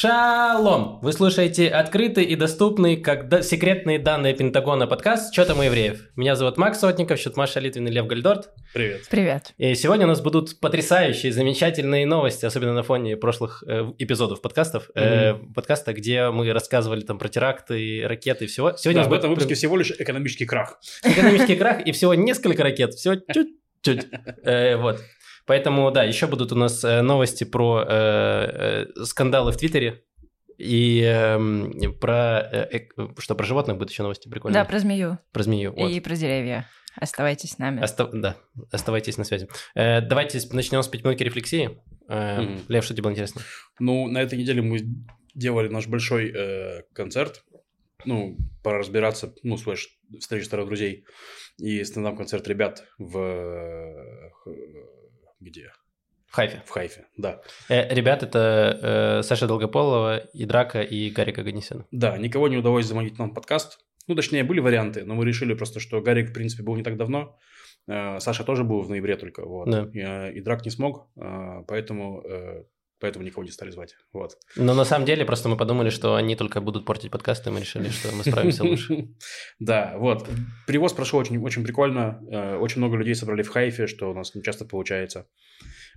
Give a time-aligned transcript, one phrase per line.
[0.00, 1.00] Шалом!
[1.02, 6.10] Вы слушаете открытый и доступный, как да- секретные данные Пентагона подкаст «Что там у евреев?».
[6.14, 8.50] Меня зовут Макс Сотников, счет Маша Литвин и Лев Гальдорт.
[8.72, 9.08] Привет.
[9.10, 9.54] Привет.
[9.58, 14.88] И сегодня у нас будут потрясающие, замечательные новости, особенно на фоне прошлых э, эпизодов подкастов,
[14.94, 18.74] э, подкаста, где мы рассказывали там про теракты, ракеты и всего.
[18.76, 20.78] Сегодня Да, в этом выпуске всего лишь экономический крах.
[21.02, 24.06] экономический крах и всего несколько ракет, всего чуть-чуть.
[24.44, 25.00] Э, Вот.
[25.48, 30.04] Поэтому, да, еще будут у нас э, новости про э, э, скандалы в Твиттере
[30.58, 32.40] и эм, про...
[32.52, 32.80] э,
[33.18, 34.62] Что, про животных будут еще новости прикольные?
[34.62, 35.72] Да, про змею Про змею.
[35.76, 35.90] вот.
[35.90, 36.68] и про деревья.
[36.96, 37.80] Оставайтесь с нами.
[37.80, 38.36] Оста- Да,
[38.72, 39.48] оставайтесь на связи.
[39.74, 41.78] Э, Давайте начнем с пятиминутки рефлексии.
[42.08, 42.58] Э, Мгм.
[42.68, 43.40] Лев, что тебе было интересно?
[43.78, 44.80] Ну, на этой неделе мы
[45.34, 47.42] делали наш большой э, концерт.
[48.04, 49.88] Ну, пора разбираться, ну, слэш,
[50.20, 51.04] встреча старых друзей.
[51.58, 53.14] И стендап-концерт ребят в...
[55.40, 55.72] Где?
[56.26, 56.62] В Хайфе.
[56.66, 57.40] В Хайфе, да.
[57.68, 58.78] Э, Ребят, это
[59.18, 61.86] э, Саша Долгополова, и Драка, и Гарик Аганесян.
[61.90, 63.78] Да, никого не удалось заманить нам подкаст.
[64.08, 66.96] Ну, точнее, были варианты, но мы решили просто, что Гарик, в принципе, был не так
[66.96, 67.38] давно.
[67.86, 69.70] Э, Саша тоже был в ноябре только, вот.
[69.70, 69.88] Да.
[69.92, 72.64] И, э, и Драк не смог, э, поэтому, э,
[73.00, 74.36] поэтому никого не стали звать, вот.
[74.56, 77.60] Но на самом деле просто мы подумали, что они только будут портить подкасты, и мы
[77.60, 79.08] решили, что мы справимся лучше.
[79.58, 80.28] Да, вот.
[80.66, 82.20] Привоз прошел очень, очень прикольно.
[82.30, 85.26] Э, Очень много людей собрали в Хайфе, что у нас не часто получается.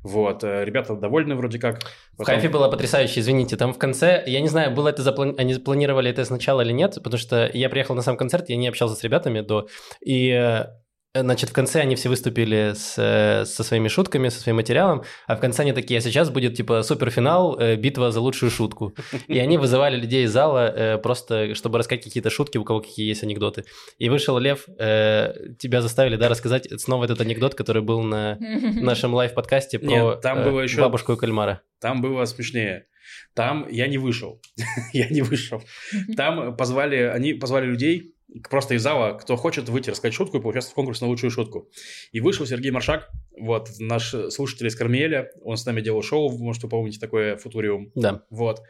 [0.04, 0.44] Вот.
[0.44, 1.82] э, Ребята довольны вроде как.
[2.18, 3.56] В Хайфе было потрясающе, извините.
[3.58, 5.36] Там в конце, я не знаю, было это заплани...
[5.38, 8.68] они планировали это сначала или нет, потому что я приехал на сам концерт, я не
[8.68, 9.68] общался с ребятами до...
[10.02, 10.66] И, э,
[11.14, 15.36] значит, в конце они все выступили с, э, со своими шутками, со своим материалом, а
[15.36, 18.96] в конце они такие, а сейчас будет, типа, суперфинал, э, битва за лучшую шутку.
[19.28, 23.08] И они вызывали людей из зала э, просто, чтобы рассказать какие-то шутки, у кого какие
[23.08, 23.66] есть анекдоты.
[23.98, 29.14] И вышел Лев, э, тебя заставили, да, рассказать снова этот анекдот, который был на нашем
[29.14, 31.62] лайв-подкасте про Нет, там э, было еще- бабушку и кальмара.
[31.80, 32.86] Там было смешнее.
[33.34, 34.42] Там я не вышел.
[34.94, 35.62] я не вышел.
[36.16, 38.16] Там позвали, они позвали людей
[38.50, 41.70] просто из зала, кто хочет выйти, рассказать шутку и поучаствовать в конкурсе на лучшую шутку.
[42.12, 46.64] И вышел Сергей Маршак, вот, наш слушатель из Кармиэля, он с нами делал шоу, может,
[46.64, 47.92] вы помните такое «Футуриум».
[47.96, 48.24] Да.
[48.30, 48.62] Вот.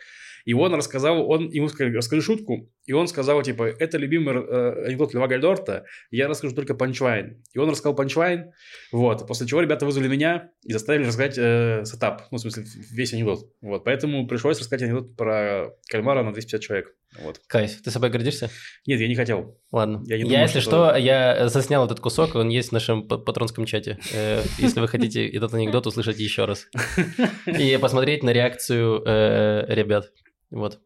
[0.46, 4.86] И он рассказал, он, ему сказали, расскажи шутку, и он сказал, типа, это любимый э,
[4.88, 7.42] анекдот Льва Гальдорта, я расскажу только панчлайн.
[7.54, 8.52] И он рассказал панчлайн,
[8.92, 13.14] вот, после чего ребята вызвали меня и заставили рассказать э, сетап, ну, в смысле, весь
[13.14, 13.46] анекдот.
[13.62, 16.94] Вот, поэтому пришлось рассказать анекдот про кальмара на 250 человек.
[17.22, 17.40] Вот.
[17.48, 17.82] Кайф.
[17.82, 18.50] Ты собой гордишься?
[18.86, 19.58] Нет, я не хотел.
[19.72, 20.04] Ладно.
[20.06, 23.08] Я Я, не думаю, если что- что, я заснял этот кусок, он есть в нашем
[23.08, 24.00] патронском чате.
[24.14, 26.68] Э, Если вы хотите этот анекдот услышать еще раз.
[27.46, 30.12] И посмотреть на реакцию э, ребят.
[30.50, 30.82] Вот.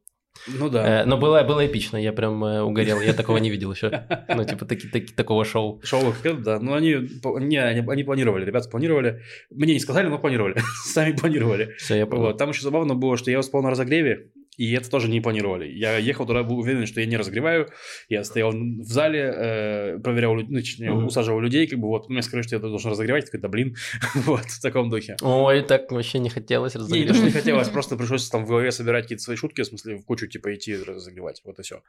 [0.47, 1.01] Ну да.
[1.01, 4.03] Э, Но было, было эпично, я прям э, угорел, я такого не видел еще.
[4.29, 5.81] Ну, типа, таки, таки- такого шоу.
[5.84, 6.59] Шоу да.
[6.59, 6.96] Но они,
[7.40, 9.22] не, они, они планировали, ребята планировали.
[9.50, 10.56] Мне не сказали, но планировали.
[10.85, 11.74] Сами планировали.
[11.78, 12.24] Все, я понял.
[12.24, 12.38] Вот.
[12.38, 15.67] Там еще забавно было, что я спал на разогреве, и это тоже не планировали.
[15.67, 17.67] Я ехал туда, был уверен, что я не разогреваю.
[18.09, 21.07] Я стоял в зале, э, проверял, ну, точнее, Мгм.
[21.07, 23.25] усаживал людей, как бы вот, мне сказали, что я должен разогревать.
[23.25, 23.75] Такой, да блин,
[24.25, 25.15] вот, в таком духе.
[25.21, 27.07] Ой, так вообще не хотелось Не, не разогревать.
[27.07, 29.95] то, что не хотелось, просто пришлось там в голове собирать какие-то свои шутки, в смысле,
[29.97, 31.81] в кучу, типа, идти разогревать, вот и все.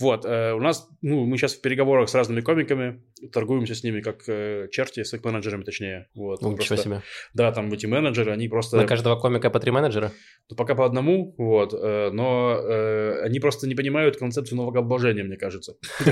[0.00, 3.02] Вот, э, у нас, ну, мы сейчас в переговорах с разными комиками,
[3.32, 6.42] торгуемся с ними как э, черти, с их менеджерами, точнее, вот.
[6.42, 7.02] Ну, Ничего Просто- себе.
[7.34, 8.76] Да, там эти менеджеры, они просто...
[8.76, 10.12] На каждого комика по три менеджера?
[10.50, 15.36] Ну, пока по одному, вот, э, но э, они просто не понимают концепцию налогообложения, мне
[15.36, 15.74] кажется.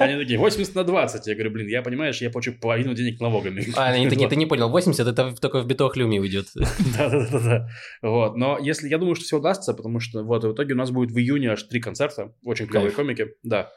[0.00, 1.26] Они такие, 80 на 20.
[1.26, 3.64] Я говорю, блин, я, понимаешь, я плачу половину денег налогами.
[3.76, 6.46] А, они такие, ты не понял, 80 это только в битохлюме уйдет.
[6.98, 7.68] Да-да-да.
[8.02, 10.90] Вот, но если, я думаю, что все удастся, потому что вот в итоге у нас
[10.90, 13.70] будет в июне аж три концерта, очень клевые комики, да.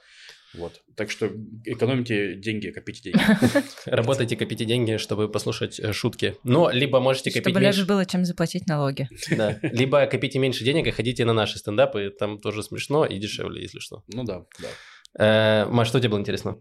[0.54, 1.30] Вот, так что
[1.66, 3.22] экономите деньги, копите деньги.
[3.86, 6.36] Работайте, копите деньги, чтобы послушать э, шутки.
[6.44, 7.80] Но либо можете копить Чтобы меньше...
[7.80, 9.08] Леве было чем заплатить налоги.
[9.32, 9.58] Да.
[9.62, 13.80] Либо копите меньше денег и ходите на наши стендапы, там тоже смешно и дешевле, если
[13.80, 14.04] что.
[14.08, 15.64] Ну да, да.
[15.64, 16.58] Э, Маш, что тебе было интересно?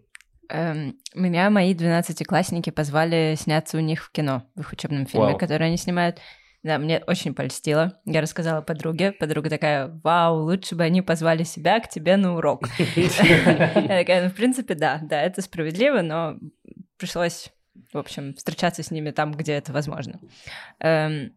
[0.48, 5.68] Эм, Меня мои 12-классники позвали сняться у них в кино, в их учебном фильме, который
[5.68, 6.18] они снимают.
[6.62, 7.98] Да, мне очень польстило.
[8.04, 9.12] Я рассказала подруге.
[9.12, 12.68] Подруга такая, вау, лучше бы они позвали себя к тебе на урок.
[12.96, 16.36] Я такая, ну, в принципе, да, да, это справедливо, но
[16.98, 17.48] пришлось,
[17.92, 20.20] в общем, встречаться с ними там, где это возможно.
[20.80, 21.32] Эм,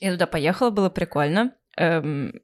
[0.00, 1.54] Я туда поехала, было прикольно.
[1.78, 2.34] Эм,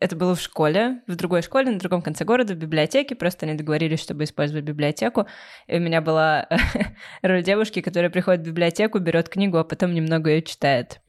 [0.00, 3.16] Это было в школе, в другой школе, на другом конце города, в библиотеке.
[3.16, 5.26] Просто они договорились, чтобы использовать библиотеку.
[5.66, 6.48] И у меня была
[7.22, 11.00] роль девушки, которая приходит в библиотеку, берет книгу, а потом немного ее читает.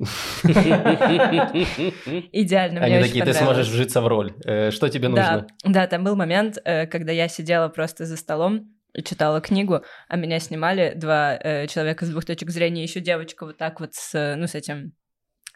[2.32, 4.34] Идеально, Они такие, ты сможешь вжиться в роль.
[4.46, 5.46] Э, Что тебе нужно?
[5.64, 10.16] да, там был момент, э, когда я сидела просто за столом и читала книгу, а
[10.16, 14.16] меня снимали два э, человека с двух точек зрения, еще девочка вот так вот с,
[14.16, 14.94] э, ну, с этим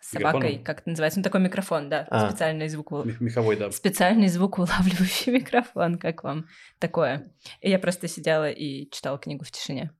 [0.04, 0.64] с собакой, Микрофоном?
[0.66, 2.30] как это называется, ну такой микрофон, да, А.
[2.30, 2.92] специальный звук.
[3.22, 3.72] Меховой, да.
[3.72, 6.46] Специальный звукоулавливающий микрофон, как вам
[6.80, 7.32] такое?
[7.62, 9.92] И я просто сидела и читала книгу в тишине.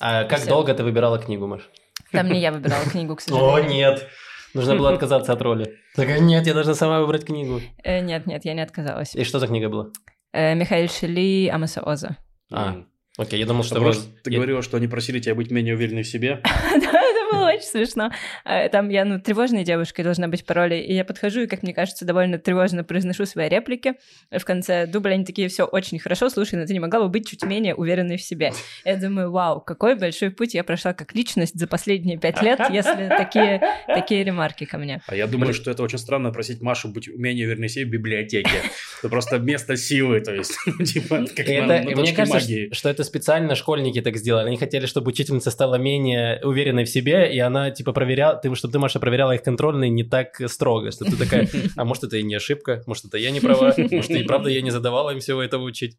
[0.00, 0.48] А как Всё.
[0.48, 1.68] долго ты выбирала книгу, Маш?
[2.10, 3.70] Там не я выбирала книгу, к О, сожалению.
[3.72, 4.08] нет.
[4.54, 5.76] Нужно было отказаться от роли.
[5.94, 7.60] Такая, нет, я должна сама выбрать книгу.
[7.84, 9.14] Э, Нет, нет, я не отказалась.
[9.14, 9.88] И что за книга была?
[10.32, 12.16] Э, Михаил Шили, Амаса Оза.
[12.50, 12.84] А.
[13.16, 13.80] Окей, я думал, что...
[13.80, 16.42] Вы- что ты я- говорила, что они просили тебя быть менее уверенной в себе.
[17.32, 18.10] Было очень смешно.
[18.44, 21.62] Э, Там я, ну, тревожной девушкой должна быть по роли, и я подхожу и, как
[21.62, 23.94] мне кажется, довольно тревожно произношу свои реплики.
[24.30, 27.28] В конце дубля они такие, все очень хорошо, слушай, но ты не могла бы быть
[27.28, 28.52] чуть менее уверенной в себе.
[28.84, 33.08] Я думаю, вау, какой большой путь я прошла как личность за последние пять лет, если
[33.08, 35.00] такие, такие ремарки ко мне.
[35.06, 37.90] А я думаю, что это очень странно просить Машу быть менее уверенной в себе в
[37.90, 38.50] библиотеке.
[38.98, 44.00] Это просто место силы, то есть, ну, типа, как мне кажется, что это специально школьники
[44.00, 44.48] так сделали.
[44.48, 48.72] Они хотели, чтобы учительница стала менее уверенной в себе, и она, типа, проверяла, ты, чтобы
[48.72, 52.22] ты, Маша, проверяла их контрольные не так строго, что ты такая, а может, это и
[52.22, 55.42] не ошибка, может, это я не права, может, и правда я не задавала им всего
[55.42, 55.98] этого учить.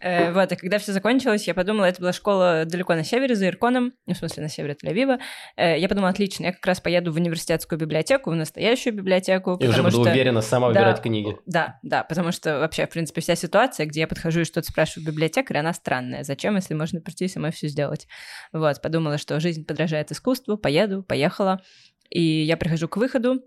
[0.00, 3.46] Э, Вот, и когда все закончилось, я подумала, это была школа далеко на севере, за
[3.48, 5.18] Ирконом, ну, в смысле, на севере Тель-Авива.
[5.56, 9.68] Э, Я подумала, отлично, я как раз поеду в университетскую библиотеку, в настоящую библиотеку, И
[9.68, 10.10] уже буду что...
[10.10, 11.36] уверенно сама Да, выбирать книги.
[11.46, 15.06] Да, да, потому что вообще, в принципе, вся ситуация, где я подхожу и что-то спрашиваю
[15.08, 16.24] у библиотекаря, она странная.
[16.24, 18.06] Зачем, если можно прийти и самой все сделать?
[18.52, 21.60] Вот, подумала, что жизнь подражает искусству, поеду, поехала.
[22.08, 23.40] И я прихожу к выходу,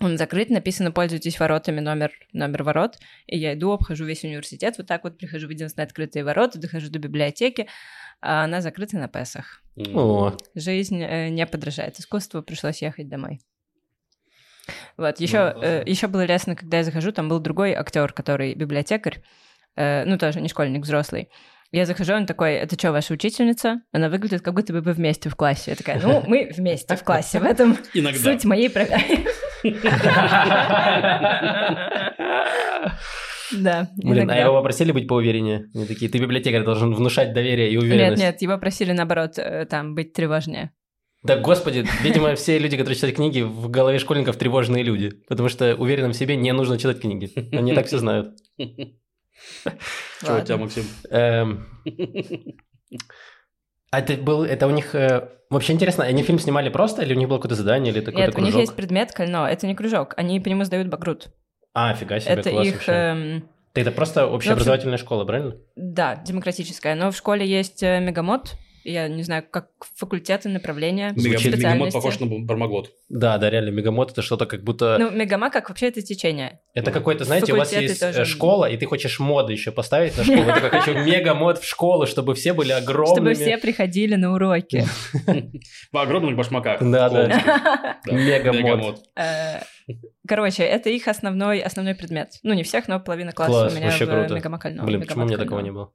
[0.00, 2.98] он закрыт, написано «Пользуйтесь воротами, номер, номер ворот».
[3.26, 6.90] И я иду, обхожу весь университет, вот так вот прихожу в единственные открытые ворота, дохожу
[6.90, 7.68] до библиотеки,
[8.20, 9.62] а она закрыта на Песах.
[9.76, 13.40] О, Жизнь э, не подражает искусству, пришлось ехать домой.
[14.96, 15.82] Вот, еще, классно.
[15.86, 19.22] еще было лестно, когда я захожу, там был другой актер, который библиотекарь,
[19.76, 21.28] э, ну, тоже не школьник, взрослый.
[21.74, 23.82] Я захожу, он такой, это что, ваша учительница?
[23.90, 25.72] Она выглядит, как будто бы вы вместе в классе.
[25.72, 28.18] Я такая, ну, мы вместе в классе, в этом Иногда.
[28.20, 29.26] суть моей программы.
[33.52, 35.70] Да, Блин, а его попросили быть поувереннее?
[35.74, 38.22] Они такие, ты библиотекарь должен внушать доверие и Нет, уверенность.
[38.22, 40.72] нет, его просили, наоборот, э, там, быть тревожнее.
[41.22, 45.10] Да, господи, видимо, все люди, которые читают книги, в голове школьников тревожные люди.
[45.28, 47.30] Потому что уверенным в себе не нужно читать книги.
[47.56, 48.36] Они так все знают.
[50.20, 50.84] Что у тебя, Максим?
[53.94, 54.94] А это был, это у них...
[54.94, 58.10] э, Вообще интересно, они фильм снимали просто, или у них было какое-то задание, или это
[58.10, 58.60] какой-то Нет, у них кружок?
[58.60, 61.28] есть предмет кольно, это не кружок, они по нему сдают багрут.
[61.74, 62.92] А, фига себе, Это класс их, вообще.
[62.92, 65.54] эм, Это просто общеобразовательная школа, правильно?
[65.76, 66.94] да, демократическая.
[66.96, 71.94] Но в школе есть э, мегамод, я не знаю, как факультеты, направления, Мега- специальности.
[71.96, 72.90] похож на Бармаглот.
[73.08, 74.96] Да, да, реально, мегамот это что-то как будто...
[74.98, 76.60] Ну, мегама как вообще это течение.
[76.74, 78.22] это какой-то, знаете, у вас есть тоже.
[78.22, 80.46] э, школа, и ты хочешь моды еще поставить на школу.
[80.46, 83.32] Я такой хочу мегамод в школу, чтобы все были огромными.
[83.32, 84.84] Чтобы все приходили на уроки.
[85.92, 86.80] В огромных башмаках.
[86.80, 87.98] Да, да.
[88.06, 88.98] Мегамод.
[89.16, 89.60] Э,
[90.26, 92.38] Короче, это их основной, основной предмет.
[92.42, 94.86] Ну, не всех, но половина класса Класс, у меня в мегамакальном.
[94.86, 95.92] Блин, почему у меня такого не было?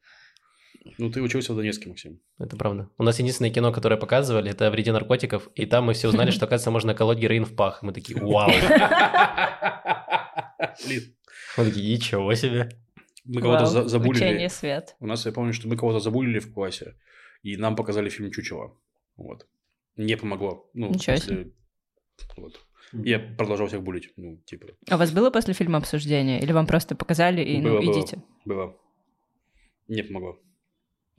[0.97, 2.19] Ну, ты учился в Донецке, Максим.
[2.37, 2.89] Это правда.
[2.97, 6.31] У нас единственное кино, которое показывали, это о вреде наркотиков, и там мы все узнали,
[6.31, 7.83] что, оказывается, можно колоть героин в пах.
[7.83, 8.49] Мы такие, вау.
[10.85, 11.15] Блин.
[11.57, 12.69] Мы такие, ничего себе.
[13.25, 14.47] Мы кого-то забулили.
[14.47, 14.95] Свет.
[14.99, 16.95] У нас, я помню, что мы кого-то забулили в классе,
[17.43, 18.75] и нам показали фильм «Чучело».
[19.17, 19.47] Вот.
[19.97, 20.69] Не помогло.
[20.73, 21.51] Ну, в Ничего смысле,
[22.37, 22.59] Вот.
[22.93, 24.11] Я продолжал всех булить.
[24.17, 26.39] Ну, типа, А у вас было после фильма обсуждение?
[26.41, 27.91] Или вам просто показали и, ну, Было, было.
[27.91, 28.23] идите?
[28.45, 28.75] было.
[29.87, 30.39] Не помогло.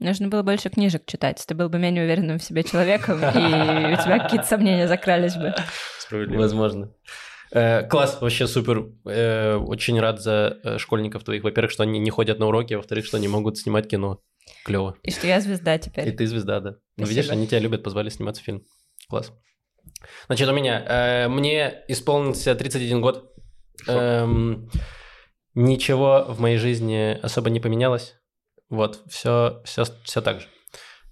[0.01, 1.43] Нужно было больше книжек читать.
[1.47, 5.53] Ты был бы менее уверенным в себе человеком, и у тебя какие-то сомнения закрались бы.
[5.99, 6.41] Справедливо.
[6.41, 6.91] Возможно.
[7.51, 8.87] Э, класс, вообще супер.
[9.05, 11.43] Э, очень рад за э, школьников твоих.
[11.43, 14.23] Во-первых, что они не ходят на уроки, а во-вторых, что они могут снимать кино.
[14.65, 14.95] Клево.
[15.03, 16.15] И что я звезда И теперь.
[16.15, 16.77] ты звезда, да.
[16.97, 18.63] Ну, видишь, они тебя любят, позвали сниматься в фильм.
[19.07, 19.31] Класс.
[20.25, 21.27] Значит, у меня...
[21.29, 23.31] мне исполнился 31 год.
[23.87, 24.71] Эм,
[25.53, 28.15] ничего в моей жизни особо не поменялось.
[28.71, 30.47] Вот, все, все, все так же.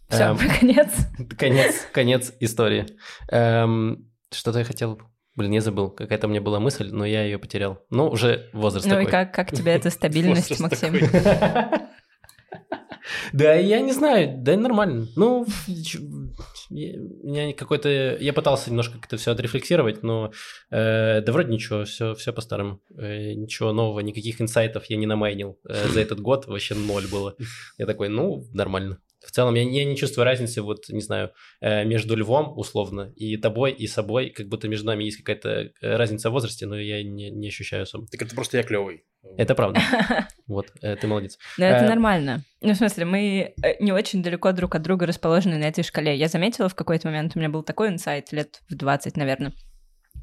[0.10, 0.90] Все, Эм, наконец.
[1.38, 2.88] Конец, конец истории.
[3.30, 5.00] Эм, что-то я хотел...
[5.36, 5.92] Блин, я забыл.
[5.92, 7.80] Какая-то у меня была мысль, но я ее потерял.
[7.92, 9.12] Ну, уже возраст Ну и такой.
[9.12, 10.96] как, как тебе эта стабильность, Максим?
[13.34, 15.08] Да, я не знаю, да нормально.
[15.16, 15.46] Ну,
[16.70, 18.18] меня какой-то...
[18.20, 20.32] Я пытался немножко как-то все отрефлексировать, но
[20.70, 22.82] э, да вроде ничего, все, все по-старому.
[22.98, 27.36] Э, ничего нового, никаких инсайтов я не намайнил э, за этот год, вообще ноль было.
[27.78, 29.00] Я такой, ну, нормально.
[29.26, 33.36] В целом я, я не чувствую разницы, вот, не знаю, э, между львом, условно, и
[33.36, 37.04] тобой, и собой, как будто между нами есть какая-то э, разница в возрасте, но я
[37.04, 38.08] не, не ощущаю особо.
[38.08, 39.04] Так это просто я клевый.
[39.38, 39.82] Это правда.
[40.48, 41.38] Вот, э, ты молодец.
[41.60, 42.42] Но это Э, нормально.
[42.62, 46.16] Ну, в смысле, мы э, не очень далеко друг от друга расположены на этой шкале.
[46.16, 49.54] Я заметила в какой-то момент, у меня был такой инсайт лет в 20, наверное.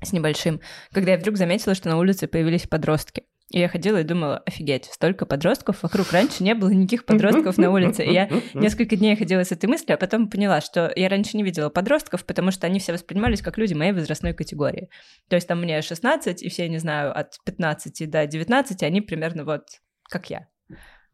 [0.02, 0.60] с небольшим,
[0.92, 3.22] когда я вдруг заметила, что на улице появились подростки.
[3.50, 6.10] И я ходила и думала, офигеть, столько подростков вокруг.
[6.10, 8.04] Раньше не было никаких подростков на улице.
[8.04, 11.44] И я несколько дней ходила с этой мыслью, а потом поняла, что я раньше не
[11.44, 14.90] видела подростков, потому что они все воспринимались как люди моей возрастной категории.
[15.28, 19.44] То есть там мне 16, и все, не знаю, от 15 до 19, они примерно
[19.44, 19.68] вот
[20.08, 20.48] как я.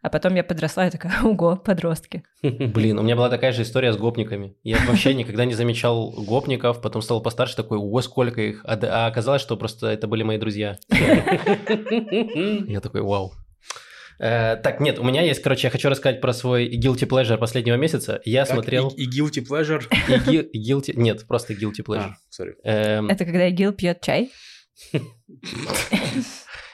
[0.02, 2.24] А потом я подросла и такая, ого, подростки.
[2.42, 4.56] Блин, у меня была такая же история с гопниками.
[4.64, 8.64] Я вообще никогда не замечал гопников, потом стал постарше такой, ого, сколько их.
[8.64, 10.76] А, а оказалось, что просто это были мои друзья.
[10.90, 13.32] Я такой, вау.
[14.18, 17.76] Э, так, нет, у меня есть, короче, я хочу рассказать про свой guilty pleasure последнего
[17.76, 18.20] месяца.
[18.24, 18.88] Я Как смотрел...
[18.90, 19.82] И, и guilty pleasure.
[20.08, 20.92] и ги- guilty...
[20.96, 22.12] Нет, просто guilty pleasure.
[22.12, 22.54] А, sorry.
[22.64, 24.30] Эм, Это когда Гил пьет чай.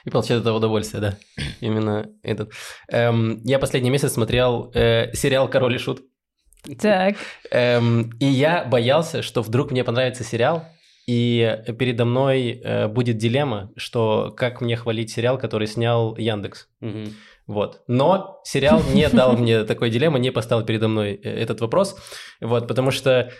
[0.05, 1.17] И получает это удовольствие, да.
[1.61, 2.51] Именно этот.
[2.89, 6.01] Эм, я последний месяц смотрел э, сериал «Король и Шут».
[6.79, 7.15] Так,
[7.51, 10.65] Эм, и я боялся, что вдруг мне понравится сериал,
[11.07, 16.67] и передо мной э, будет дилемма, что как мне хвалить сериал, который снял Яндекс.
[16.81, 17.15] Мгм.
[17.47, 17.81] Вот.
[17.87, 21.97] Но сериал не дал мне такой дилеммы, не поставил передо мной э, этот вопрос.
[22.41, 23.31] Вот, потому что...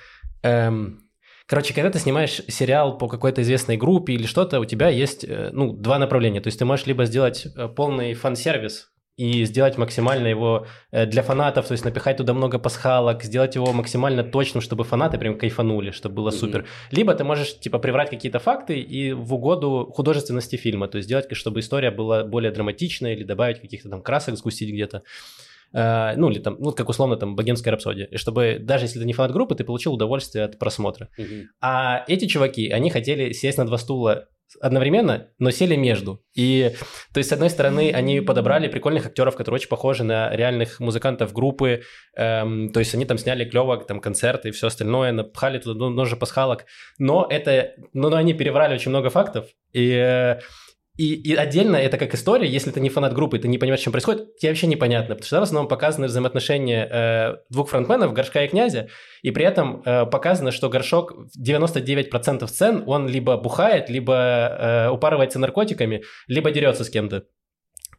[0.41, 1.08] эм,
[1.49, 5.49] Короче, когда ты снимаешь сериал по какой-то известной группе или что-то, у тебя есть, э,
[5.51, 6.41] ну, два направления.
[6.41, 11.23] То есть ты можешь либо сделать э, полный фан-сервис и сделать максимально его э, для
[11.23, 15.89] фанатов, то есть напихать туда много пасхалок, сделать его максимально точным, чтобы фанаты прям кайфанули,
[15.89, 16.37] чтобы было Мгм.
[16.37, 16.65] супер.
[16.91, 21.25] Либо ты можешь, типа, приврать какие-то факты и в угоду художественности фильма, то есть сделать,
[21.31, 25.01] чтобы история была более драматичная или добавить каких-то там красок, сгустить где-то.
[25.73, 28.05] Э, ну, или там, ну, как условно, там, богемская рапсодия.
[28.05, 31.09] И чтобы, даже если ты не фанат группы, ты получил удовольствие от просмотра.
[31.17, 31.49] Мгм.
[31.61, 34.27] А эти чуваки, они хотели сесть на два стула
[34.61, 36.23] одновременно, но сели между.
[36.33, 36.71] И,
[37.13, 41.33] то есть, с одной стороны, они подобрали прикольных актеров, которые очень похожи на реальных музыкантов
[41.33, 41.83] группы.
[42.15, 45.89] Эм, то есть, они там сняли клево там концерты и все остальное, напхали туда ну,
[45.91, 46.65] множество пасхалок.
[46.97, 49.45] Но это, ну, но они переврали очень много фактов.
[49.71, 50.39] И э,
[50.99, 53.89] и, и отдельно это как история, если ты не фанат группы, ты не понимаешь, что
[53.89, 58.43] происходит, тебе вообще непонятно, потому что там в основном показаны взаимоотношения э, двух фронтменов, Горшка
[58.43, 58.89] и Князя,
[59.21, 64.89] и при этом э, показано, что Горшок в 99% сцен, он либо бухает, либо э,
[64.89, 67.23] упарывается наркотиками, либо дерется с кем-то.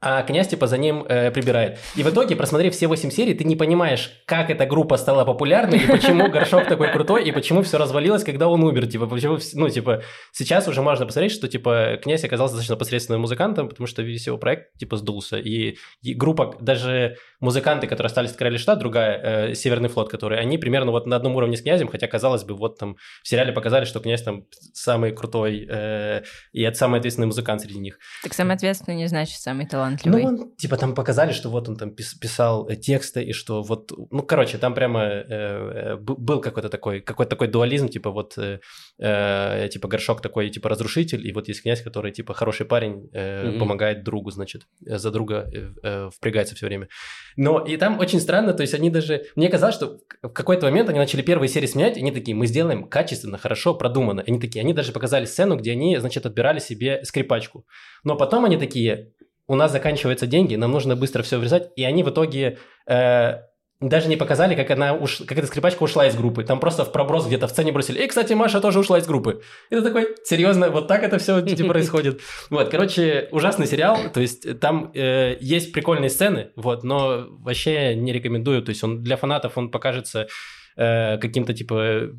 [0.02, 1.78] А князь типа за ним э, прибирает.
[1.94, 5.78] И в итоге, просмотрев все 8 серий, ты не понимаешь, как эта группа стала популярной,
[5.78, 8.86] и почему Горшок такой крутой, и почему все развалилось, когда он умер.
[8.86, 10.02] Типа, почему, ну, типа,
[10.32, 14.38] сейчас уже можно посмотреть, что, типа, князь оказался достаточно посредственным музыкантом, потому что весь его
[14.38, 15.36] проект, типа, сдулся.
[15.36, 20.56] И, и группа, даже музыканты, которые остались Короле Штат, другая, э, Северный флот, который, они
[20.56, 23.84] примерно вот на одном уровне с князем, хотя, казалось бы, вот там в сериале показали,
[23.84, 27.98] что князь там самый крутой э, и самый ответственный музыкант среди них.
[28.22, 30.24] так самый ответственный не значит самый Ну, талантливый.
[30.24, 33.92] он, типа, там показали, что вот он там пис- писал э, тексты, и что вот,
[34.10, 38.60] ну, короче, там прямо э, э, был какой-то такой, какой-то такой дуализм, типа, вот, э,
[38.98, 43.50] э, типа, горшок такой, типа, разрушитель, и вот есть князь, который, типа, хороший парень, э,
[43.50, 43.58] Мгм.
[43.58, 46.88] помогает другу, значит, за друга э, э, впрягается все время.
[47.36, 49.24] Но и там очень странно, то есть они даже...
[49.36, 52.46] Мне казалось, что в какой-то момент они начали первые серии сменять, и они такие, мы
[52.46, 54.22] сделаем качественно, хорошо, продуманно.
[54.26, 57.64] Они такие, они даже показали сцену, где они, значит, отбирали себе скрипачку.
[58.04, 59.12] Но потом они такие,
[59.50, 63.38] у нас заканчиваются деньги, нам нужно быстро все врезать, и они в итоге э,
[63.80, 65.22] даже не показали, как она уш...
[65.26, 66.44] как эта скрипачка ушла из группы.
[66.44, 68.00] Там просто в проброс где-то в сцене бросили.
[68.00, 69.42] И, кстати, Маша тоже ушла из группы.
[69.70, 72.20] И ты такой, серьезно, вот так это все происходит.
[72.48, 73.98] Вот, короче, ужасный сериал.
[74.14, 78.62] То есть там э, есть прикольные сцены, вот, но вообще не рекомендую.
[78.62, 80.28] То есть он для фанатов он покажется
[80.76, 82.10] э, каким-то типа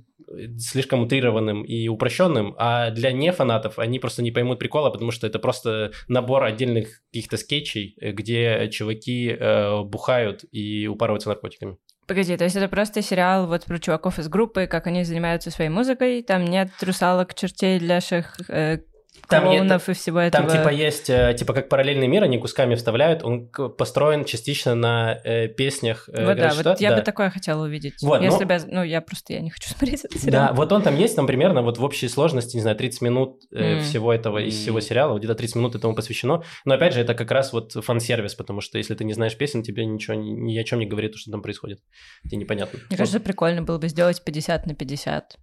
[0.57, 5.39] слишком утрированным и упрощенным, а для нефанатов они просто не поймут прикола, потому что это
[5.39, 11.77] просто набор отдельных каких-то скетчей, э, где чуваки э, бухают и упарываются наркотиками.
[12.07, 15.69] Погоди, то есть это просто сериал вот про чуваков из группы, как они занимаются своей
[15.69, 18.79] музыкой, там нет русалок, чертей, ляшек, э,
[19.27, 20.47] Там нет- клоунов и всего этого.
[20.47, 25.19] Там типа есть, э, типа как параллельный мир, они кусками вставляют, он построен частично на
[25.23, 26.09] э, песнях.
[26.11, 26.97] э, Вот да, вот я да.
[26.97, 27.95] бы такое хотела увидеть.
[28.01, 30.47] Вот, Если но- бы, ну, я просто, я не хочу смотреть этот сериал.
[30.47, 33.41] Да, вот он там есть, там примерно вот в общей сложности, не знаю, 30 минут
[33.53, 33.81] э, М.
[33.81, 34.61] всего этого, из М.
[34.61, 36.43] всего сериала, вот где-то 30 минут этому посвящено.
[36.65, 39.63] Но опять же, это как раз вот фан-сервис, потому что если ты не знаешь песен,
[39.63, 41.79] тебе ничего ни, ни о чем не говорит, что там происходит.
[42.25, 42.79] Тебе непонятно.
[42.89, 45.37] Мне кажется, прикольно было бы сделать 50 на 50.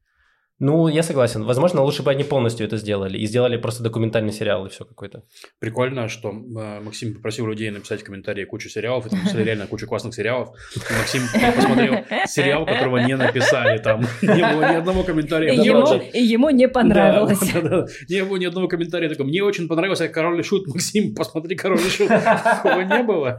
[0.61, 1.45] Ну, я согласен.
[1.45, 5.23] Возможно, лучше бы они полностью это сделали и сделали просто документальный сериал и все какой-то.
[5.61, 9.87] Прикольно, что э, Максим попросил людей написать комментарии кучу сериалов, и там написали реально кучу
[9.87, 10.49] классных сериалов.
[10.75, 11.23] И Максим
[11.55, 14.01] посмотрел сериал, которого не написали там.
[14.21, 15.53] Не было ни одного комментария.
[15.53, 17.39] И ему, и ему не понравилось.
[17.59, 17.87] Да, да, да.
[18.09, 19.27] Не было ни одного комментария такого.
[19.27, 20.67] Мне очень понравился Король и Шут.
[20.67, 22.09] Максим, посмотри Король и Шут.
[22.09, 23.39] Такого не было.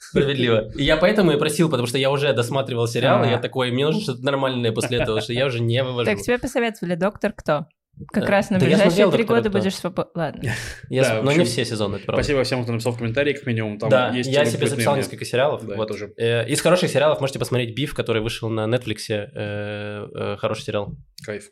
[0.00, 0.70] Справедливо.
[0.76, 3.86] И я поэтому и просил, потому что я уже досматривал сериал, и я такой, мне
[3.86, 6.04] нужно что-то нормальное после этого, что я уже не вывожу.
[6.10, 7.66] Так, тебе посоветовали доктор кто?
[8.12, 9.58] Как раз на Да ближайшие три «Доктора года Кто».
[9.60, 10.10] будешь свободен.
[10.16, 10.52] Ладно.
[10.90, 12.24] Я Да, с- в но не общем, все сезоны, это правда.
[12.24, 13.78] Спасибо всем, кто написал в комментариях, как минимум.
[13.78, 15.02] Там да, есть я себе записал мне.
[15.04, 15.64] несколько сериалов.
[15.64, 15.86] Да, вот.
[15.86, 16.12] тоже.
[16.16, 18.96] Э, Из хороших сериалов можете посмотреть «Биф», который вышел на Netflix.
[19.10, 19.28] э,
[20.12, 20.92] э, Хороший сериал.
[21.24, 21.44] Кайф.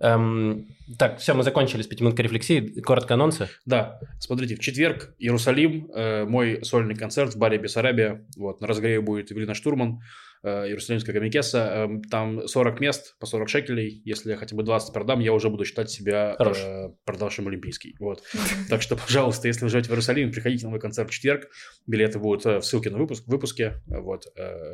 [0.00, 0.66] Эм,
[0.98, 2.80] Так, все, мы закончили с пятиминуткой рефлексии.
[2.80, 3.48] Коротко анонсы.
[3.64, 8.24] Да, смотрите, в четверг Иерусалим, э, мой сольный концерт в баре Бессарабия.
[8.36, 10.00] Вот, на разогреве будет Эвелина Штурман,
[10.42, 11.58] Иерусалимская комикеса.
[11.58, 14.02] Эм, там 40 мест по 40 шекелей.
[14.04, 17.96] Если я хотя бы 20 продам, я уже буду считать себя э, продавшим олимпийский.
[17.98, 18.22] Вот.
[18.68, 21.48] Так что, пожалуйста, если вы живете в Иерусалиме, приходите на мой концерт в четверг.
[21.86, 23.82] Билеты будут э, в ссылке на выпуск, в выпуске.
[23.86, 24.26] Вот,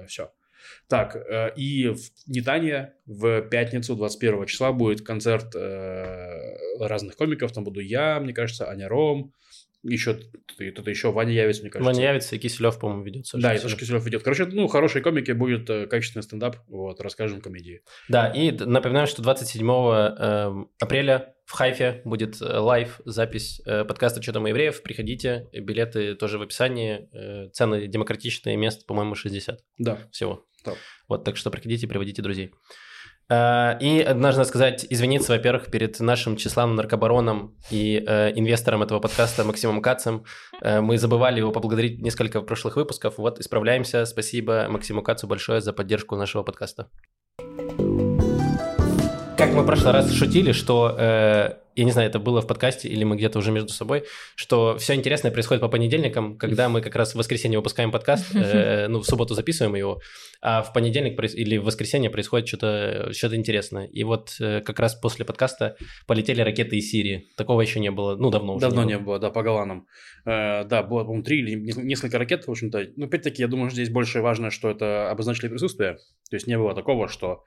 [0.08, 0.30] все.
[0.88, 7.52] Так, э, и в Нетанье в пятницу, 21 числа, будет концерт э, разных комиков.
[7.52, 9.32] Там буду я, мне кажется, Аня Ром,
[9.82, 11.92] еще кто-то кто-то еще, Ваня Явец, мне кажется.
[11.92, 13.26] Ваня Явится и Киселев, по-моему, ведет.
[13.26, 13.58] Саша Да, и.
[13.58, 14.22] Саша Киселев идет.
[14.22, 17.82] Короче, ну, хорошие комики, будет э, качественный стендап, вот, расскажем комедии.
[18.08, 24.22] Да, и напоминаю, что 27 эм, апреля в Хайфе будет э, лайв, запись э, подкаста
[24.22, 24.82] «Че там у евреев».
[24.82, 27.08] Приходите, билеты тоже в описании.
[27.12, 29.98] Э, Цены демократичные, мест, по-моему, 60 Да.
[30.12, 30.46] всего.
[30.64, 30.74] Да.
[31.08, 32.52] Вот, так что приходите, приводите друзей.
[33.32, 39.44] Э, И нужно сказать, извиниться, во-первых, перед нашим числом наркобароном и э, инвестором этого подкаста
[39.44, 40.24] Максимом Кацем.
[40.60, 43.18] Э, мы забывали его поблагодарить несколько прошлых выпусков.
[43.18, 44.04] Вот, исправляемся.
[44.04, 46.88] Спасибо Максиму Кацу большое за поддержку нашего подкаста.
[49.42, 52.88] Как мы в прошлый раз шутили, что, э, я не знаю, это было в подкасте
[52.88, 54.04] или мы где-то уже между собой,
[54.36, 58.86] что все интересное происходит по понедельникам, когда мы как раз в воскресенье выпускаем подкаст, э,
[58.86, 60.00] ну, в субботу записываем его,
[60.40, 63.86] а в понедельник или в воскресенье происходит что-то что интересное.
[63.86, 67.26] И вот э, как раз после подкаста полетели ракеты из Сирии.
[67.36, 68.88] Такого еще не было, ну, давно уже Давно было.
[68.88, 69.88] не было, да, по Голландам.
[70.24, 72.90] Э, да, было, по-моему, три или нес- несколько ракет, в общем-то.
[72.94, 75.94] Ну, опять-таки, я думаю, что здесь больше важно, что это обозначили присутствие.
[76.30, 77.42] То есть не было такого, что...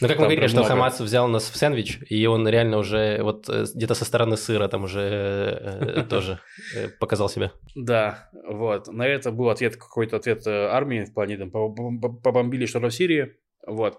[0.00, 0.68] Ну, как мы говорили, прям что много.
[0.70, 4.68] Хамас взял нас в сэндвич, и он реально уже вот э, где-то со стороны сыра
[4.68, 6.38] там уже э, тоже
[6.76, 7.52] э, показал себя.
[7.74, 8.88] Да, вот.
[8.88, 12.94] На это был ответ, какой-то ответ армии в плане, там, по- по- побомбили что-то в
[12.94, 13.34] Сирии.
[13.66, 13.98] Вот.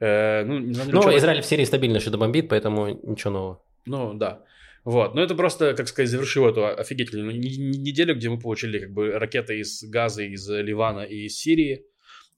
[0.00, 0.60] Ну,
[0.92, 3.62] Ну, Израиль в Сирии стабильно что-то бомбит, поэтому ничего нового.
[3.86, 4.42] Ну, да.
[4.84, 5.14] Вот.
[5.14, 8.90] Но это просто, как сказать, завершило эту офигительную не- не- неделю, где мы получили как
[8.92, 11.84] бы ракеты из Газа, из Ливана и из Сирии.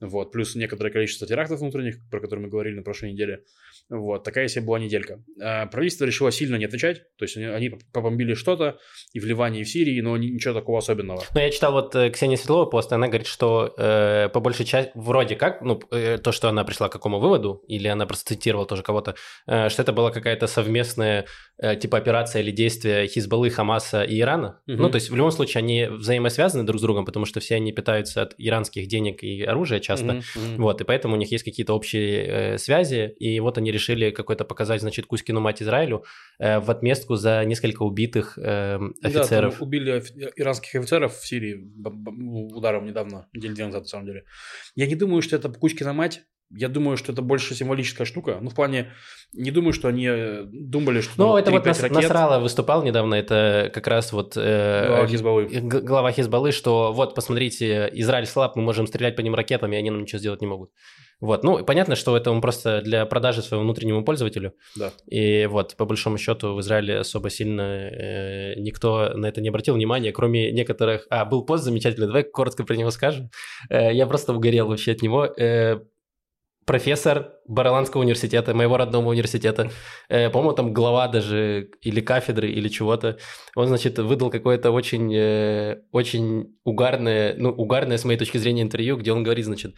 [0.00, 0.32] Вот.
[0.32, 3.44] Плюс некоторое количество терактов внутренних, про которые мы говорили на прошлой неделе.
[3.90, 4.24] Вот.
[4.24, 5.22] Такая себе была неделька.
[5.40, 7.02] А правительство решило сильно не отвечать.
[7.16, 8.78] То есть они, побомбили что-то
[9.12, 11.22] и в Ливане, и в Сирии, но ни- ничего такого особенного.
[11.34, 14.92] Но я читал вот э, Ксения Светлова пост, она говорит, что э, по большей части,
[14.94, 18.66] вроде как, ну, э, то, что она пришла к какому выводу, или она просто цитировала
[18.66, 19.14] тоже кого-то,
[19.46, 21.24] э, что это была какая-то совместная
[21.56, 24.60] э, типа операция или действие Хизбаллы, Хамаса и Ирана.
[24.66, 24.82] Мгм.
[24.82, 27.72] Ну, то есть в любом случае они взаимосвязаны друг с другом, потому что все они
[27.72, 30.06] питаются от иранских денег и оружия часто.
[30.06, 30.62] Мгм, мгм.
[30.62, 33.77] Вот, и поэтому у них есть какие-то общие э, связи, и вот они решили
[34.10, 36.04] какой-то показать, значит, Кузькину мать Израилю
[36.38, 39.54] э, в отместку за несколько убитых э, Да, офицеров.
[39.58, 44.24] там убили офи- иранских офицеров в Сирии ну, ударом недавно, неделю назад, на самом деле.
[44.74, 46.22] Я не думаю, что это Кучкина мать.
[46.50, 48.38] Я думаю, что это больше символическая штука.
[48.40, 48.92] Ну, в плане,
[49.34, 51.12] не думаю, что они э, думали, что...
[51.16, 54.34] Ну, это вот 3-5 Нас- ракет, Насралла выступал недавно, это как раз вот...
[54.36, 55.44] э, глава Хизбаллы.
[55.46, 59.78] г- глава Хизбаллы, что вот, посмотрите, Израиль слаб, мы можем стрелять по ним ракетами, и
[59.78, 60.70] они нам ничего сделать не могут.
[61.20, 64.54] Вот, ну, понятно, что это он просто для продажи своему внутреннему пользователю.
[64.76, 64.92] Да.
[65.10, 69.74] И вот, по большому счету, в Израиле особо сильно э, никто на это не обратил
[69.74, 71.06] внимания, кроме некоторых...
[71.10, 73.30] А, был пост замечательный, давай коротко про него скажем.
[73.68, 75.24] Э, я просто угорел вообще от него.
[75.26, 75.80] Э,
[76.68, 79.70] профессор Бараланского университета, моего родного университета,
[80.10, 83.16] э, по-моему, там глава даже или кафедры, или чего-то,
[83.56, 88.98] он, значит, выдал какое-то очень, э, очень угарное, ну, угарное, с моей точки зрения, интервью,
[88.98, 89.76] где он говорит, значит,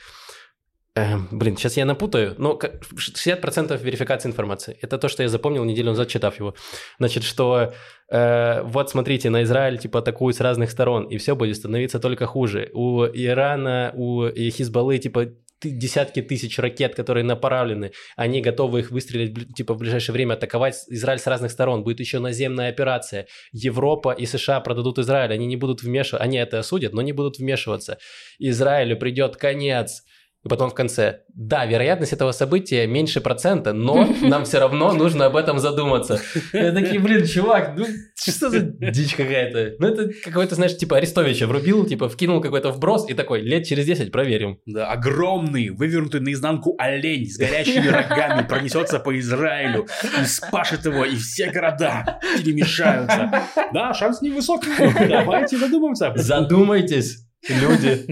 [0.97, 4.77] э, блин, сейчас я напутаю, но как- 60% верификации информации.
[4.83, 6.55] Это то, что я запомнил неделю назад, читав его.
[6.99, 7.73] Значит, что
[8.13, 12.27] э, вот смотрите, на Израиль типа атакуют с разных сторон, и все будет становиться только
[12.27, 12.69] хуже.
[12.75, 15.27] У Ирана, у Хизбаллы типа
[15.63, 21.19] десятки тысяч ракет, которые направлены, они готовы их выстрелить типа в ближайшее время, атаковать Израиль
[21.19, 21.83] с разных сторон.
[21.83, 23.27] Будет еще наземная операция.
[23.53, 27.39] Европа и США продадут Израиль, они не будут вмешиваться, они это осудят, но не будут
[27.39, 27.99] вмешиваться.
[28.39, 30.05] Израилю придет конец.
[30.43, 35.27] И потом в конце, да, вероятность этого события меньше процента, но нам все равно нужно
[35.27, 36.19] об этом задуматься.
[36.55, 39.75] Я такие, блин, чувак, ну что за дичь какая-то?
[39.79, 43.85] Ну это какой-то, знаешь, типа Арестовича врубил, типа вкинул какой-то вброс и такой, лет через
[43.85, 44.59] 10 проверим.
[44.65, 49.89] Да, огромный, вывернутый наизнанку олень с горящими рогами пронесется по Израилю
[50.23, 53.31] и спашет его, и все города перемешаются.
[53.75, 54.71] Да, шанс невысокий.
[55.07, 56.13] Давайте задумаемся.
[56.17, 58.07] Задумайтесь, люди.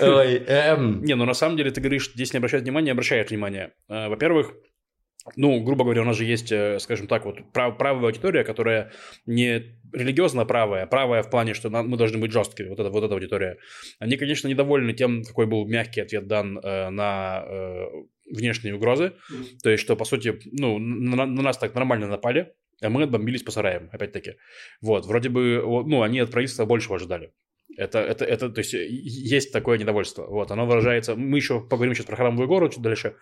[0.00, 3.72] Ой, эм, Не, ну на самом деле ты говоришь, здесь не обращают внимания, обращают внимание.
[3.88, 4.54] Э, Во-первых,
[5.36, 8.92] ну, грубо говоря, у нас же есть, э, скажем так, вот прав, правая аудитория, которая
[9.26, 13.14] не религиозно правая, правая в плане, что мы должны быть жесткими, вот, это, вот эта
[13.14, 13.58] аудитория.
[13.98, 17.86] Они, конечно, недовольны тем, какой был мягкий ответ дан э, на э,
[18.30, 19.44] внешние угрозы, mm-hmm.
[19.62, 23.42] то есть, что, по сути, ну, на, на нас так нормально напали, а мы отбомбились
[23.42, 24.36] по сараям, опять-таки.
[24.80, 27.32] Вот, вроде бы, ну, они от правительства большего ожидали.
[27.78, 30.26] Это, это, это, то есть, есть такое недовольство.
[30.26, 31.14] Вот, оно выражается...
[31.14, 33.14] Мы еще поговорим сейчас про Храмовую гору чуть дальше.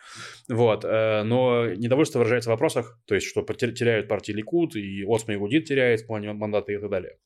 [0.49, 5.35] Вот, э, но недовольство выражается в вопросах, то есть, что теряют партии Ликут, и Осма
[5.35, 7.19] и Гудит теряет в плане мандата и так далее.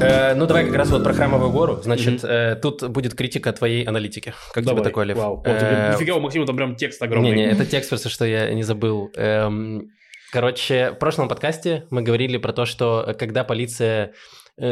[0.00, 1.80] Э, ну, давай как раз вот про Храмовую гору.
[1.82, 2.54] Значит, mm-hmm.
[2.54, 4.34] э, тут будет критика твоей аналитики.
[4.52, 4.80] Как давай.
[4.80, 5.18] тебе такой, Лев?
[5.18, 5.40] Вау.
[5.46, 7.30] Э, нифига, у Максима там прям текст огромный.
[7.30, 9.12] Не-не, это текст просто, что я не забыл.
[9.14, 9.92] Эм,
[10.32, 14.12] короче, в прошлом подкасте мы говорили про то, что когда полиция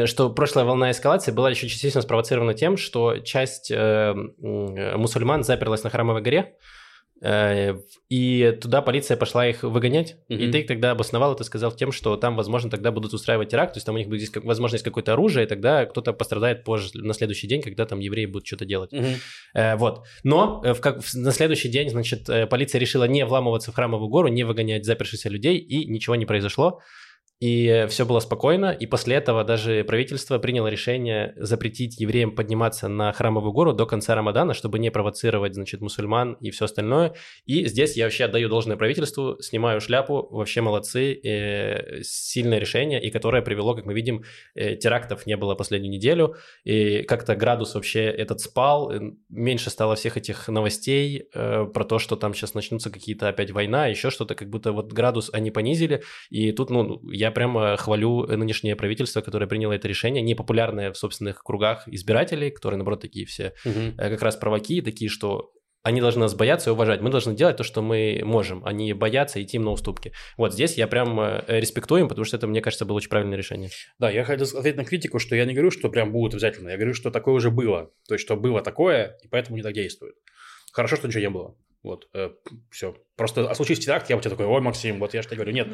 [0.05, 5.91] что прошлая волна эскалации была еще частично спровоцирована тем, что часть э, мусульман заперлась на
[5.91, 6.55] Храмовой горе,
[7.21, 7.75] э,
[8.09, 10.17] и туда полиция пошла их выгонять.
[10.27, 10.37] Mm-hmm.
[10.37, 13.77] И ты тогда обосновал это, сказал тем, что там, возможно, тогда будут устраивать теракт, то
[13.77, 17.13] есть там у них будет здесь возможность какое-то оружие, и тогда кто-то пострадает позже, на
[17.13, 18.91] следующий день, когда там евреи будут что-то делать.
[18.91, 19.77] Mm-hmm.
[19.77, 20.03] вот.
[20.23, 24.43] Но в, как, на следующий день, значит, полиция решила не вламываться в Храмовую гору, не
[24.43, 26.81] выгонять запершихся людей, и ничего не произошло.
[27.41, 33.11] И все было спокойно, и после этого даже правительство приняло решение запретить евреям подниматься на
[33.11, 37.13] храмовую гору до конца Рамадана, чтобы не провоцировать, значит, мусульман и все остальное.
[37.45, 43.11] И здесь я вообще отдаю должное правительству, снимаю шляпу, вообще молодцы, э, сильное решение, и
[43.11, 44.23] которое привело, как мы видим,
[44.55, 49.95] э, терактов не было последнюю неделю, и как-то градус вообще этот спал, э, меньше стало
[49.95, 54.35] всех этих новостей э, про то, что там сейчас начнутся какие-то опять война, еще что-то,
[54.35, 59.21] как будто вот градус они понизили, и тут, ну, я я прямо хвалю нынешнее правительство,
[59.21, 63.95] которое приняло это решение, непопулярное в собственных кругах избирателей, которые, наоборот, такие все угу.
[63.97, 65.51] как раз провоки, такие, что
[65.85, 67.01] они должны нас бояться и уважать.
[67.01, 70.13] Мы должны делать то, что мы можем, а не бояться идти им на уступки.
[70.35, 73.37] Вот здесь я прям э, респектую им, потому что это, мне кажется, было очень правильное
[73.37, 73.69] решение.
[73.99, 76.69] Да, я хотел ответить на критику, что я не говорю, что прям будет обязательно.
[76.69, 77.91] Я говорю, что такое уже было.
[78.07, 80.15] То есть, что было такое, и поэтому не так действует.
[80.73, 81.55] Хорошо, что ничего не было.
[81.85, 82.31] Вот, э,
[82.71, 82.95] все.
[83.15, 85.53] Просто, а случись теракт, я бы тебе такой, ой, Максим, вот я же тебе говорю,
[85.53, 85.67] нет,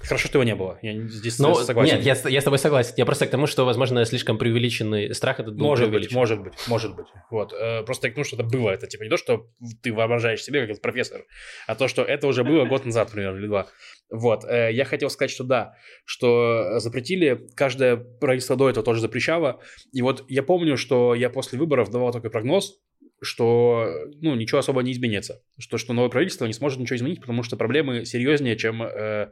[0.00, 1.98] хорошо, что его не было, я здесь ну, согласен.
[1.98, 5.38] Нет, я, я с тобой согласен, я просто к тому, что, возможно, слишком преувеличенный страх
[5.38, 7.52] этот был Может быть, может быть, может быть, вот.
[7.52, 9.46] Э, просто к тому, что это было, это типа не то, что
[9.84, 11.26] ты воображаешь себе, как этот профессор,
[11.68, 13.68] а то, что это уже было год назад, примерно, или два.
[14.10, 19.60] Вот, э, я хотел сказать, что да, что запретили, каждое правительство до этого тоже запрещало,
[19.92, 22.80] и вот я помню, что я после выборов давал такой прогноз,
[23.22, 23.88] что
[24.20, 25.42] ну, ничего особо не изменится.
[25.58, 29.30] Что, что новое правительство не сможет ничего изменить, потому что проблемы серьезнее, чем э,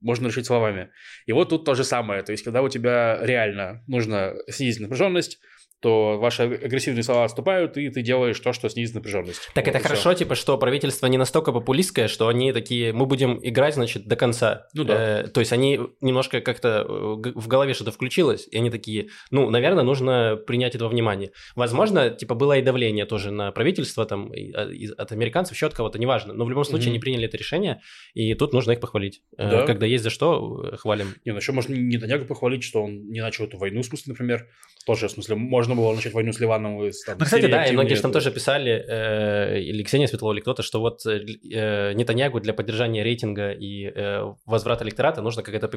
[0.00, 0.90] можно решить словами.
[1.26, 2.22] И вот тут то же самое.
[2.22, 5.38] То есть, когда у тебя реально нужно снизить напряженность,
[5.80, 9.50] то ваши агрессивные слова отступают, и ты делаешь то, что снизит напряженность.
[9.54, 10.20] Так вот, это хорошо, все.
[10.20, 14.68] типа, что правительство не настолько популистское, что они такие, мы будем играть, значит, до конца.
[14.74, 15.22] Ну да.
[15.22, 19.50] Э, то есть они немножко как-то э, в голове что-то включилось, и они такие, ну,
[19.50, 21.32] наверное, нужно принять это во внимание.
[21.54, 25.98] Возможно, типа, было и давление тоже на правительство, там, а, от американцев, еще от кого-то,
[25.98, 26.32] неважно.
[26.32, 26.90] Но в любом случае mm-hmm.
[26.90, 27.80] они приняли это решение,
[28.14, 29.22] и тут нужно их похвалить.
[29.36, 29.66] Э, да.
[29.66, 31.14] Когда есть за что, э, хвалим.
[31.24, 34.12] Не, ну еще можно не Нетаньягу похвалить, что он не начал эту войну, в смысле,
[34.12, 34.48] например.
[34.86, 36.82] Тоже, в смысле, можно было начать войну с Ливаном.
[36.82, 40.32] И, там, ну, кстати, да, и многие же там тоже писали, э, или Ксения Светлова,
[40.32, 45.42] или кто-то, что вот э, э, Нетаньягу для поддержания рейтинга и э, возврата электората нужна
[45.42, 45.68] какая-то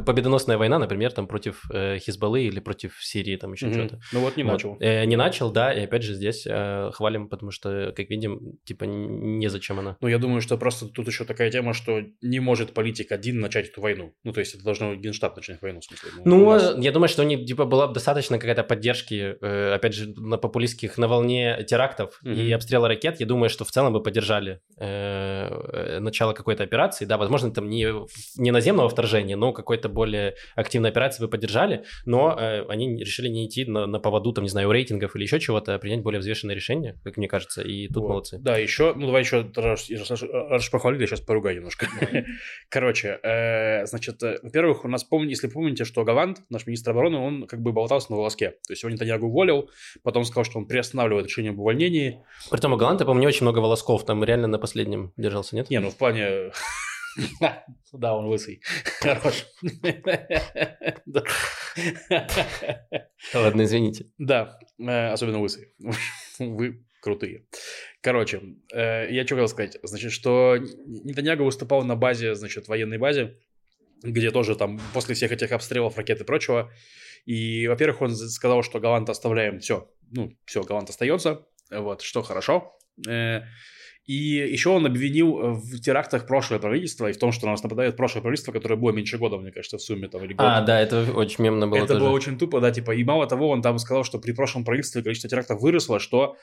[0.00, 3.86] победоносная война, например, там против э, Хизбаллы или против Сирии, там еще mm-hmm.
[3.86, 4.00] что-то.
[4.12, 4.52] Ну вот не вот.
[4.52, 4.76] начал.
[4.80, 8.84] Э, не начал, да, и опять же здесь э, хвалим, потому что, как видим, типа
[8.84, 9.96] незачем она.
[10.00, 13.68] Ну я думаю, что просто тут еще такая тема, что не может политик один начать
[13.68, 14.14] эту войну.
[14.24, 16.10] Ну то есть это должно Генштаб начать войну, в смысле.
[16.24, 16.74] Ну, ну нас...
[16.78, 20.98] я думаю, что не, типа была бы достаточно какая-то поддержки, э, опять же, на популистских,
[20.98, 22.34] на волне терактов mm-hmm.
[22.34, 27.04] и обстрела ракет, я думаю, что в целом бы поддержали э, э, начало какой-то операции.
[27.04, 27.88] Да, возможно, там не,
[28.36, 33.46] не наземного вторжения, но какой-то более активной операции бы поддержали, но э, они решили не
[33.46, 36.54] идти на, на поводу, там, не знаю, рейтингов или еще чего-то, а принять более взвешенное
[36.54, 38.08] решение, как мне кажется, и тут вот.
[38.08, 38.38] молодцы.
[38.38, 41.86] Да, еще, ну давай еще, раз, раз, раз похвалили, сейчас поругай немножко.
[42.68, 47.18] Короче, э, значит, э, во-первых, у нас, помните, если помните, что Галант, наш министр обороны,
[47.18, 48.50] он как бы болтался на волоске.
[48.66, 49.70] То есть его Нетаньягу уволил,
[50.02, 52.24] потом сказал, что он приостанавливает решение об увольнении.
[52.50, 55.70] Притом у Галанта, по-моему, не очень много волосков, там реально на последнем держался, нет?
[55.70, 56.52] Не, ну в плане...
[57.92, 58.62] Да, он лысый.
[59.00, 59.44] Хорош.
[63.34, 64.06] Ладно, извините.
[64.16, 65.74] Да, э, особенно лысый.
[66.38, 67.44] Вы крутые.
[68.00, 68.40] Короче,
[68.72, 69.76] э, я что хотел сказать?
[69.82, 73.36] Значит, что Нетаньяго выступал на базе, значит, военной базе,
[74.02, 76.72] где тоже там после всех этих обстрелов, ракет и прочего,
[77.24, 82.76] и, во-первых, он сказал, что Галант оставляем, все, ну, все, Галант остается, вот, что хорошо.
[83.08, 83.42] Э,
[84.04, 87.62] И еще он обвинил э, в терактах прошлое правительство и в том, что на нас
[87.62, 90.44] нападает прошлое правительство, которое было меньше года, мне кажется, в сумме там или год.
[90.48, 92.00] А, да, это очень мемно было Это тоже.
[92.00, 95.02] было очень тупо, да, типа, и мало того, он там сказал, что при прошлом правительстве
[95.02, 96.36] количество терактов выросло, что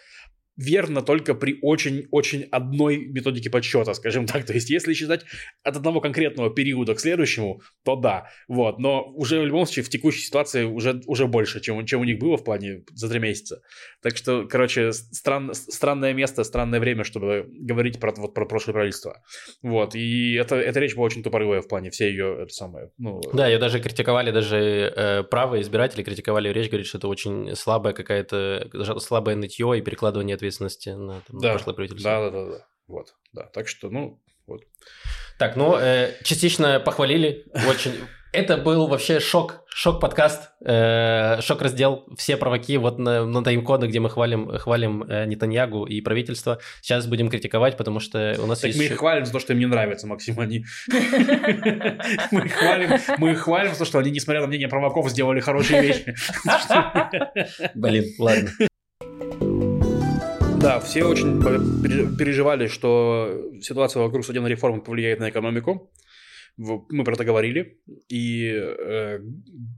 [0.59, 4.45] верно только при очень-очень одной методике подсчета, скажем так.
[4.45, 5.23] То есть, если считать
[5.63, 8.27] от одного конкретного периода к следующему, то да.
[8.49, 8.77] Вот.
[8.77, 12.19] Но уже в любом случае в текущей ситуации уже, уже больше, чем, чем у них
[12.19, 13.61] было в плане за три месяца.
[14.01, 19.23] Так что, короче, стран, странное место, странное время, чтобы говорить про, вот, про прошлое правительство.
[19.61, 19.95] Вот.
[19.95, 23.21] И это, эта речь была очень тупорылая в плане все ее, это самое, ну...
[23.33, 27.93] Да, ее даже критиковали, даже э, правые избиратели критиковали речь, говорят, что это очень слабая
[27.93, 28.69] какая-то,
[28.99, 32.11] слабое нытье и перекладывание ответственности на, там, Да, прошлое правительство.
[32.11, 32.65] Да, да, да, да.
[32.87, 33.43] Вот, да.
[33.43, 34.63] Так что, ну, вот.
[35.37, 37.93] Так, ну, э, частично похвалили, очень.
[38.31, 44.11] Это был вообще шок, шок-подкаст, э, шок-раздел, все провоки вот на, на тайм-коды, где мы
[44.11, 46.59] хвалим, хвалим э, Нетаньягу и правительство.
[46.81, 48.79] Сейчас будем критиковать, потому что у нас Так есть...
[48.79, 50.63] мы их хвалим за то, что им не нравится, Максим, они...
[52.31, 55.39] Мы их хвалим, мы их хвалим за то, что они, несмотря на мнение провоков, сделали
[55.39, 56.15] хорошие вещи.
[57.73, 58.51] Блин, ладно.
[60.61, 65.91] Да, все очень пере- переживали, что ситуация вокруг судебной реформы повлияет на экономику.
[66.57, 67.77] Мы про это говорили.
[68.09, 69.19] И э,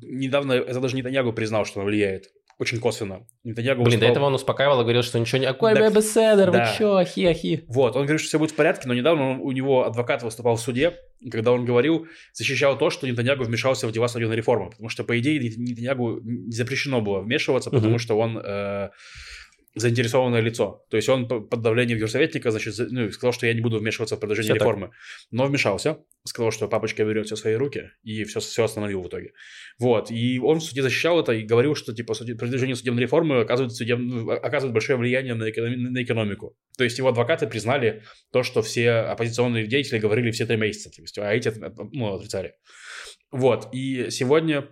[0.01, 2.25] недавно это даже Нетаньягу признал, что она влияет.
[2.57, 3.25] Очень косвенно.
[3.43, 5.45] Нетаньягу Блин, до выступал- этого он успокаивал и говорил, что ничего не...
[5.45, 6.75] Акой Так, бебеседер, вы да.
[6.77, 7.63] чё, ахи-ахи.
[7.67, 10.55] Вот, он говорит, что все будет в порядке, но недавно он- у него адвокат выступал
[10.55, 10.95] в суде,
[11.31, 15.17] когда он говорил, защищал то, что Нетаньягу вмешался в дела судебной реформы, потому что, по
[15.19, 17.99] идее, Нет- Нетаньягу не запрещено было вмешиваться, потому Мгм.
[17.99, 18.89] что он э,
[19.75, 20.85] заинтересованное лицо.
[20.89, 24.15] То есть он по- под давлением юрсоветника, значит, ну, сказал, что я не буду вмешиваться
[24.15, 24.61] в продвижение Всё так.
[24.61, 24.91] реформы.
[25.31, 29.07] Но вмешался, сказал, что папочка берет все в свои руки, и все, все остановил в
[29.07, 29.31] итоге.
[29.79, 33.71] Вот, и он в суде защищал это и говорил, что, типа, продвижение судебной реформы оказывает,
[33.73, 36.57] судеб- оказывает большое влияние на, экономи- на экономику.
[36.77, 41.01] То есть его адвокаты признали то, что все оппозиционные деятели говорили все три месяца, то
[41.01, 41.51] есть, а эти
[41.93, 42.55] ну, отрицали.
[43.31, 44.67] Вот, и сегодня,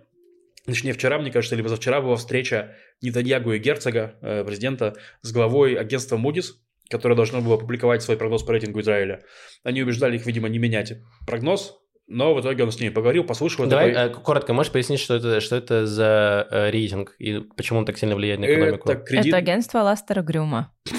[0.66, 5.74] точнее вчера, мне кажется, или позавчера была встреча Нетаньягу и Герцога, э, президента, с главой
[5.74, 6.52] агентства Moody's,
[6.88, 9.22] которое должно было опубликовать свой прогноз по рейтингу Израиля.
[9.62, 10.94] Они убеждали их, видимо, не менять
[11.26, 13.66] прогноз, но в итоге он с ними поговорил, послушал.
[13.66, 17.78] Давай такой, э, коротко, можешь пояснить, что это, что это за э, рейтинг и почему
[17.78, 18.90] он так сильно влияет на экономику?
[18.90, 19.28] Это кредит...
[19.28, 20.72] Это агентство Ластера Грюма.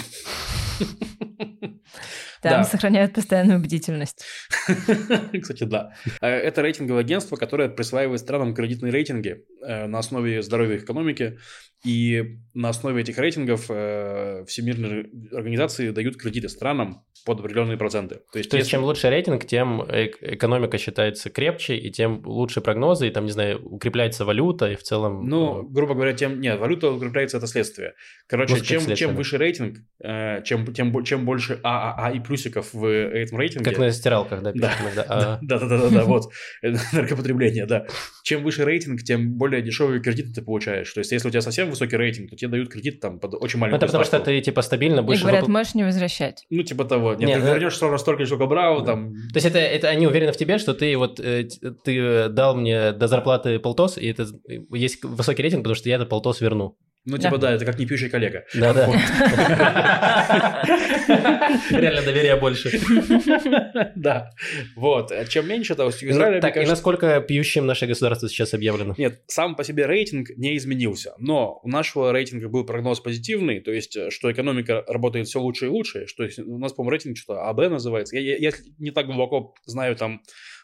[2.42, 2.64] Там Да.
[2.64, 4.26] сохраняют постоянную бдительность.
[5.42, 5.94] Кстати, да.
[6.22, 11.38] Э, Это рейтинговое агентство, которое присваивает странам кредитные рейтинги э, на основе здоровья экономики.
[11.84, 18.16] И на основе этих рейтингов э, всемирные организации дают кредиты странам под определенные проценты.
[18.32, 22.22] То есть, То есть, если- чем лучше рейтинг, тем эк- экономика считается крепче, и тем
[22.26, 25.28] лучше прогнозы, и там, не знаю, укрепляется валюта, и в целом...
[25.28, 26.42] Ну, грубо говоря, тем...
[26.42, 27.94] Нет, валюта укрепляется, это следствие.
[28.28, 29.16] Короче, чем, следствие, чем да.
[29.18, 33.66] выше рейтинг, э, чем, тем, чем больше ААА и плюсиков в этом э, рейтинге...
[33.70, 34.68] как на стиралках, да, Да.
[34.70, 35.06] пишут иногда.
[35.08, 36.32] А, Да, да, да, да, да, вот
[36.94, 37.86] наркопотребление, да.
[38.24, 40.92] Чем выше рейтинг, тем более дешевые кредиты ты получаешь.
[40.92, 43.58] То есть, если у тебя совсем высокий рейтинг, то тебе дают кредит там под очень
[43.58, 45.22] Ну, маленькую это потому что ты, типа, стабильно И будешь...
[45.22, 46.46] говорят, выпл- можешь не возвращать.
[46.50, 47.12] Ну, типа того.
[47.16, 49.14] Нет, Не, ты ну- вернешь ровно столько, сколько брал, там...
[49.34, 51.48] То есть это, это они уверены в тебе, что ты вот э,
[51.84, 55.90] ты э, дал мне до зарплаты полтос, и это э, есть высокий рейтинг, потому что
[55.90, 56.78] я это полтос верну.
[57.04, 57.48] Ну, типа, Да.
[57.48, 58.44] да, это как не пьющий коллега.
[58.54, 58.88] Да-да.
[61.72, 62.72] Реально доверия больше.
[63.96, 64.32] Да.
[64.76, 65.12] Вот.
[65.30, 68.96] Чем меньше, то есть у Израиля, Так, и насколько пьющим наше государство сейчас объявлено?
[68.98, 73.72] Нет, сам по себе рейтинг не изменился, но у нашего рейтинга был прогноз позитивный, то
[73.72, 77.44] есть, э, что экономика работает все лучше и лучше, что у нас, по-моему, рейтинг что-то
[77.44, 80.22] АБ называется, я не так глубоко знаю там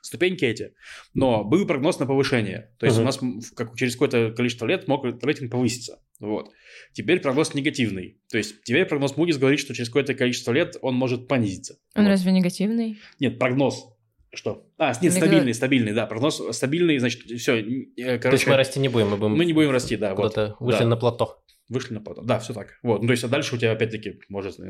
[0.07, 0.73] ступеньки эти,
[1.13, 3.03] но был прогноз на повышение, то есть Мгм.
[3.03, 3.19] у нас
[3.55, 6.49] как, через какое-то количество лет мог рейтинг повыситься, вот.
[6.93, 10.95] Теперь прогноз негативный, то есть теперь прогноз Moody's говорит, что через какое-то количество лет он
[10.95, 11.77] может понизиться.
[11.95, 12.09] Он Вот.
[12.09, 12.97] разве негативный?
[13.19, 13.93] Нет, прогноз.
[14.33, 14.67] Что?
[14.77, 16.05] А, нет, Мне стабильный, стабильный, да.
[16.05, 17.61] Прогноз стабильный, значит, все.
[17.95, 20.13] То есть мы расти не будем, мы будем мы не будем расти, да.
[20.15, 20.35] Вот.
[20.59, 20.87] вышли Да.
[20.89, 21.41] на плато.
[21.69, 22.21] Вышли на плато.
[22.21, 22.77] Да, все так.
[22.83, 23.01] Вот.
[23.01, 24.65] Ну, то есть, а дальше у тебя опять-таки, может, на-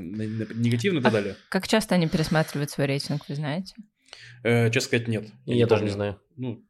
[0.55, 1.35] негативно и так далее.
[1.49, 3.73] Как часто они пересматривают свой рейтинг, вы знаете?
[4.43, 5.25] Э, честно сказать, нет.
[5.45, 5.85] Я, тоже помню.
[5.85, 6.21] не знаю.
[6.35, 6.65] Ну,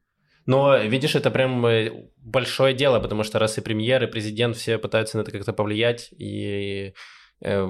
[0.46, 4.78] Но, видишь, это прям э, большое дело, потому что раз и премьер, и президент все
[4.78, 6.94] пытаются на это как-то повлиять, и
[7.42, 7.68] э,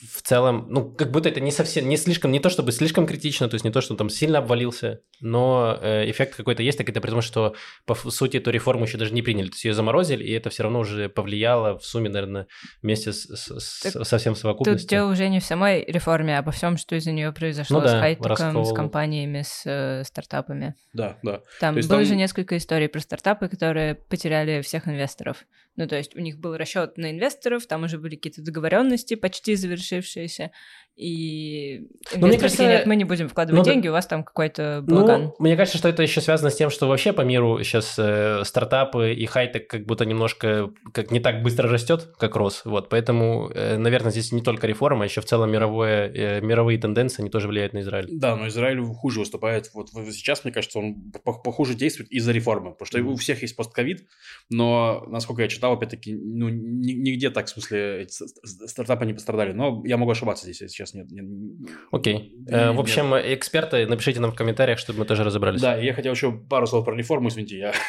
[0.00, 3.48] в целом, ну, как будто это не совсем, не слишком, не то чтобы слишком критично,
[3.48, 6.88] то есть не то, что он там сильно обвалился, но э, эффект какой-то есть, так
[6.88, 7.54] это при том, что
[7.86, 10.62] по сути эту реформу еще даже не приняли, то есть ее заморозили, и это все
[10.64, 12.46] равно уже повлияло в сумме, наверное,
[12.82, 14.88] вместе с, с- с- Так со всем Тут совокупностью.
[14.88, 17.92] дело уже не в самой реформе, а обо всем, что из-за нее произошло Ну с
[17.92, 18.64] да, хайтеком, раскол.
[18.64, 20.74] с компаниями, с э, стартапами.
[20.92, 21.40] да, да.
[21.60, 25.44] Там было там- же несколько историй про стартапы, которые потеряли всех инвесторов.
[25.76, 29.56] Ну, то есть у них был расчет на инвесторов, там уже были какие-то договоренности, почти
[29.56, 30.52] завершившиеся,
[30.96, 34.80] и Ну, мне кажется, нет, мы не будем вкладывать ну, деньги, у вас там какой-то
[34.82, 35.22] благан.
[35.24, 38.42] Ну, мне кажется, что это еще связано с тем, что вообще по миру сейчас э,
[38.44, 42.62] стартапы и хай-тек как будто немножко как не так быстро растет, как рос.
[42.64, 46.78] Вот, поэтому, э, наверное, здесь не только реформа, а еще в целом мировое, э, мировые
[46.78, 48.06] тенденции, они тоже влияют на Израиль.
[48.12, 49.70] Да, но Израиль хуже выступает.
[49.74, 52.72] Вот сейчас, мне кажется, он по- похуже действует из-за реформы.
[52.72, 54.06] Потому что у всех есть постковид,
[54.48, 59.50] но, насколько я читал, опять-таки, ну, ни- нигде так, в смысле, стартапы не пострадали.
[59.52, 61.10] Но я могу ошибаться здесь, если сейчас нет.
[61.10, 62.32] нет- Окей.
[62.46, 62.80] Да, Э, в нет.
[62.80, 65.60] общем, эксперты, напишите нам в комментариях, чтобы мы тоже разобрались.
[65.60, 67.58] Да, я хотел еще пару слов про реформу, извините.
[67.58, 67.72] Я...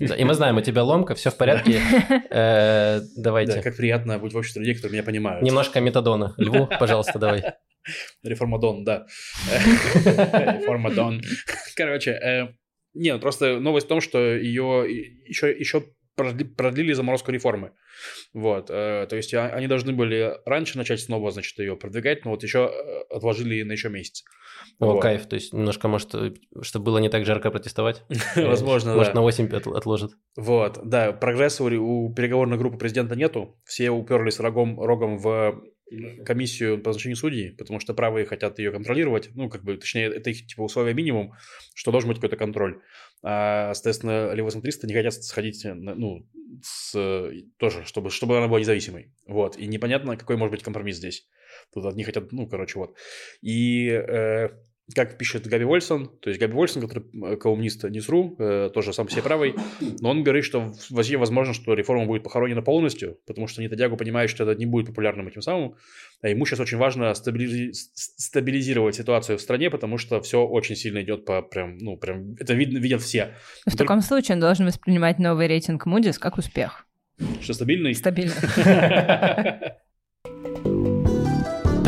[0.00, 1.80] Да, И мы знаем, у тебя ломка, все в порядке.
[2.30, 3.60] Э, Да, Давайте.
[3.62, 5.42] как приятно быть в обществе людей, которые меня понимают.
[5.42, 6.34] Немножко метадона.
[6.38, 7.42] Льву, пожалуйста, давай.
[8.22, 9.06] Реформа Дон, да.
[10.04, 11.20] Реформа Дон.
[11.76, 12.48] Короче, э,
[12.94, 14.84] не, ну просто новость в том, что ее
[15.26, 15.82] еще, еще
[16.18, 17.72] продлили заморозку реформы.
[18.32, 22.30] Вот, э, то есть а- они должны были раньше начать снова, значит, ее продвигать, но
[22.32, 24.24] вот еще э, отложили на еще месяц.
[24.80, 25.00] О, Вот.
[25.02, 25.26] кайф.
[25.26, 28.02] То есть немножко, может, э, чтобы было не так жарко протестовать.
[28.36, 30.12] Возможно, Может, на 8 от- отложат.
[30.36, 33.56] Вот, да, прогресса у, у переговорной группы президента нету.
[33.64, 35.62] Все уперлись рогом, рогом в
[36.24, 39.30] комиссию по назначению судей, потому что правые хотят ее контролировать.
[39.34, 41.32] Ну, как бы, точнее, это их типа условие минимум,
[41.74, 42.80] что должен быть какой-то контроль.
[43.22, 46.26] А, соответственно, левоцентристы не хотят сходить, на- ну,
[46.62, 46.92] с,
[47.56, 49.12] тоже, чтобы, чтобы она была независимой.
[49.26, 51.26] Вот, и непонятно, какой может быть компромисс здесь.
[51.72, 52.96] Тут одни хотят, ну, короче, вот.
[53.40, 54.50] И э,
[54.94, 59.08] как пишет Габи Вольсон, то есть Габи Вольсон, который э, колумнист НИСРУ, э, тоже сам
[59.08, 59.54] себе правый,
[60.00, 64.44] но он говорит, что возможно, что реформа будет похоронена полностью, потому что Нетадягу понимает, что
[64.44, 65.74] это не будет популярным этим самым,
[66.22, 70.74] а ему сейчас очень важно стабилизи- с- стабилизировать ситуацию в стране, потому что все очень
[70.76, 73.34] сильно идет по прям, ну, прям, это видно, видят все.
[73.66, 76.86] В таком случае он должен воспринимать новый рейтинг Moody's как успех.
[77.40, 77.94] Что стабильный?
[77.94, 78.32] Стабильно.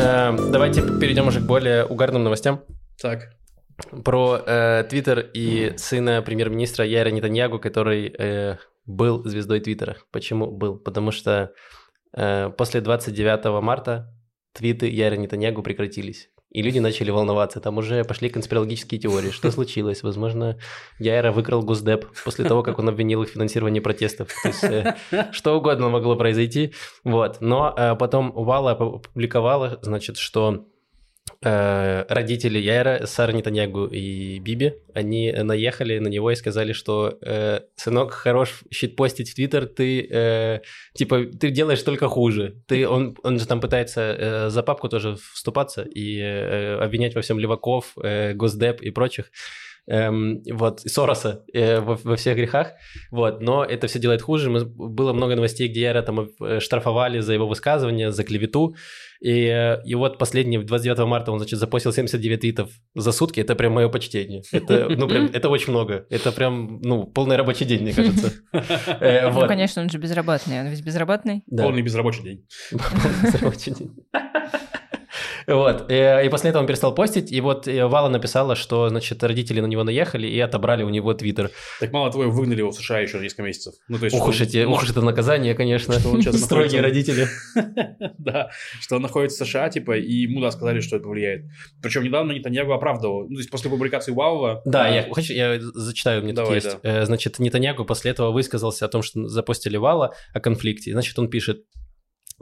[0.03, 2.63] Э, Давайте перейдем уже к более угарным новостям.
[3.01, 3.29] Так.
[4.05, 9.97] Про э, Твиттер и сына премьер-министра Яра Нетаньягу, который э, был звездой Твиттера.
[10.11, 10.77] Почему был?
[10.77, 11.53] Потому что
[12.15, 14.13] э, после 29 марта
[14.53, 16.29] твиты Яра Нетаньягу прекратились.
[16.51, 17.61] И люди начали волноваться.
[17.61, 19.31] Там уже пошли конспирологические теории.
[19.31, 20.03] Что случилось?
[20.03, 20.59] Возможно,
[20.99, 24.29] Яра выкрал Госдеп после того, как он обвинил их в финансировании протестов.
[24.43, 24.95] То есть, э,
[25.31, 26.73] что угодно могло произойти.
[27.05, 27.37] Вот.
[27.39, 30.67] Но э, потом Вала опубликовала, значит, что
[31.43, 38.11] родители Яйра, Сара Нетаньягу и Биби, они наехали на него и сказали, что э, сынок,
[38.11, 40.61] хорош щитпостить в Твиттер, ты э,
[40.93, 42.61] типа ты делаешь только хуже.
[42.67, 47.21] Ты, он, он же там пытается э, за папку тоже вступаться и э, обвинять во
[47.21, 49.31] всем леваков, э, Госдеп и прочих.
[49.87, 52.73] Эм, вот, Сороса э, во, во всех грехах,
[53.09, 54.49] вот, но это все делает хуже.
[54.49, 58.75] Мы, было много новостей, где Яра там э, штрафовали за его высказывания, за клевету,
[59.21, 63.55] и, э, и вот последний, 29 марта он, значит, запостил 79 твитов за сутки, это
[63.55, 64.41] прям мое почтение.
[64.51, 66.07] Это, ну, прям, это очень много.
[66.09, 68.33] Это прям, ну, полный рабочий день, мне кажется.
[68.99, 70.59] Э, Ну, конечно, он же безработный.
[70.59, 71.43] Он ведь безработный.
[71.55, 72.47] Полный безрабочий день.
[72.71, 73.95] Полный рабочий день.
[75.47, 79.23] Вот, э, и после этого он перестал постить, и вот э, Вала написала, что, значит,
[79.23, 81.51] родители на него наехали и отобрали у него твиттер.
[81.79, 83.73] Так мало того, выгнали его в США еще на несколько месяцев.
[83.87, 85.99] Ну, то есть, Ух уж эти, ух это наказание, конечно.
[85.99, 87.27] Что он сейчас Строгие родители.
[88.17, 88.49] Да,
[88.79, 91.45] что он находится в США, типа, и ему, да, сказали, что это повлияет.
[91.81, 93.27] Причем недавно Нетаньягу оправдывал.
[93.27, 94.61] Ну, то есть после публикации Валова...
[94.65, 96.77] Да, я, хочу, я зачитаю, мне тут есть.
[96.83, 100.91] Э, Значит, Нетаньягу после этого высказался о том, что запостили Вала о конфликте.
[100.91, 101.63] Значит, он пишет,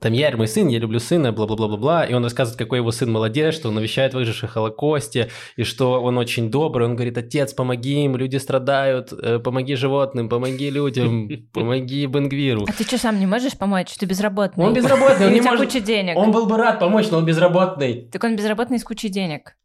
[0.02, 2.06] там, Яр, мой сын, я люблю сына, бла-бла-бла-бла-бла.
[2.06, 6.02] И он рассказывает, какой его сын молодец, что он навещает выживших в Холокосте, и что
[6.02, 6.88] он очень добрый.
[6.88, 12.66] Он говорит, отец, помоги им, люди страдают, э, помоги животным, помоги людям, помоги Бенгвиру.
[12.68, 13.94] А ты что, сам не можешь помочь?
[13.98, 14.66] Ты безработный.
[14.66, 15.68] Он безработный, он не может...
[15.68, 16.18] куча денег.
[16.18, 18.10] Он был бы рад помочь, но он безработный.
[18.12, 19.56] Так он безработный с кучей денег.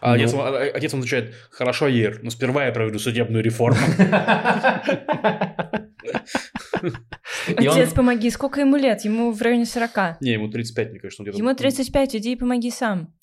[0.00, 0.40] А отец, Ну.
[0.40, 3.78] а- отец он отвечает, хорошо, Ир, но сперва я проведу судебную реформу.
[7.56, 8.30] Отец, помоги.
[8.30, 9.04] Сколько ему лет?
[9.04, 10.18] Ему в районе 40.
[10.20, 11.22] Не, ему 35, мне кажется.
[11.22, 13.14] он где-то- Ему 35, иди и помоги сам.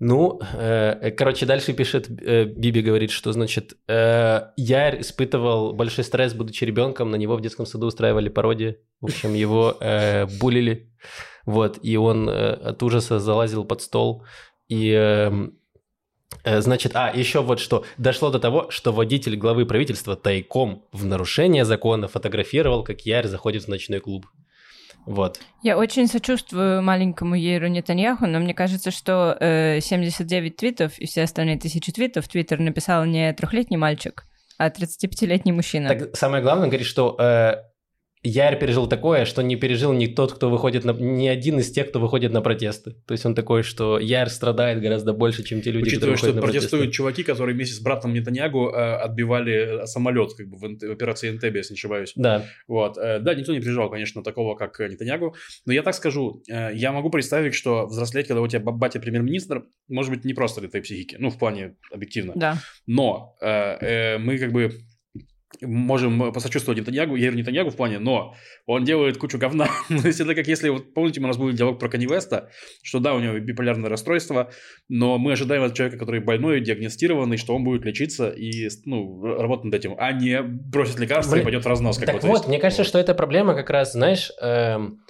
[0.00, 6.34] Ну, э, короче, дальше пишет, э, Биби говорит, что, значит, э, Ярь испытывал большой стресс,
[6.34, 10.90] будучи ребенком, на него в детском саду устраивали пародии, в общем, его э, булили,
[11.46, 14.24] вот, и он э, от ужаса залазил под стол,
[14.68, 15.30] и, э,
[16.44, 21.64] значит, а, еще вот что, дошло до того, что водитель главы правительства тайком в нарушение
[21.64, 24.26] закона фотографировал, как Ярь заходит в ночной клуб.
[25.06, 25.38] Вот.
[25.62, 31.22] Я очень сочувствую маленькому Ейру Нетаньяху, но мне кажется, что э, 79 твитов и все
[31.22, 34.24] остальные тысячи твитов Твиттер написал не трехлетний мальчик,
[34.56, 35.88] а 35-летний мужчина.
[35.88, 37.56] Так самое главное, говорит, что э,
[38.26, 40.92] Яр пережил такое, что не пережил ни тот, кто выходит на...
[40.92, 42.92] ни один из тех, кто выходит на протесты.
[43.06, 46.26] То есть он такой, что Яр страдает гораздо больше, чем те люди, Учитывая, которые что
[46.28, 46.96] выходят на протестуют протесты.
[46.96, 51.28] чуваки, которые вместе с братом Нетаньягу э, отбивали э, самолет как бы в, в операции
[51.28, 52.12] Энтебе, если не ошибаюсь.
[52.16, 52.46] Да.
[52.66, 52.96] Вот.
[52.96, 55.34] э, Да, никто не переживал, конечно, такого, как э, Нетаньягу.
[55.66, 59.00] Но я так скажу, э, я могу представить, что взрослеть, когда у тебя ба- батя
[59.00, 61.16] премьер-министр, может быть, не просто для твоей психики.
[61.18, 62.32] Ну, в плане объективно.
[62.34, 62.56] Да.
[62.86, 64.72] Но э, э, мы как бы
[65.62, 68.34] можем посочувствовать Нетаньягу, Яиру Нетаньягу в плане, но
[68.66, 69.68] он делает кучу говна.
[69.88, 72.50] То есть это как если, вот помните, у нас был диалог про Кани Веста,
[72.82, 74.50] что да, у него биполярное расстройство,
[74.88, 79.66] но мы ожидаем от человека, который больной, диагностированный, что он будет лечиться и ну, работать
[79.66, 81.98] над этим, а не бросит лекарства и Блин, пойдет в разнос.
[81.98, 82.88] Так вот, есть, мне кажется, вот.
[82.88, 85.00] что эта проблема как раз, знаешь, эм,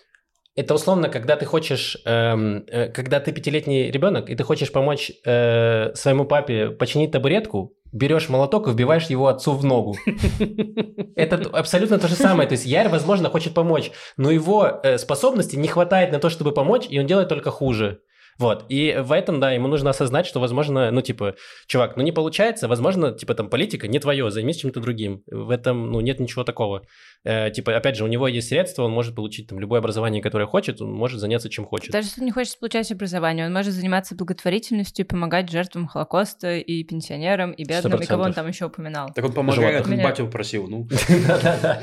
[0.57, 5.11] это условно, когда ты хочешь, эм, э, когда ты пятилетний ребенок, и ты хочешь помочь
[5.25, 9.97] э, своему папе починить табуретку, берешь молоток и вбиваешь его отцу в ногу.
[11.17, 12.49] Это абсолютно то же самое.
[12.49, 16.53] То есть Яр, возможно, хочет помочь, но его э, способностей не хватает на то, чтобы
[16.53, 18.01] помочь, и он делает только хуже.
[18.39, 18.66] Вот.
[18.68, 21.35] И в этом, да, ему нужно осознать, что, возможно, ну, типа,
[21.66, 25.22] чувак, ну, не получается, возможно, типа, там, политика не твое, займись чем-то другим.
[25.26, 26.82] В этом, ну, нет ничего такого.
[27.24, 30.47] Э, типа, опять же, у него есть средства, он может получить там любое образование, которое
[30.47, 31.91] хочет, он может заняться чем хочет.
[31.91, 36.57] Даже если он не хочет получать образование, он может заниматься благотворительностью и помогать жертвам Холокоста
[36.57, 38.35] и пенсионерам, и бедным, и кого он 100%.
[38.35, 39.11] там еще упоминал.
[39.14, 39.87] Так он помогает.
[39.87, 40.89] Меня- батю попросил, ну.
[41.26, 41.82] Да-да-да.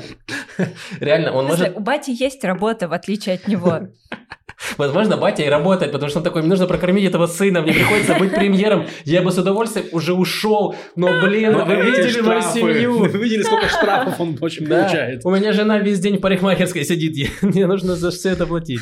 [1.00, 1.76] Реально, он может...
[1.76, 3.88] У бати есть работа, в отличие от него.
[4.78, 8.14] Возможно, батя и работает, потому что он такой, мне нужно прокормить этого сына, мне приходится
[8.18, 12.58] быть премьером, я бы с удовольствием уже ушел, но, блин, Но вы видели мою штрафы,
[12.60, 12.98] семью?
[12.98, 15.24] Вы видели, сколько штрафов он очень Да, получает?
[15.24, 18.80] у меня жена весь день в парикмахерской сидит, мне нужно за все это платить.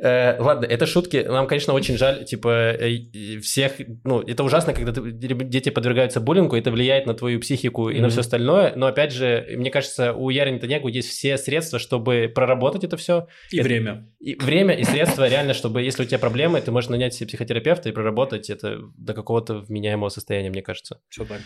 [0.00, 1.24] Э, ладно, это шутки.
[1.28, 3.72] Нам, конечно, очень жаль, типа, э, всех...
[4.04, 8.02] Ну, это ужасно, когда ты- дети подвергаются буллингу, это влияет на твою психику и на
[8.02, 8.10] Мгм.
[8.10, 8.72] все остальное.
[8.76, 13.26] Но, опять же, мне кажется, у Яри Нетаньягу есть все средства, чтобы проработать это все.
[13.50, 14.08] И Это- время.
[14.20, 17.88] И время и средства реально, чтобы, если у тебя проблемы, ты можешь нанять себе психотерапевта
[17.88, 21.00] и проработать это до какого-то вменяемого состояния, мне кажется.
[21.08, 21.40] Все так.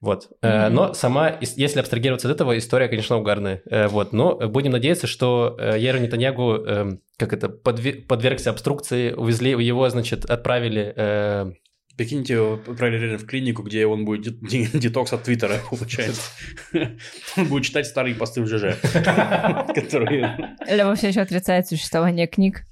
[0.00, 0.28] Вот.
[0.42, 0.74] Мгм.
[0.74, 3.62] Но сама, если абстрагироваться от этого, история, конечно, угарная.
[3.68, 4.12] Э, Вот.
[4.12, 9.88] Но будем надеяться, что э, Яра Нетаньягу, эм, как это, подве- подвергся обструкции, увезли его,
[9.88, 10.94] значит, отправили...
[11.98, 15.56] э, Прикиньте, его отправили реально в клинику, где он будет де- де- детокс от Твиттера,
[15.70, 16.22] получается.
[17.36, 18.76] Он будет читать старые посты в ЖЖ,
[19.74, 20.56] которые...
[20.68, 22.64] Лева все еще отрицает существование книг.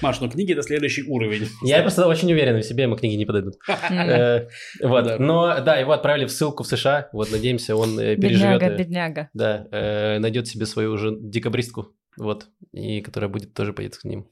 [0.00, 1.48] Маш, ну книги это следующий уровень.
[1.62, 3.54] Я просто очень уверен в себе, ему книги не подойдут.
[3.90, 4.48] Э,
[4.82, 5.18] Вот.
[5.20, 7.08] Но, да, его отправили в ссылку в США.
[7.12, 8.60] Вот, надеемся, он э, переживет...
[8.60, 9.30] Бедняга, э, бедняга.
[9.34, 14.26] Да, э, найдет себе свою уже декабристку, вот, и которая будет тоже поедет к ним.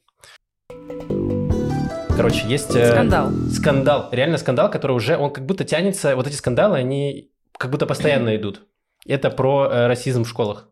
[2.15, 2.75] Короче, есть...
[2.75, 3.31] э, Скандал.
[3.51, 7.85] Скандал, реально скандал, который уже, он как будто тянется, вот эти скандалы, они как будто
[7.85, 8.67] постоянно идут.
[9.05, 10.69] Это про э, расизм в школах.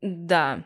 [0.00, 0.64] Да.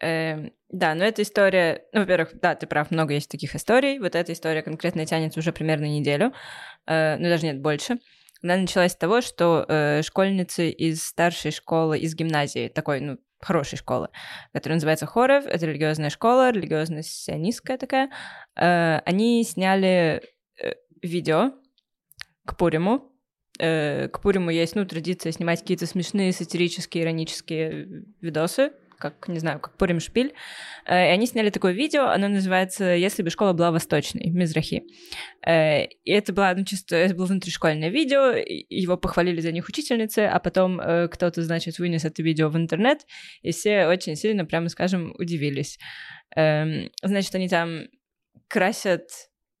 [0.00, 1.84] Эм, да, но эта история...
[1.92, 3.98] Ну, во-первых, да, ты прав, много есть таких историй.
[3.98, 6.32] Вот эта история конкретно тянется уже примерно неделю.
[6.86, 7.98] Э, ну, даже нет, больше.
[8.42, 13.76] Она началась с того, что э, школьницы из старшей школы, из гимназии, такой, ну, хорошей
[13.76, 14.08] школы,
[14.52, 18.10] которая называется Хорев, это религиозная школа, религиозно-сионистская такая,
[18.56, 20.22] э, они сняли
[20.60, 21.52] э, видео
[22.46, 23.12] к Пуриму.
[23.58, 28.72] Э, к Пуриму есть, ну, традиция снимать какие-то смешные, сатирические, иронические видосы,
[29.02, 30.32] как, не знаю, как Пурим Шпиль.
[30.86, 34.84] Э, и они сняли такое видео, оно называется «Если бы школа была восточной», Мизрахи.
[35.44, 40.20] Э, и это было, ну, чисто, это было внутришкольное видео, его похвалили за них учительницы,
[40.20, 43.00] а потом э, кто-то, значит, вынес это видео в интернет,
[43.42, 45.78] и все очень сильно, прямо скажем, удивились.
[46.36, 47.88] Эм, значит, они там
[48.48, 49.08] красят...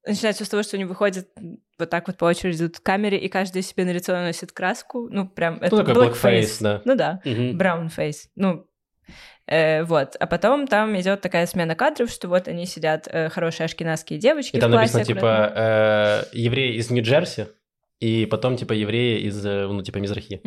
[0.04, 1.28] Начинается с того, что они выходят
[1.78, 5.08] вот так вот по очереди идут к камере, и каждый себе на лицо наносит краску.
[5.08, 5.58] Ну, прям...
[5.60, 6.82] Ну, такой blackface, да.
[6.84, 8.28] Ну да, brown face.
[8.34, 8.66] Ну,
[9.46, 10.16] э, вот.
[10.18, 14.56] А потом там идет такая смена кадров, что вот они сидят, э, хорошие ашкенадские девочки
[14.56, 14.98] И там классе.
[14.98, 17.48] написано, типа, э, евреи из Нью-Джерси,
[18.00, 20.40] и потом, типа, евреи из, э, ну, типа, Мизрахи.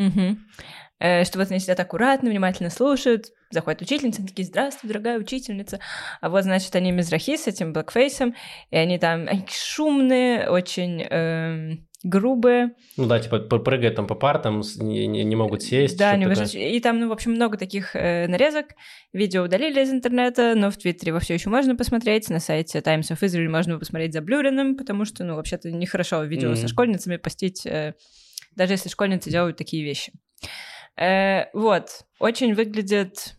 [1.00, 5.80] Э, что вот они сидят аккуратно, внимательно слушают, заходит учительница, они такие, здравствуй, дорогая учительница.
[6.22, 8.34] А вот, значит, они мизрахи с этим блэкфейсом,
[8.72, 12.72] и они там они шумные, очень эм, грубые.
[12.98, 15.98] Ну да, типа, прыгают там по партам, не, не- не могут сесть.
[15.98, 16.28] Да, такое.
[16.30, 18.68] выжить- И там, ну, в общем, много таких э, нарезок.
[19.12, 22.30] Видео удалили из интернета, но в Твиттере его все еще можно посмотреть.
[22.30, 26.58] На сайте Times of Israel можно посмотреть заблюренным, потому что, ну, вообще-то нехорошо видео Мгм.
[26.58, 27.96] со школьницами постить, э,
[28.56, 30.14] даже если школьницы делают такие вещи.
[30.98, 33.34] Э, вот, очень выглядит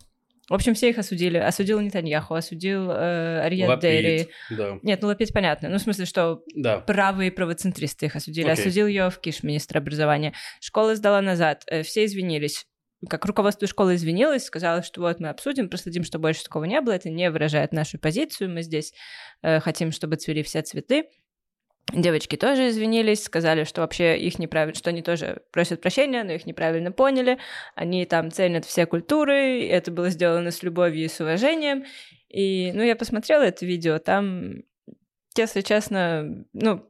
[0.49, 1.39] В общем, все их осудили.
[1.39, 4.29] Осудил Нетаньяху, осудил э, Ариет Дерри.
[4.51, 4.79] Да.
[4.83, 5.69] Нет, ну Лапид понятно.
[5.69, 6.79] Ну, в смысле, что Да.
[6.81, 8.49] правые правоцентристы их осудили.
[8.49, 8.65] Окей.
[8.65, 10.35] Осудил Йоав Киш, министр образования.
[10.61, 11.65] Школа сдала назад.
[11.67, 12.65] Э, Все извинились.
[13.11, 16.93] Как руководство школы извинилось, сказала, что вот мы обсудим, проследим, что больше такого не было.
[16.95, 18.51] Это не выражает нашу позицию.
[18.51, 18.93] Мы здесь
[19.43, 21.05] э, хотим, чтобы цвели все цветы.
[21.93, 26.45] Девочки тоже извинились, сказали, что вообще их неправильно, что они тоже просят прощения, но их
[26.45, 27.39] неправильно поняли.
[27.77, 31.85] Они там ценят все культуры, это было сделано с любовью и с уважением.
[32.29, 34.63] И, ну, я посмотрела это видео, там,
[35.37, 36.85] если честно, ну,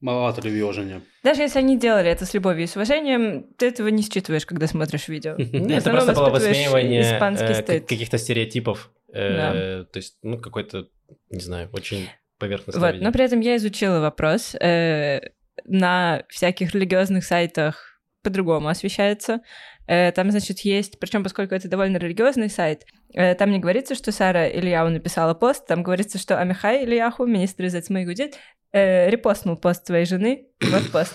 [0.00, 1.00] Маловато любви и уважения.
[1.22, 4.66] даже если они делали это с любовью и с уважением, ты этого не считываешь, когда
[4.66, 5.34] смотришь видео.
[5.38, 8.90] Это просто было высмеивание э, каких-то стереотипов.
[9.12, 10.88] э, То есть, ну, какой-то,
[11.30, 12.08] не знаю, очень
[12.42, 12.80] поверхностный.
[12.80, 13.06] Вот, видео.
[13.06, 14.54] но при этом я изучила вопрос.
[14.60, 15.20] э,
[15.64, 19.40] на всяких религиозных сайтах по-другому освещается.
[19.86, 22.84] Э, там, значит, есть, причем поскольку это довольно религиозный сайт,
[23.14, 27.64] э, там не говорится, что Сара Ильяу написала пост, там говорится, что Амихай Ильяху, министр
[27.64, 28.38] из Эцмы Гудит,
[28.72, 30.46] э, репостнул пост своей жены.
[30.62, 31.14] Вот пост.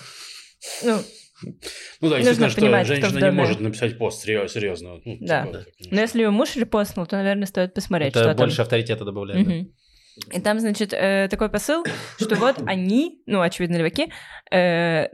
[0.84, 0.98] Ну,
[2.00, 5.00] Ну да, естественно, что понимать, женщина не может написать пост серьез- серьезно.
[5.04, 5.42] Ну, Да.
[5.46, 5.94] типа, конечно.
[5.96, 8.36] но если ее муж репостнул, то, наверное, стоит посмотреть, Это что там.
[8.36, 9.46] больше авторитета добавляет.
[9.46, 9.54] да.
[10.32, 11.84] И там, значит, э, такой посыл,
[12.18, 14.12] что вот они, ну, очевидно, леваки,
[14.50, 15.08] э, э,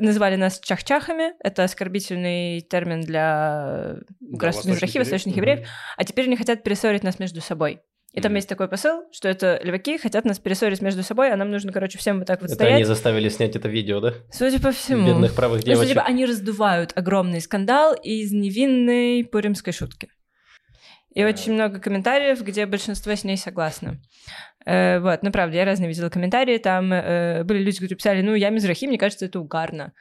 [0.00, 3.96] называли нас чахчахами, это оскорбительный термин для
[4.32, 5.06] как раз восточных мизрахи, евреев.
[5.12, 7.80] восточных евреев, а теперь они хотят перессорить нас между собой.
[8.12, 8.36] И там Мгм.
[8.36, 11.96] есть такой посыл, что это леваки хотят нас перессорить между собой, а нам нужно, короче,
[11.96, 12.86] всем вот так вот Это они стоять.
[12.86, 14.12] заставили снять это видео, да?
[14.30, 15.06] Судя по всему.
[15.06, 15.92] Бедных правых Потому что, девочек.
[15.94, 20.10] типа, они раздувают огромный скандал из невинной пуримской шутки.
[21.14, 21.28] И Да.
[21.28, 23.98] очень много комментариев, где большинство с ней согласно.
[24.64, 28.34] Э, вот, ну правда, я разные видела комментарии, там э, были люди, которые писали, ну,
[28.34, 29.92] я мизрахи, мне кажется, это угарно.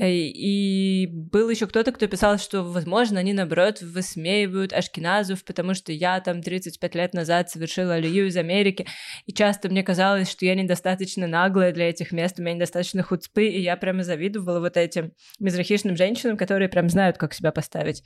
[0.00, 6.20] И был еще кто-то, кто писал, что, возможно, они, наоборот, высмеивают ашкеназов, потому что я
[6.20, 8.86] там 35 лет назад совершила алию из Америки,
[9.26, 13.46] и часто мне казалось, что я недостаточно наглая для этих мест, у меня недостаточно хуцпы,
[13.46, 18.04] и я прямо завидовала вот этим мизрахишным женщинам, которые прям знают, как себя поставить.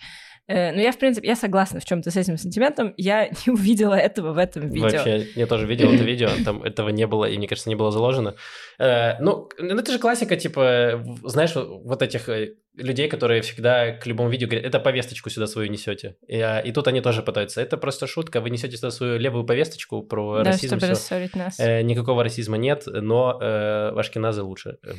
[0.49, 3.95] Э, Но я, в принципе, я согласна в чем-то с этим сантиментом, я не увидела
[3.95, 4.89] этого в этом видео.
[4.89, 7.91] Вообще, я тоже видел это видео, там этого не было, и мне кажется, не было
[7.91, 8.35] заложено.
[8.83, 14.07] Э, ну, ну, это же классика, типа, знаешь, вот этих э, людей, которые всегда к
[14.07, 16.17] любому видео говорят, это повесточку сюда свою несете.
[16.27, 17.61] И, а, и тут они тоже пытаются.
[17.61, 20.79] Это просто шутка, вы несете сюда свою левую повесточку про Да, расизм.
[20.79, 21.61] чтобы рассорить нас.
[21.61, 24.79] Э, никакого расизма нет, но э, ашкеназы лучше.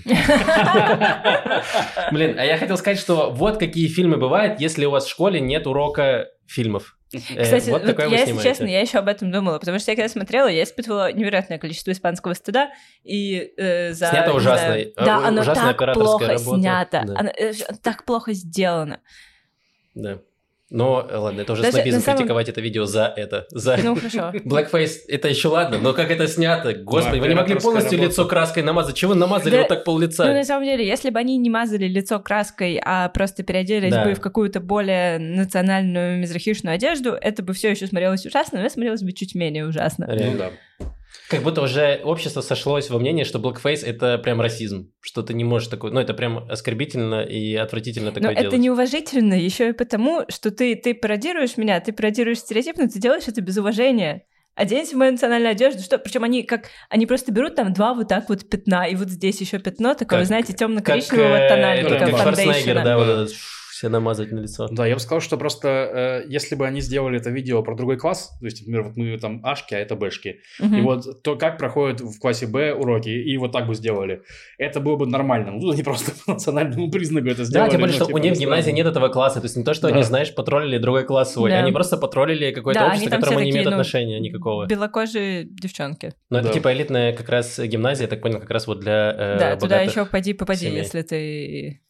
[2.11, 5.41] Блин, а я хотел сказать, что вот какие фильмы бывают, если у вас в школе
[5.41, 6.97] нет урока фильмов.
[7.13, 9.77] Э, Кстати, вот вот такое вы я, если честно, я еще об этом думала, потому
[9.77, 12.71] что я когда смотрела, я испытывала невероятное количество испанского стыда,
[13.03, 14.07] и э, за...
[14.07, 14.65] Снято ужасно.
[14.67, 16.59] знаю, Э, Да, оно ужасная так плохо работа.
[16.59, 17.13] снято, Да.
[17.19, 18.99] оно, э, так плохо сделано.
[19.93, 20.19] Да.
[20.75, 23.45] Но, э, ладно, это уже Даже снобизм самом- критиковать это видео за это.
[23.51, 23.77] За...
[23.77, 24.31] Ну, хорошо.
[24.43, 26.73] Blackface, это еще ладно, но как это снято?
[26.73, 28.09] Господи, вы не могли полностью работа.
[28.09, 28.95] лицо краской намазать?
[28.95, 30.25] Чего вы намазали Да, вот так пол лица?
[30.25, 34.03] Ну, на самом деле, если бы они не мазали лицо краской, а просто переоделись Да.
[34.03, 39.03] бы в какую-то более национальную мизрахишную одежду, это бы все еще смотрелось ужасно, но смотрелось
[39.03, 40.07] бы чуть менее ужасно.
[40.09, 40.51] Ну да.
[41.29, 44.91] Как будто уже общество сошлось во мнении, что blackface это прям расизм.
[45.01, 45.91] Что ты не можешь такой...
[45.91, 48.59] Ну, это прям оскорбительно и отвратительно Но такое это делать.
[48.59, 53.23] неуважительно еще и потому, что ты, ты пародируешь меня, ты пародируешь стереотип, но ты делаешь
[53.27, 54.23] это без уважения.
[54.55, 55.97] Оденься в мою национальную одежду, что?
[55.97, 59.41] Причем они как они просто берут там два вот так вот пятна, и вот здесь
[59.41, 62.83] еще пятно такого, Как- знаете, Как, темно-коричневого э, тональника как фондейшена.
[62.83, 63.31] да, вот этот
[63.83, 64.67] все намазать на лицо.
[64.71, 67.97] Да, я бы сказал, что просто э, если бы они сделали это видео про другой
[67.97, 70.75] класс, то есть, например, вот мы там ашки, а это бэшки, Мгм.
[70.77, 74.21] и вот то, как проходят в классе Б уроки, и вот так бы сделали,
[74.57, 75.51] это было бы нормально.
[75.51, 77.71] Ну, они просто по национальному признаку это Да, сделали.
[77.71, 79.41] тем более, ну, что типа, у них в ну, гимназии нет этого класса.
[79.41, 80.03] То есть не то, что они, Да.
[80.03, 81.49] знаешь, потроллили другой класс свой.
[81.51, 81.59] Да.
[81.59, 84.65] Они просто потроллили какое-то Да, они общество, к которому не имеют ну, отношения никакого.
[84.65, 86.13] Белокожие девчонки.
[86.29, 86.53] Но это Да.
[86.53, 89.81] типа элитная как раз гимназия, я так понял, как раз вот для э, да, туда
[89.81, 90.77] еще поди попади, семей.
[90.77, 91.81] если ты.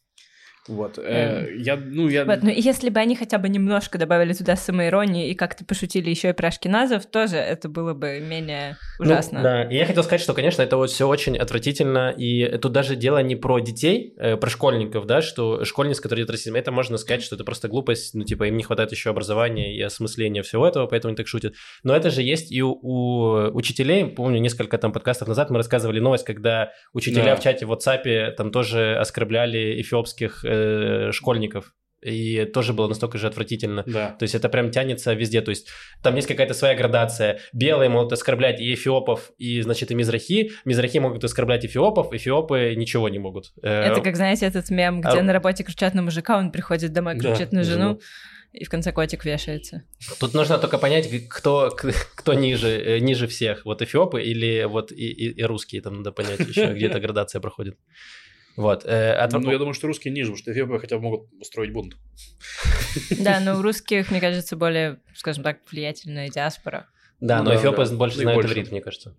[0.68, 0.98] Вот.
[0.98, 2.24] э, я, ну, я...
[2.24, 6.30] Вот, ну если бы они хотя бы немножко добавили туда самоиронии и как-то пошутили еще
[6.30, 9.42] и про ашкеназов, тоже это было бы менее Ну, ужасно.
[9.42, 12.96] да, и я хотел сказать, что, конечно, это вот все очень отвратительно, и тут даже
[12.96, 16.96] дело не про детей, э, про школьников, да, что школьниц, которые идут расизм, это можно
[16.96, 20.66] сказать, что это просто глупость, ну, типа, им не хватает еще образования и осмысления всего
[20.66, 21.54] этого, поэтому они так шутят.
[21.82, 26.00] Но это же есть и у, у учителей, помню, несколько там подкастов назад мы рассказывали
[26.00, 27.36] новость, когда учителя Да.
[27.36, 33.26] в чате в WhatsApp там тоже оскорбляли эфиопских э, школьников, и тоже было настолько же
[33.26, 33.82] отвратительно.
[33.86, 34.10] Да.
[34.18, 35.40] То есть это прям тянется везде.
[35.40, 35.68] То есть
[36.02, 37.38] там есть какая-то своя градация.
[37.54, 40.50] Белые могут оскорблять и эфиопов, и, значит, и мизрахи.
[40.66, 43.52] Мизрахи могут оскорблять эфиопов, эфиопы ничего не могут.
[43.62, 46.92] Э, Это как, знаете, этот мем, где А- на работе кричат на мужика, он приходит
[46.92, 47.82] домой, Да, кричит на на жену.
[47.84, 48.00] жену.
[48.52, 49.82] и в конце котик вешается.
[50.20, 51.70] Тут нужно только понять, кто,
[52.14, 53.64] кто ниже, э, ниже всех.
[53.64, 57.40] Вот эфиопы или вот и, и, и русские, там надо понять еще, где эта градация
[57.40, 57.76] проходит.
[58.56, 58.84] Вот.
[58.84, 59.32] Э, от...
[59.32, 61.96] Ну, я думаю, что русские ниже, потому что эфиопы хотя бы могут устроить бунт.
[63.18, 66.88] Да, но у русских, мне кажется, более, скажем так, влиятельная диаспора.
[67.20, 69.16] Да, но эфиопы больше знают иврит, мне кажется.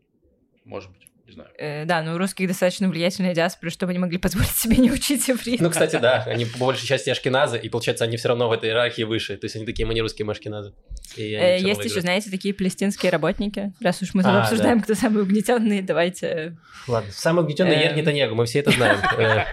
[0.64, 1.50] Может быть не знаю.
[1.58, 5.30] Э, да, но у русских достаточно влиятельная диаспора, чтобы они могли позволить себе не учить
[5.30, 5.60] иврит.
[5.60, 8.70] Ну, кстати, да, они по большей части ашкеназы, и получается, они все равно в этой
[8.70, 9.38] иерархии выше.
[9.38, 10.74] То есть они такие, мы не русские, мы ашкеназы.
[11.18, 13.74] Э, есть еще, знаете, такие палестинские работники.
[13.82, 14.84] Раз уж мы а, обсуждаем, да.
[14.84, 16.28] кто самый угнетенный, давайте...
[16.28, 16.52] Э,
[16.88, 17.98] Ладно, самый угнетенный Ер эм.
[17.98, 19.00] Нетаньягу, мы все это знаем.
[19.18, 19.46] Э,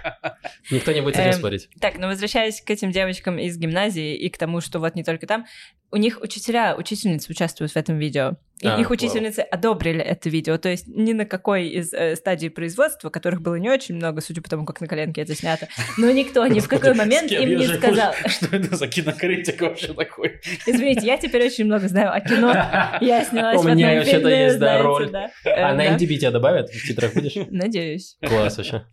[0.70, 1.68] никто не будет с этим эм, спорить.
[1.80, 5.26] Так, но возвращаясь к этим девочкам из гимназии и к тому, что вот не только
[5.26, 5.46] там,
[5.92, 8.36] у них учителя, учительницы участвуют в этом видео.
[8.62, 9.48] И а, их учительницы вау.
[9.50, 10.56] одобрили это видео.
[10.56, 14.40] То есть ни на какой из э, стадий производства, которых было не очень много, судя
[14.40, 15.66] по тому, как на коленке это снято,
[15.98, 18.14] но никто ни в какой момент им не сказал...
[18.26, 20.40] Что это за кинокритик вообще такой?
[20.64, 22.52] Извините, я теперь очень много знаю о кино.
[23.00, 25.10] Я снялась У меня вообще-то есть, да, роль.
[25.44, 26.70] А на MTV тебя добавят?
[26.70, 27.34] В титрах будешь?
[27.50, 28.16] Надеюсь.
[28.24, 28.84] Класс вообще.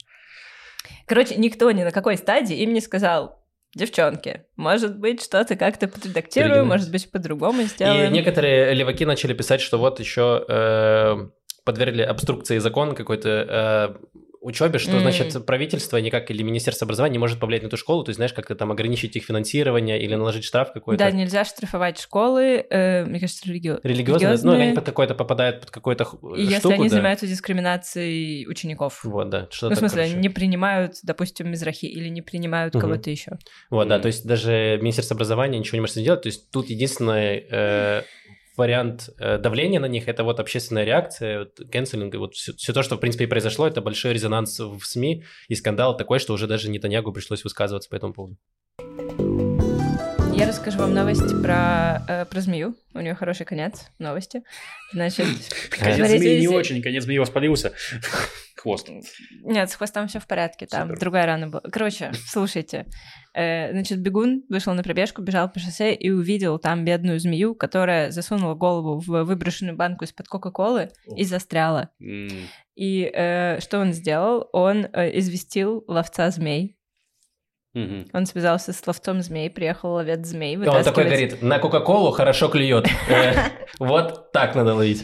[1.06, 3.39] Короче, никто ни на какой стадии им не сказал,
[3.76, 8.12] девчонки, может быть, что-то как-то подредактирую, может быть, по-другому сделаем.
[8.12, 11.30] И некоторые леваки начали писать, что вот еще э,
[11.64, 13.30] подвергли обструкции закон какой-то
[14.00, 15.02] э, учебе, что mm.
[15.02, 18.34] значит правительство никак или Министерство образования не может повлиять на эту школу, то есть знаешь,
[18.34, 21.04] как-то там ограничить их финансирование или наложить штраф какой-то.
[21.04, 23.78] Да, нельзя штрафовать школы, э, мне кажется, религи...
[23.84, 24.38] религиозные.
[24.44, 26.90] Ну, они под какой-то попадают под какой-то И штуку, если они да.
[26.90, 29.04] занимаются дискриминацией учеников.
[29.04, 29.48] Вот, да.
[29.52, 32.82] Что ну, в смысле, они не принимают, допустим, мизрахи или не принимают угу.
[32.82, 33.34] кого-то еще.
[33.70, 33.90] Вот, mm.
[33.90, 37.44] да, то есть даже Министерство образования ничего не может сделать, то есть тут единственное...
[37.52, 38.02] Э,
[38.60, 41.60] вариант э, давления на них, это вот общественная реакция, вот,
[42.18, 45.56] вот все, все то, что, в принципе, и произошло, это большой резонанс в СМИ, и
[45.56, 48.38] скандал такой, что уже даже Нетаньягу пришлось высказываться по этому поводу.
[50.40, 52.74] Я расскажу вам новости про, э, про змею.
[52.94, 54.42] У нее хороший конец новости.
[54.94, 55.28] Значит,
[55.70, 57.74] конец змеи не очень, конец змеи воспалился.
[58.56, 58.90] Хвост.
[59.44, 61.00] Нет, с хвостом все в порядке, там Супер.
[61.00, 61.62] другая рана была.
[61.70, 62.86] Короче, слушайте.
[63.34, 68.10] Э, значит, бегун вышел на пробежку, бежал по шоссе и увидел там бедную змею, которая
[68.12, 71.90] засунула голову в выброшенную банку из-под Кока-Колы и застряла.
[72.02, 72.46] Mm.
[72.76, 74.48] И э, что он сделал?
[74.54, 76.79] Он э, известил ловца змей
[77.74, 78.08] Угу.
[78.14, 80.56] Он связался с ловцом змей, приехал ловец змей.
[80.56, 82.88] И он такой говорит, на Кока-Колу хорошо клюет.
[83.10, 83.34] Э,
[83.80, 85.04] вот так надо ловить.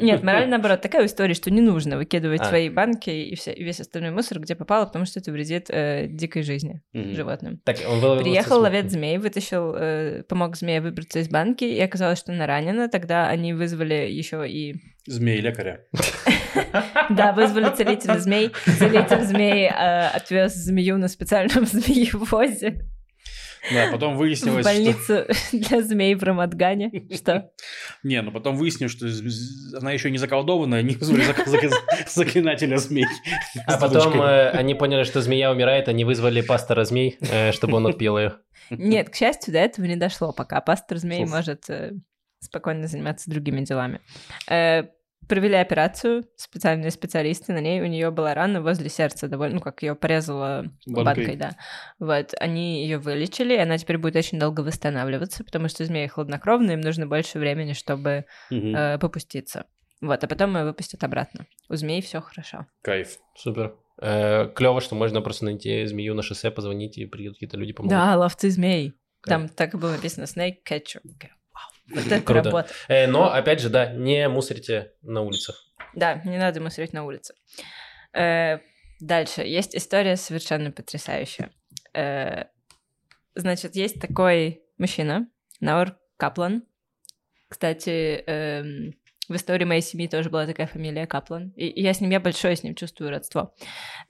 [0.00, 2.44] Нет, мораль наоборот, такая история, что не нужно выкидывать а.
[2.44, 6.06] свои банки и, все, и весь остальной мусор, где попало, потому что это вредит э,
[6.08, 7.60] дикой жизни животным.
[7.64, 12.32] Так, он Приехал ловец змей, вытащил, э, помог змее выбраться из банки, и оказалось, что
[12.32, 12.88] она ранена.
[12.88, 14.74] Тогда они вызвали еще и...
[15.06, 15.84] Змей-лекаря.
[17.10, 18.52] Да, вызвали целителя змей.
[18.78, 22.86] Целитель змей э, отвез змею на специальном змеевозе.
[23.72, 25.26] Да, потом выяснилось, В больницу что...
[25.52, 27.08] для змей в Рамадгане.
[27.14, 27.50] Что?
[28.02, 29.06] Не, ну потом выяснилось, что
[29.78, 31.24] она еще не заколдованная, не вызвали
[32.06, 33.06] заклинателя змей.
[33.66, 37.86] А потом э, они поняли, что змея умирает, они вызвали пастора змей, э, чтобы он
[37.86, 38.34] отпел ее.
[38.68, 40.60] Нет, к счастью, до этого не дошло пока.
[40.60, 41.64] Пастор змей может
[42.40, 44.00] спокойно заниматься другими делами
[45.28, 49.82] провели операцию, специальные специалисты, на ней у нее была рана возле сердца, довольно, ну, как
[49.82, 51.26] ее порезала банкой.
[51.26, 51.56] банкой, да.
[51.98, 56.74] Вот, они ее вылечили, и она теперь будет очень долго восстанавливаться, потому что змеи хладнокровные,
[56.74, 58.68] им нужно больше времени, чтобы угу.
[58.68, 59.66] э, попуститься.
[60.00, 61.46] Вот, а потом ее выпустят обратно.
[61.68, 62.66] У змей все хорошо.
[62.82, 63.18] Кайф.
[63.36, 63.76] Супер.
[64.00, 67.96] Э, клево, что можно просто найти змею на шоссе, позвонить, и приедут какие-то люди помогут.
[67.96, 68.94] Да, ловцы змей.
[69.20, 69.40] Кайф.
[69.40, 71.00] Там так и было написано Snake Catcher.
[71.90, 72.42] Вот это Круто.
[72.44, 72.72] работа.
[72.88, 75.70] Э, но, опять же, да, не мусорите на улицах.
[75.94, 77.34] Да, не надо мусорить на улице.
[78.12, 78.58] Э,
[79.00, 79.42] дальше.
[79.42, 81.50] Есть история совершенно потрясающая.
[81.94, 82.44] Э,
[83.34, 85.28] значит, есть такой мужчина,
[85.60, 86.64] Наур Каплан.
[87.48, 88.62] Кстати, э,
[89.28, 91.50] в истории моей семьи тоже была такая фамилия Каплан.
[91.56, 93.54] И я с ним, я большое с ним чувствую родство.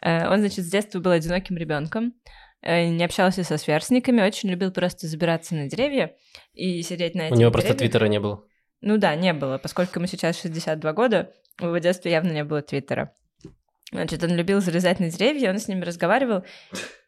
[0.00, 2.06] Э, он, значит, с детства был одиноким ребенком.
[2.06, 6.16] Э, не общался со сверстниками, очень любил просто забираться на деревья
[6.52, 7.52] и сидеть на этих У него деревьях.
[7.52, 8.44] просто твиттера не было.
[8.80, 12.62] Ну да, не было, поскольку ему сейчас 62 года, в его детстве явно не было
[12.62, 13.14] твиттера.
[13.92, 16.44] Значит, он любил залезать на деревья, он с ними разговаривал,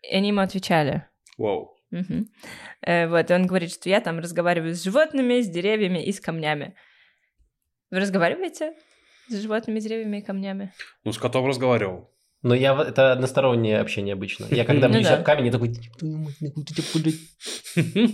[0.03, 1.05] и они ему отвечали.
[1.37, 1.77] Вау.
[1.91, 2.27] Угу.
[2.83, 6.21] Э, вот, и он говорит, что я там разговариваю с животными, с деревьями и с
[6.21, 6.75] камнями.
[7.91, 8.75] Вы разговариваете
[9.29, 10.73] с животными, деревьями и камнями?
[11.05, 12.11] Ну, с котом разговаривал.
[12.47, 14.47] Но я это одностороннее общение обычно.
[14.53, 15.21] Я когда ну, да.
[15.23, 15.75] камень, я такой,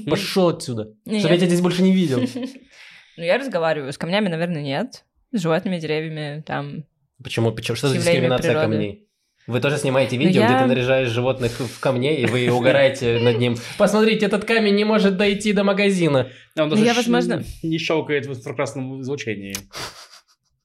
[0.08, 2.22] пошел отсюда, чтобы я тебя здесь больше не видел.
[3.18, 3.92] Ну, я разговариваю.
[3.92, 5.04] С камнями, наверное, нет.
[5.32, 6.84] С животными, деревьями, там...
[7.22, 7.52] Почему?
[7.52, 7.76] Почему?
[7.76, 9.06] Что за дискриминация камней?
[9.46, 13.38] Вы тоже снимаете Ну, видео, где ты наряжаешь животных в камне, и вы угораете над
[13.38, 13.56] ним.
[13.76, 16.30] Посмотрите, этот камень не может дойти до магазина.
[16.56, 19.56] Он Ну, даже я, возможно- не щелкает в прекрасном излучении.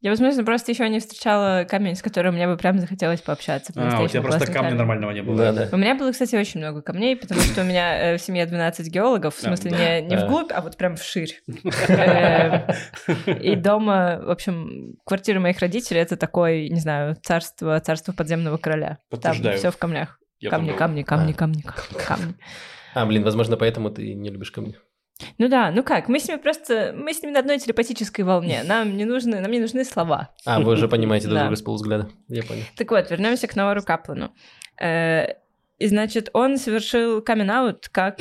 [0.02, 3.74] Я, возможно, просто еще не встречала камень, с которым мне бы прям захотелось пообщаться.
[3.76, 4.76] А, у тебя просто камня камень.
[4.78, 5.38] нормального не было.
[5.38, 5.70] Да, да.
[5.72, 8.88] У меня было, кстати, очень много камней, потому что у меня э, в семье 12
[8.94, 9.78] геологов, в Да, смысле да.
[10.00, 10.26] не, не Да.
[10.28, 11.42] вглубь, а вот прям вширь.
[11.90, 12.72] Э,
[13.42, 19.00] И дома, в общем, квартира моих родителей это такое, не знаю, царство, царство подземного короля.
[19.22, 20.20] Там все в камнях.
[20.48, 21.06] Камни, камни, А.
[21.06, 21.62] камни, камни,
[22.08, 22.36] камни.
[22.94, 24.76] А, блин, возможно, поэтому ты не любишь камни.
[25.38, 28.62] Ну да, ну как, мы с ними просто, мы с ними на одной телепатической волне.
[28.64, 30.30] Нам не нужны, нам не нужны слова.
[30.46, 32.10] А, вы уже понимаете друг друга с полувзгляда.
[32.28, 32.64] Я понял.
[32.76, 34.32] Так вот, вернемся к Наору Каплану.
[34.80, 35.26] Э,
[35.80, 38.20] И значит, он совершил камин-аут как...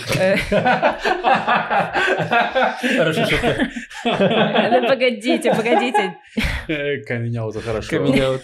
[2.96, 3.70] Хорошая шутка.
[4.04, 6.16] Да погодите, погодите.
[6.68, 7.90] Э, это хорошо.
[7.90, 8.42] Камень-аут.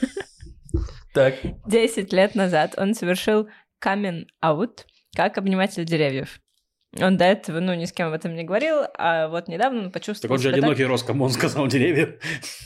[1.14, 1.34] Так.
[1.66, 3.48] 10 лет назад он совершил
[3.78, 6.40] камин-аут как обниматель деревьев.
[7.00, 9.84] Он до этого, ну, ни с кем об этом не говорил, а вот недавно он
[9.86, 10.64] Так почувствовал он же себя так.
[10.64, 12.16] одинокий рос, кому он сказал деревья.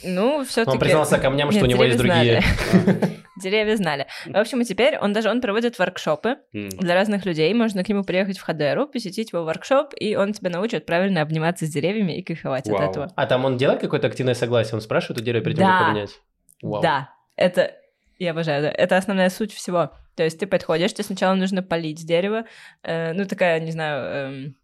[0.03, 2.43] Ну, все таки Он признался камням, что у него есть другие.
[3.41, 4.07] Деревья знали.
[4.25, 7.53] В общем, и теперь он даже он проводит воркшопы для разных людей.
[7.53, 11.65] Можно к нему приехать в Хадеру, посетить его воркшоп, и он тебя научит правильно обниматься
[11.65, 13.11] с деревьями и кайфовать от этого.
[13.15, 14.73] А там он делает какое-то активное согласие?
[14.73, 15.79] Он спрашивает у дерева перед тем, Да.
[15.79, 16.09] как обнять?
[16.63, 16.81] Вау.
[16.81, 17.73] Да, это
[18.17, 18.71] я обожаю, да.
[18.71, 19.91] Это основная суть всего.
[20.17, 22.45] То есть ты подходишь, тебе сначала нужно полить дерево,
[22.81, 24.57] э, ну такая, не знаю, эм,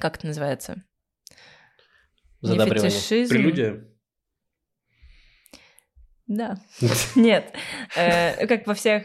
[0.00, 0.82] как это называется?
[2.42, 2.90] Не Задабривание.
[2.90, 3.34] фетишизм.
[3.34, 3.84] Прелюдия.
[6.26, 6.58] Да.
[7.14, 7.54] Нет.
[7.96, 9.04] Э, Как во всех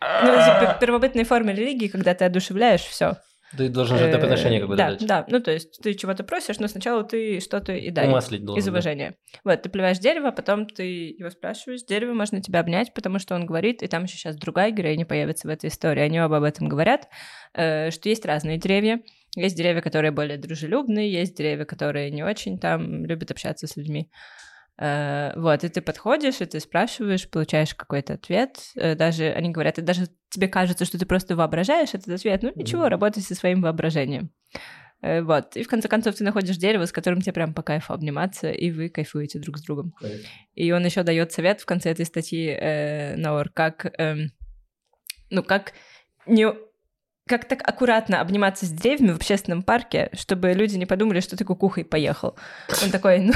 [0.00, 3.16] ну, типа, первобытной форме религии, когда ты одушевляешь все.
[3.56, 5.06] Ты должен же жертвоприношение какое-то Да, дать.
[5.06, 5.24] да.
[5.28, 8.06] Ну, то есть ты чего-то просишь, но сначала ты что-то и дай.
[8.08, 8.60] Умаслить должен.
[8.60, 8.70] Из да.
[8.70, 9.16] уважения.
[9.44, 13.46] Вот, ты плеваешь дерево, потом ты его спрашиваешь, дерево можно тебя обнять, потому что он
[13.46, 16.68] говорит, и там еще сейчас другая героиня появится в этой истории, они оба об этом
[16.68, 17.08] говорят,
[17.54, 19.00] э, что есть разные деревья.
[19.36, 24.10] Есть деревья, которые более дружелюбные, есть деревья, которые не очень там любят общаться с людьми.
[24.80, 28.58] Э, Вот, и ты подходишь, и ты спрашиваешь, получаешь какой-то ответ.
[28.76, 32.42] Э, Даже они говорят, и даже тебе кажется, что ты просто воображаешь этот ответ.
[32.42, 32.90] Ну ничего, Мгм.
[32.90, 34.30] работай со своим воображением.
[35.02, 35.56] Э, Вот.
[35.56, 38.70] И в конце концов ты находишь дерево, с которым тебе прям по кайфу обниматься, и
[38.70, 39.94] вы кайфуете друг с другом.
[40.54, 44.30] И он еще дает совет в конце этой статьи э, Наур, как, эм,
[45.30, 45.72] ну, как
[46.26, 46.46] не
[47.30, 51.44] как так аккуратно обниматься с деревьями в общественном парке, чтобы люди не подумали, что ты
[51.44, 52.34] кукухой поехал.
[52.82, 53.32] Он такой, ну,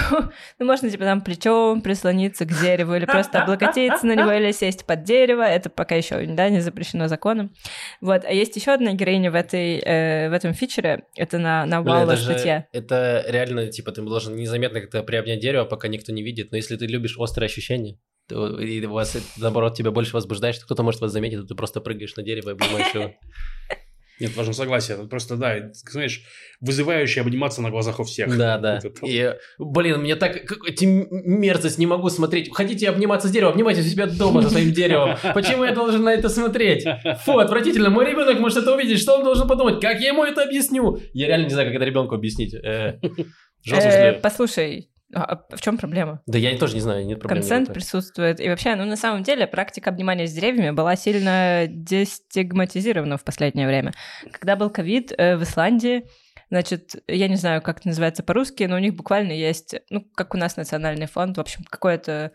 [0.59, 4.85] ну можно типа там плечом прислониться к дереву или просто облокотиться на него или сесть
[4.85, 5.43] под дерево.
[5.43, 7.55] Это пока еще да, не запрещено законом.
[8.01, 8.25] Вот.
[8.25, 11.05] А есть еще одна героиня в, этой, э, в этом фичере.
[11.15, 12.67] Это на, на Ваула же- статья.
[12.73, 16.51] Это реально, типа, ты должен незаметно как-то приобнять дерево, пока никто не видит.
[16.51, 17.97] Но если ты любишь острые ощущения,
[18.31, 21.81] и у вас, наоборот, тебя больше возбуждает, что кто-то может вас заметить, а ты просто
[21.81, 23.13] прыгаешь на дерево и обнимаешь его.
[24.21, 24.97] Нет, важно согласие.
[24.97, 26.23] Это просто, да, знаешь,
[26.61, 28.37] вызывающее обниматься на глазах у всех.
[28.39, 28.79] Да, да.
[28.83, 28.99] Вот.
[29.03, 30.37] И, блин, мне так
[30.69, 32.55] эти мерзость не могу смотреть.
[32.55, 35.17] Хотите обниматься с деревом, обнимайте у себя дома со своим деревом.
[35.35, 36.87] Почему я должен на это смотреть?
[37.25, 37.91] Фу, отвратительно.
[37.91, 39.01] Мой ребенок может это увидеть.
[39.01, 39.81] Что он должен подумать?
[39.81, 41.01] Как я ему это объясню?
[41.13, 42.55] Я реально не знаю, как это ребенку объяснить.
[42.55, 43.01] Э,
[43.73, 46.23] Э, послушай, а в чем проблема?
[46.27, 47.41] Да я тоже не знаю, нет проблем.
[47.41, 48.41] Консент присутствует.
[48.41, 53.67] И вообще, ну, на самом деле, практика обнимания с деревьями была сильно дестигматизирована в последнее
[53.67, 53.93] время.
[54.33, 56.05] Когда был ковид э, в Исландии,
[56.51, 60.35] значит, я не знаю, как это называется по-русски, но у них буквально есть, ну, как
[60.35, 62.33] у нас национальный фонд, в общем, какое-то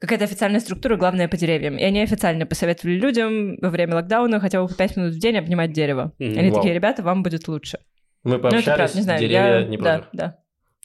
[0.00, 1.76] какая-то официальная структура, главное, по деревьям.
[1.76, 5.36] И они официально посоветовали людям во время локдауна хотя бы по 5 минут в день
[5.36, 6.12] обнимать дерево.
[6.18, 6.56] Мгм, Они вау.
[6.56, 7.78] такие, ребята, вам будет лучше.
[8.22, 9.64] Мы Ну, это пообщались, правда, не знаю, деревья я...
[9.64, 10.08] не да, против.
[10.12, 10.38] да.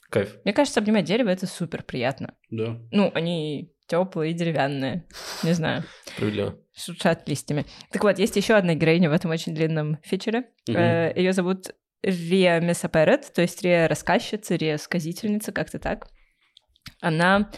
[0.09, 0.37] Кайф.
[0.43, 2.35] Мне кажется, обнимать дерево— это супер приятно.
[2.49, 2.79] Да.
[2.91, 5.05] Ну, они теплые и деревянные.
[5.43, 6.57] Не знаю, Справедливо.
[6.75, 7.65] шуршат листьями.
[7.91, 10.45] Так вот, есть еще одна героиня в этом очень длинном фичере.
[10.67, 10.79] Мгм.
[11.15, 16.07] Ее зовут Рия Месаперет, то есть Рия рассказчица, Рия сказительница, как-то так.
[17.01, 17.51] Она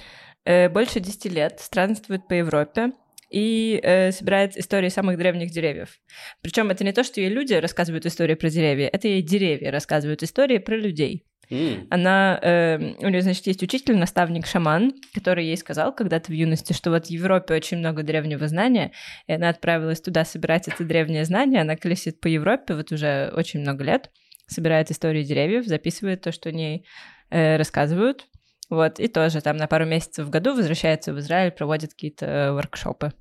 [0.45, 2.91] э, больше 10 лет странствует по Европе
[3.29, 5.99] и э, собирает истории самых древних деревьев.
[6.41, 10.23] Причем это не то, что ей люди рассказывают истории про деревья, это ей деревья рассказывают
[10.23, 11.25] истории про людей.
[11.49, 11.87] М.
[11.89, 16.73] Она, э, у нее, значит, есть учитель, наставник, шаман, который ей сказал когда-то в юности,
[16.73, 18.91] что вот в Европе очень много древнего знания,
[19.27, 21.61] и она отправилась туда собирать это древнее знание.
[21.61, 24.11] Она колесит по Европе вот уже очень много лет,
[24.47, 26.85] собирает истории деревьев, записывает то, что о ней
[27.29, 28.27] э, рассказывают.
[28.69, 32.51] Вот, и тоже там на пару месяцев в году возвращается в Израиль, проводит какие-то э,
[32.51, 33.13] воркшопы.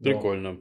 [0.00, 0.58] Прикольно.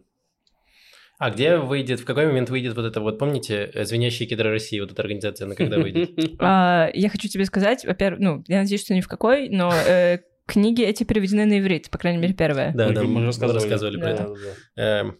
[1.18, 4.80] А где выйдет, в какой момент выйдет вот это вот, помните, э, «Звенящие кедры России»,
[4.80, 6.11] вот эта организация, она когда выйдет?
[6.39, 10.20] А, я хочу тебе сказать, во-первых, ну, я надеюсь, что ни в какой, но э,
[10.45, 12.72] книги эти переведены на иврит, по крайней мере, первая.
[12.74, 13.99] Да, да, мы рассказывали.
[13.99, 14.36] про это.
[14.76, 15.18] Эм,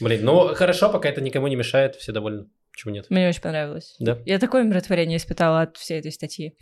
[0.00, 2.46] Блин, ну хорошо, пока это никому не мешает, все довольны.
[2.72, 3.06] Почему нет?
[3.08, 3.94] Мне очень понравилось.
[4.00, 4.18] Да?
[4.26, 6.56] Я такое умиротворение испытала от всей этой статьи.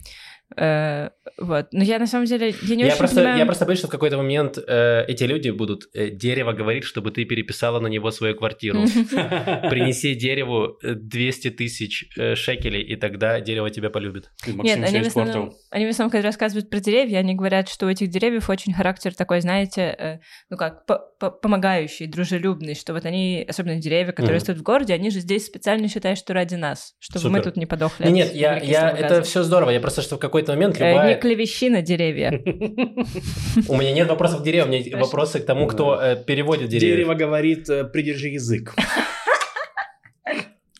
[0.57, 1.67] Э, вот.
[1.71, 3.39] Но я на самом деле, я не Я очень просто, понимаю...
[3.39, 7.11] я просто боюсь, что в какой-то момент э, эти люди будут э, дерево говорить, чтобы
[7.11, 8.79] ты переписала на него свою квартиру.
[9.69, 14.31] Принеси дереву э, 200 тысяч э, шекелей, и тогда дерево тебя полюбит.
[14.45, 17.89] Нет, они в, основном, они в основном, когда рассказывают про деревья, они говорят, что у
[17.89, 23.05] этих деревьев очень характер такой, знаете, э, ну как, по- по- помогающий, дружелюбный, что вот
[23.05, 26.93] они, особенно деревья, которые растут в городе, они же здесь специально считают, что ради нас,
[26.99, 28.07] чтобы мы тут не подохли.
[28.09, 29.69] Нет, я, я, это все здорово.
[29.71, 31.15] Я просто, что в какой-то момент Э, любая...
[31.15, 32.31] Не клевещи на деревья.
[33.67, 36.95] У меня нет вопросов к деревьям, у меня вопросы к тому, кто э, переводит деревья.
[36.95, 38.73] Дерево говорит, э, придержи язык.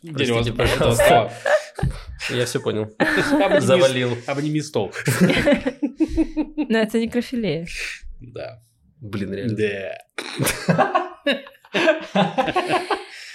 [0.01, 1.32] Дерево, пожалуйста.
[2.30, 2.89] Я все понял.
[3.59, 4.18] Завалил.
[4.28, 4.93] Обними стол.
[6.70, 7.68] Но это некрофилия.
[8.22, 8.61] Да.
[9.01, 9.57] Блин, реально.
[9.57, 11.14] Да.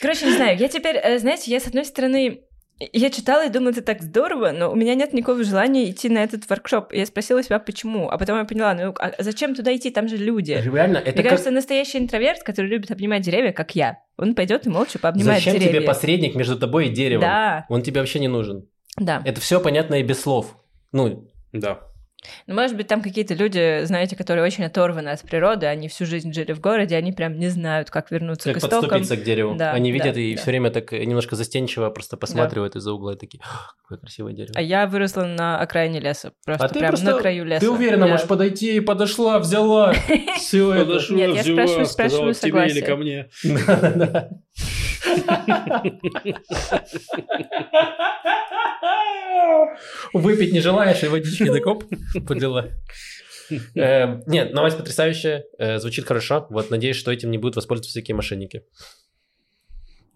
[0.01, 2.41] Короче, не знаю, я теперь, знаете, я с одной стороны,
[2.81, 6.19] я читала и думала, это так здорово, но у меня нет никакого желания идти на
[6.23, 6.93] этот воркшоп.
[6.93, 8.09] Я спросила себя, почему.
[8.09, 10.53] А потом я поняла, ну а зачем туда идти, там же люди.
[10.53, 11.31] Реально, это Мне как...
[11.31, 15.55] кажется, настоящий интроверт, который любит обнимать деревья, как я, он пойдет и молча пообнимает Зачем
[15.59, 15.79] деревья.
[15.81, 17.23] тебе посредник между тобой и деревом?
[17.23, 18.69] Да, Он тебе вообще не нужен.
[18.97, 19.23] да.
[19.25, 20.57] Это все понятно и без слов.
[20.93, 21.81] Ну, Да.
[22.49, 26.33] Ну, может быть, там какие-то люди, знаете, которые очень оторваны от природы, они всю жизнь
[26.33, 28.81] жили в городе, они прям не знают, как вернуться как к истокам.
[28.91, 29.55] подступиться к дереву.
[29.55, 30.41] Да, Они да, видят и да.
[30.43, 34.53] все время так немножко застенчиво просто посматривают из-за угла и такие, «Ах, какое красивое дерево.
[34.57, 37.61] А я выросла на окраине леса, просто А прям просто- на краю леса.
[37.61, 39.95] Ты уверена, Я- можешь подойти и подошла, взяла.
[40.39, 40.99] Все это.
[41.13, 42.83] Нет, я взяла, спрашиваю- сказала, спрашиваю к тебе или согласие.
[42.83, 43.29] ко мне.
[50.13, 51.85] Выпить не желаешь, и водички так оп,
[52.27, 52.71] подлила.
[53.75, 56.47] Э, Нет, новость потрясающая, э, звучит хорошо.
[56.51, 58.65] Вот, надеюсь, что этим не будут воспользоваться всякие мошенники.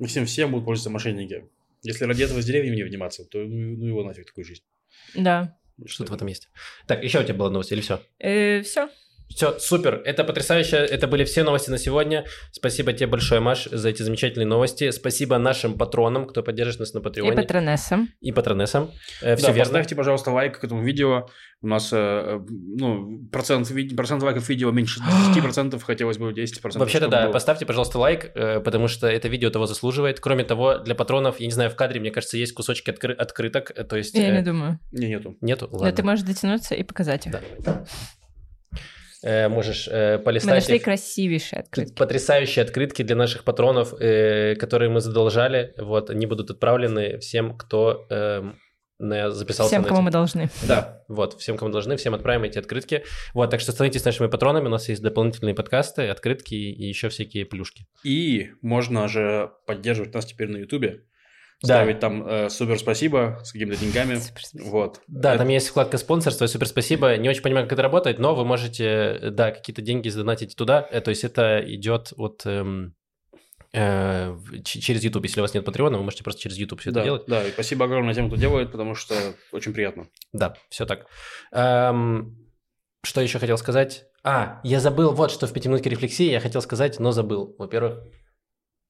[0.06, 1.48] Всем, всем будут пользоваться мошенники.
[1.82, 4.62] Если ради этого с деревьями не вниматься, то ну, ну его нафиг такую жизнь.
[5.14, 5.56] Да.
[5.86, 6.50] Что-то в этом есть.
[6.86, 8.02] Так, еще у тебя была новость или все?
[8.18, 8.88] все.
[9.34, 10.02] Все, супер.
[10.04, 10.76] Это потрясающе.
[10.76, 12.24] Это были все новости на сегодня.
[12.50, 14.90] Спасибо тебе большое, Маш, за эти замечательные новости.
[14.90, 17.32] Спасибо нашим патронам, кто поддерживает нас на И Патреоне.
[17.32, 18.08] патронессам.
[18.20, 18.90] И патронессам.
[19.18, 19.54] Все да, верно.
[19.64, 21.28] поставьте, пожалуйста, лайк к этому видео.
[21.62, 25.00] У нас э, ну, процент, процент лайков видео меньше
[25.34, 26.78] 10%, хотелось бы 10%.
[26.78, 27.32] Вообще-то да, было.
[27.32, 30.18] поставьте, пожалуйста, лайк, э, потому что это видео того заслуживает.
[30.18, 33.70] Кроме того, для патронов, я не знаю, в кадре, мне кажется, есть кусочки откры- открыток,
[33.76, 34.14] э, то есть...
[34.14, 34.80] Я э, не думаю.
[34.90, 35.36] Не, нету.
[35.40, 35.68] Нету?
[35.70, 35.92] Но Ладно.
[35.96, 37.32] ты можешь дотянуться и показать их.
[37.32, 37.84] Да.
[39.24, 40.82] Э, можешь э, Мы полистать нашли их.
[40.82, 41.94] красивейшие открытки.
[41.94, 45.74] Потрясающие открытки для наших патронов, э, которые мы задолжали.
[45.78, 48.56] Вот, они будут отправлены всем, кто эм,
[48.98, 50.50] записался Всем, на кому эти- мы должны.
[50.66, 53.04] Да, вот, всем, кому должны, всем отправим эти открытки.
[53.34, 57.44] Вот, так что становитесь нашими патронами, у нас есть дополнительные подкасты, открытки и еще всякие
[57.44, 57.86] плюшки.
[58.04, 61.02] И можно же поддерживать нас теперь на Ютубе.
[61.62, 61.76] Да.
[61.76, 64.18] Ставить там э, супер спасибо с какими-то деньгами.
[64.64, 65.00] Вот.
[65.06, 67.16] Да, Это- там есть вкладка спонсорства, супер спасибо.
[67.16, 70.86] Не очень понимаю, как это работает, но вы можете, э, да, какие-то деньги задонатить туда.
[70.90, 72.94] Э, То есть это идет от эм,
[73.72, 75.24] э, через YouTube.
[75.24, 77.22] Если у вас нет Патреона, вы можете просто через YouTube все да, это делать.
[77.26, 79.14] да, и спасибо огромное тем, кто делает, потому что
[79.52, 80.08] очень приятно.
[80.32, 81.06] Да, все так.
[81.52, 82.36] Эм,
[83.04, 84.04] что еще хотел сказать?
[84.24, 87.54] А, я забыл, вот что в пятиминутке рефлексии я хотел сказать, но забыл.
[87.58, 88.00] Во-первых,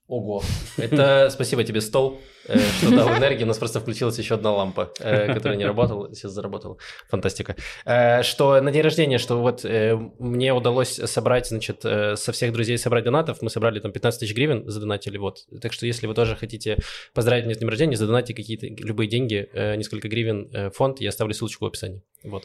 [0.06, 0.42] ого,
[0.76, 3.44] это спасибо тебе, стол, э, что дал энергии.
[3.44, 6.76] У нас просто включилась еще одна лампа, э, которая не работала, сейчас заработала.
[7.08, 7.56] Фантастика.
[7.84, 13.04] Э, Что на день рождения, что вот мне удалось собрать, значит, со всех друзей собрать
[13.04, 13.42] донатов.
[13.42, 15.46] Мы собрали там 15 тысяч гривен, задонатили, вот.
[15.60, 16.78] Так что если вы тоже хотите
[17.14, 21.34] поздравить меня с днем рождения, задонатьте какие-то любые деньги, несколько гривен в фонд, я оставлю
[21.34, 22.02] ссылочку в описании.
[22.24, 22.44] Вот.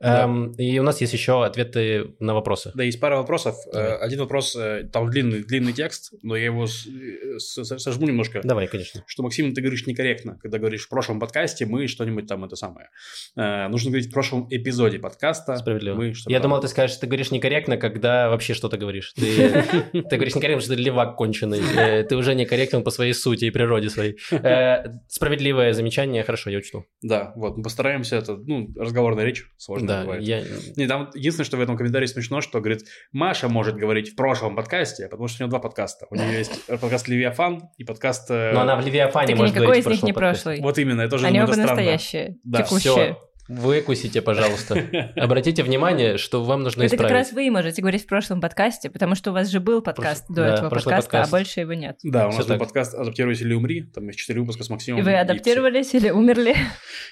[0.00, 0.24] Да.
[0.24, 2.72] Эм, и у нас есть еще ответы на вопросы.
[2.74, 3.56] Да, есть пара вопросов.
[3.72, 3.96] Давай.
[3.98, 4.56] Один вопрос,
[4.92, 8.40] там длинный, длинный текст, но я его сожму немножко.
[8.42, 9.04] Давай, конечно.
[9.06, 12.88] Что, Максим, ты говоришь некорректно, когда говоришь в прошлом подкасте, мы что-нибудь там это самое.
[13.36, 15.56] Э, нужно говорить в прошлом эпизоде подкаста.
[15.56, 15.96] Справедливо.
[15.96, 19.12] Мы Я думал, ты скажешь, ты говоришь некорректно, когда вообще что-то говоришь.
[19.14, 19.22] Ты,
[19.92, 21.60] ты говоришь некорректно, потому что ты левак конченый.
[21.76, 24.16] Э, Ты уже некорректен по своей сути и природе своей.
[24.30, 26.84] Э, Справедливое замечание, хорошо, я учту.
[27.02, 30.22] Да, вот, мы постараемся, это, ну, разговорная речь, сложно Да, бывает.
[30.22, 30.42] я...
[30.76, 34.56] Не, там единственное, что в этом комментарии смешно, что, говорит, Маша может говорить в прошлом
[34.56, 36.06] подкасте, потому что у нее два подкаста.
[36.10, 38.30] У нее есть подкаст «Левиафан» и подкаст...
[38.30, 38.84] э, Но она в
[39.14, 40.60] Левиафане Так может никакой из них не прошлый.
[40.60, 42.92] Вот именно, я тоже Они думаю, оба это настоящие, Да, текущие.
[42.92, 44.82] Все, выкусите, пожалуйста.
[45.16, 47.26] Обратите внимание, что вам нужно Это как исправить.
[47.28, 50.34] раз вы можете говорить в прошлом подкасте, потому что у вас же был подкаст Прош-
[50.34, 51.28] до да, этого подкаста, подкаст.
[51.28, 51.96] а больше его нет.
[52.02, 52.58] Да, у нас был так.
[52.58, 55.00] подкаст «Адаптируйся или умри», там есть четыре выпуска с Максимом.
[55.00, 56.56] И вы и адаптировались или умерли?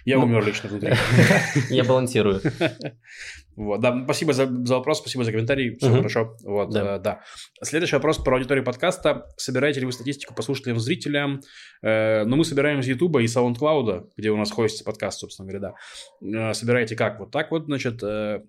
[0.06, 0.24] Я Ну.
[0.24, 0.94] умер лично внутри.
[1.70, 2.40] Я балансирую.
[3.56, 5.96] Вот, да, спасибо за, за вопрос, спасибо за комментарий, все Мгм.
[5.98, 6.36] хорошо.
[6.42, 6.96] Вот, Да.
[6.96, 7.20] э, да.
[7.62, 9.26] Следующий вопрос про аудиторию подкаста.
[9.36, 11.40] Собираете ли вы статистику по слушателям, зрителям?
[11.82, 15.74] Э, ну, мы собираем с Ютуба и SoundCloud, где у нас хостится подкаст, собственно говоря,
[16.22, 16.50] да.
[16.50, 17.20] Э, собираете как?
[17.20, 18.40] Вот так вот, значит, э,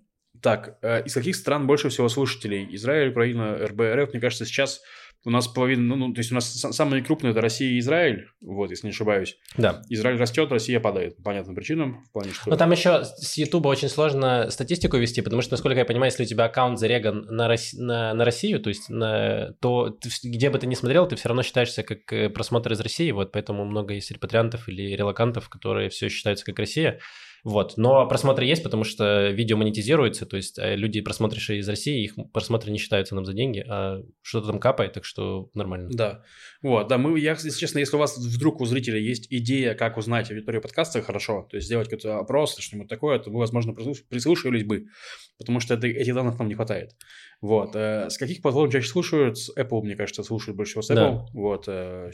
[0.44, 2.68] так, э, из каких стран больше всего слушателей?
[2.76, 4.12] Израиль, Украина, РБ, РФ.
[4.12, 4.82] Мне кажется, сейчас
[5.24, 7.78] у нас половина, ну, ну, то есть у нас са- самые крупные это Россия и
[7.78, 9.38] Израиль, вот, если не ошибаюсь.
[9.56, 9.82] Да.
[9.88, 11.16] Израиль растет, Россия падает.
[11.16, 12.50] По понятным причинам, в плане, что...
[12.50, 16.24] Но там еще с Ютуба очень сложно статистику вести, потому что, насколько я понимаю, если
[16.24, 20.50] у тебя аккаунт зареган на, Рос- на, на Россию, то есть на, то ты где
[20.50, 23.64] бы ты ни смотрел, ты все равно считаешься как э, просмотр из России, вот поэтому
[23.64, 27.00] много есть репатриантов или релакантов, которые все считаются как Россия.
[27.44, 27.74] Вот.
[27.76, 32.14] Но просмотры есть, потому что видео монетизируется, то есть э, люди, просмотревшие из России, их
[32.32, 35.90] просмотры не считаются нам за деньги, а что-то там капает, так что нормально.
[35.92, 36.22] Да.
[36.62, 39.98] Вот, да, мы, я, если честно, если у вас вдруг у зрителя есть идея, как
[39.98, 44.04] узнать аудиторию подкаста, хорошо, то есть сделать какой-то опрос, что-нибудь такое, то вы, возможно, прислуш-
[44.08, 44.86] прислушивались бы,
[45.38, 46.92] потому что это, этих данных нам не хватает.
[47.42, 47.76] Вот.
[47.76, 49.36] э, с каких платформ чаще слушают?
[49.36, 50.94] С Apple, мне кажется, слушают больше всего с Apple.
[50.94, 51.26] Да.
[51.34, 51.64] Вот.
[51.68, 52.10] э,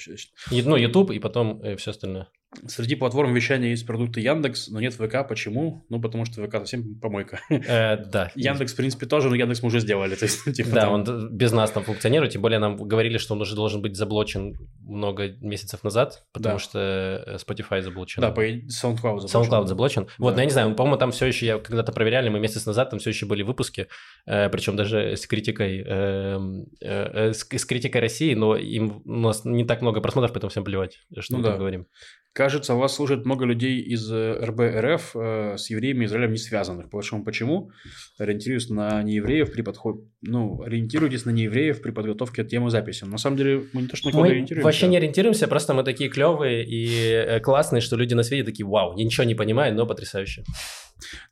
[0.51, 2.27] Ну, YouTube и потом все остальное.
[2.67, 5.27] Среди платформ вещания есть продукты Яндекс, но нет ВК.
[5.29, 5.85] Почему?
[5.89, 7.41] Ну, потому что ВК совсем помойка.
[7.49, 8.33] Э, да.
[8.35, 10.17] Яндекс, в принципе, тоже, но Яндекс мы уже сделали.
[10.17, 13.35] То есть, типа, Да, там- он без нас там функционирует, тем более нам говорили, что
[13.35, 16.59] он уже должен быть заблочен много месяцев назад, потому Да.
[16.59, 18.21] что э, Spotify заблочен.
[18.21, 19.27] Да, по SoundCloud.
[19.27, 20.09] SoundCloud заблочен.
[20.19, 20.35] Вот, Да.
[20.37, 22.99] но я не знаю, по-моему, там все еще, я когда-то проверяли, мы месяц назад, там
[22.99, 23.87] все еще были выпуски,
[24.27, 29.45] причем даже с критикой, эм, э, э, с, с критикой России, но им у нас
[29.45, 31.51] не так много просмотров, поэтому всем плевать, что Ну мы да.
[31.51, 31.87] там говорим.
[32.33, 36.39] Кажется, вас слушает много людей из э, РБ РФ э, с евреями и Израилем не
[36.39, 36.89] связанных.
[36.89, 37.73] По-вашему, почему?
[38.19, 40.01] Ориентируюсь на неевреев при подходе...
[40.23, 43.05] Ну, ориентируйтесь на неевреев при подготовке темы записи.
[43.05, 44.65] На самом деле, мы не то, что на Мы ориентируемся.
[44.65, 48.65] вообще не ориентируемся, просто мы такие клевые и э, классные, что люди на свете такие,
[48.65, 50.45] вау, я ничего не понимаю, но потрясающе.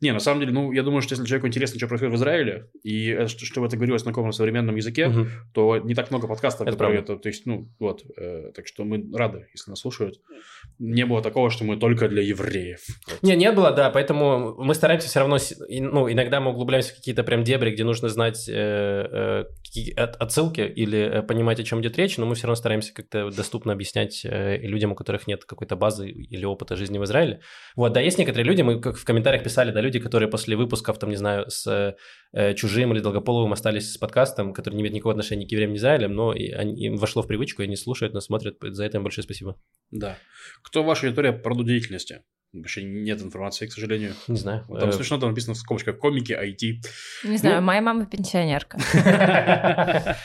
[0.01, 2.67] Не, на самом деле, ну, я думаю, что если человеку интересно, что происходит в Израиле,
[2.83, 5.29] и э, что, чтобы это говорилось на каком-то современном языке, Мгм.
[5.53, 7.13] то не так много подкастов, Это которые правда.
[7.15, 10.21] это, то есть, ну, вот, э, так что мы рады, если нас слушают.
[10.79, 12.81] Не было такого, что мы только для евреев.
[13.09, 13.23] Вот.
[13.23, 15.39] Не, не было, да, поэтому мы стараемся все равно,
[15.69, 19.45] ну, иногда мы углубляемся в какие-то прям дебри, где нужно знать э,
[19.77, 23.31] э, отсылки или э, понимать, о чем идет речь, но мы все равно стараемся как-то
[23.31, 27.41] доступно объяснять э, людям, у которых нет какой-то базы или опыта жизни в Израиле.
[27.77, 30.99] Вот, да, есть некоторые люди, мы как в комментариях писали, да, люди, которые после выпусков,
[30.99, 31.97] там, не знаю, с
[32.33, 35.73] э, Чужим или Долгополовым остались с подкастом, который не имеет никакого отношения ни к евреям,
[35.73, 38.85] ни Израилем, но и они- им вошло в привычку, и они слушают нас, смотрят, за
[38.85, 39.61] это им большое спасибо.
[39.91, 40.19] Да.
[40.63, 42.23] Кто ваша аудитория по роду деятельности?
[42.55, 44.15] Вообще нет информации, к сожалению.
[44.27, 44.65] Не знаю.
[44.69, 46.81] Там Э, смешно, там написано в скобочках комики, IT.
[47.25, 47.67] Не знаю, Ну.
[47.67, 48.79] моя мама пенсионерка.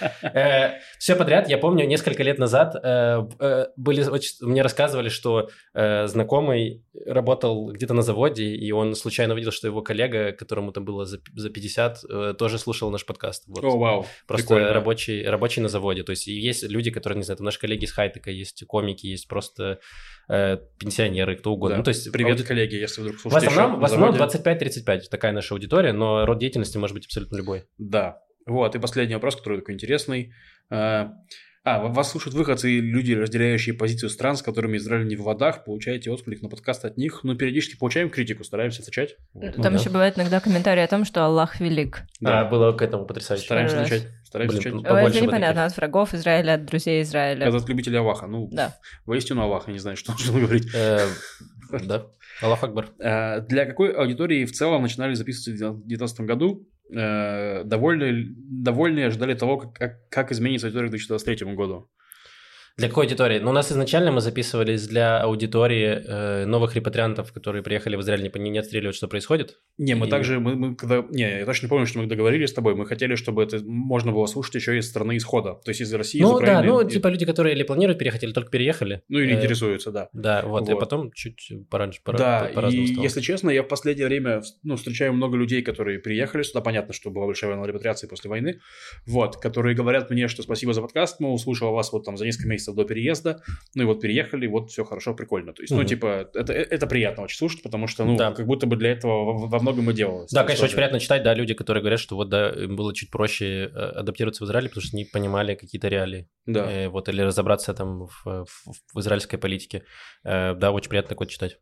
[0.99, 1.49] Все подряд.
[1.49, 4.05] Я помню, несколько лет назад э, э, были,
[4.41, 9.81] мне рассказывали, что э, знакомый работал где-то на заводе, и он случайно увидел, что его
[9.81, 13.49] коллега, которому там было за, за 50, э, тоже слушал наш подкаст.
[13.49, 14.05] О, вау.
[14.27, 16.03] Просто рабочий, на заводе.
[16.03, 19.27] То есть есть люди, которые, не знаю, там наши коллеги из Хайтека, есть комики, есть
[19.27, 19.79] просто
[20.29, 21.75] э, пенсионеры, кто угодно.
[21.75, 21.77] Да.
[21.79, 24.37] Ну, то есть Привет, ауди- коллеги, если вдруг В слушаете основном, еще в основном заводе.
[24.37, 27.65] 25-35 такая наша аудитория, но род деятельности может быть абсолютно любой.
[27.77, 28.19] Да.
[28.45, 30.33] Вот, и последний вопрос, который такой интересный.
[30.69, 31.11] А,
[31.65, 35.63] а, вас слушают выходцы и люди, разделяющие позицию стран, с которыми Израиль не в ладах,
[35.63, 37.21] получаете отклик на подкаст от них.
[37.23, 39.15] Ну, периодически получаем критику, стараемся отвечать.
[39.33, 39.55] Вот.
[39.55, 39.79] Ну Там да.
[39.79, 42.01] еще бывают иногда комментарии о том, что Аллах велик.
[42.19, 43.45] Да, было к этому потрясающе.
[43.45, 44.07] Стараемся отвечать.
[44.33, 44.89] Стараемся Блин, отвечать.
[44.89, 47.45] ну, Побольше Это непонятно, от врагов Израиля, от друзей Израиля.
[47.45, 48.25] Это от любителей Аллаха.
[48.25, 48.75] Ну, Да.
[49.05, 50.67] воистину Аллах, я не знаю, что нужно говорить.
[50.73, 51.07] Э,
[51.85, 52.07] Да,
[52.41, 52.87] Аллах Акбар.
[52.99, 56.67] А, Для какой аудитории в целом начинали записывать в 2019 году?
[56.91, 61.87] Э, Довольны, довольны ожидали того, как- как, как изменится аудитория к 2023 году?
[62.75, 63.37] Для какой аудитории?
[63.37, 68.31] Ну, у нас изначально мы записывались для аудитории э, новых репатриантов, которые приехали в Израиль,
[68.35, 69.59] не, не отстреливают, что происходит.
[69.77, 72.49] Не, мы И- также, мы, мы когда, не, я точно не помню, что мы договорились
[72.49, 75.81] с тобой, мы хотели, чтобы это можно было слушать еще из страны исхода, то есть
[75.81, 76.61] из России, из ну, Украины.
[76.61, 79.03] да, ну, и- типа люди, которые или планируют переехать, или только переехали.
[79.07, 80.09] ну, или Э, интересуются, да.
[80.11, 80.79] Да, вот, и Вот.
[80.79, 83.03] потом чуть пораньше, пора- да, по- по-разному и стало.
[83.03, 86.61] если честно, я в последнее время ну, встречаю много людей, которые приехали сюда.
[86.61, 88.61] Понятно, что была большая волна репатриации после войны.
[89.05, 92.47] Вот, которые говорят мне, что спасибо за подкаст, мол, услышал вас вот там за несколько
[92.47, 93.41] месяцев до переезда.
[93.75, 95.51] Ну и вот переехали, вот все хорошо, прикольно.
[95.53, 95.87] То есть, ну, Мгм.
[95.87, 98.31] типа, это, это приятно очень слушать, потому что, ну, Да.
[98.31, 100.31] как будто бы для этого во, во многом и делалось.
[100.31, 103.09] Да, конечно, очень приятно читать, да, люди, которые говорят, что вот, да, им было чуть
[103.09, 106.29] проще э, адаптироваться в Израиле, потому что не понимали какие-то реалии.
[106.45, 106.71] Да.
[106.71, 108.45] Э, вот, или разобраться там в, в-
[108.93, 109.83] в израильской политике.
[110.23, 111.59] Э, да, очень приятно такое читать.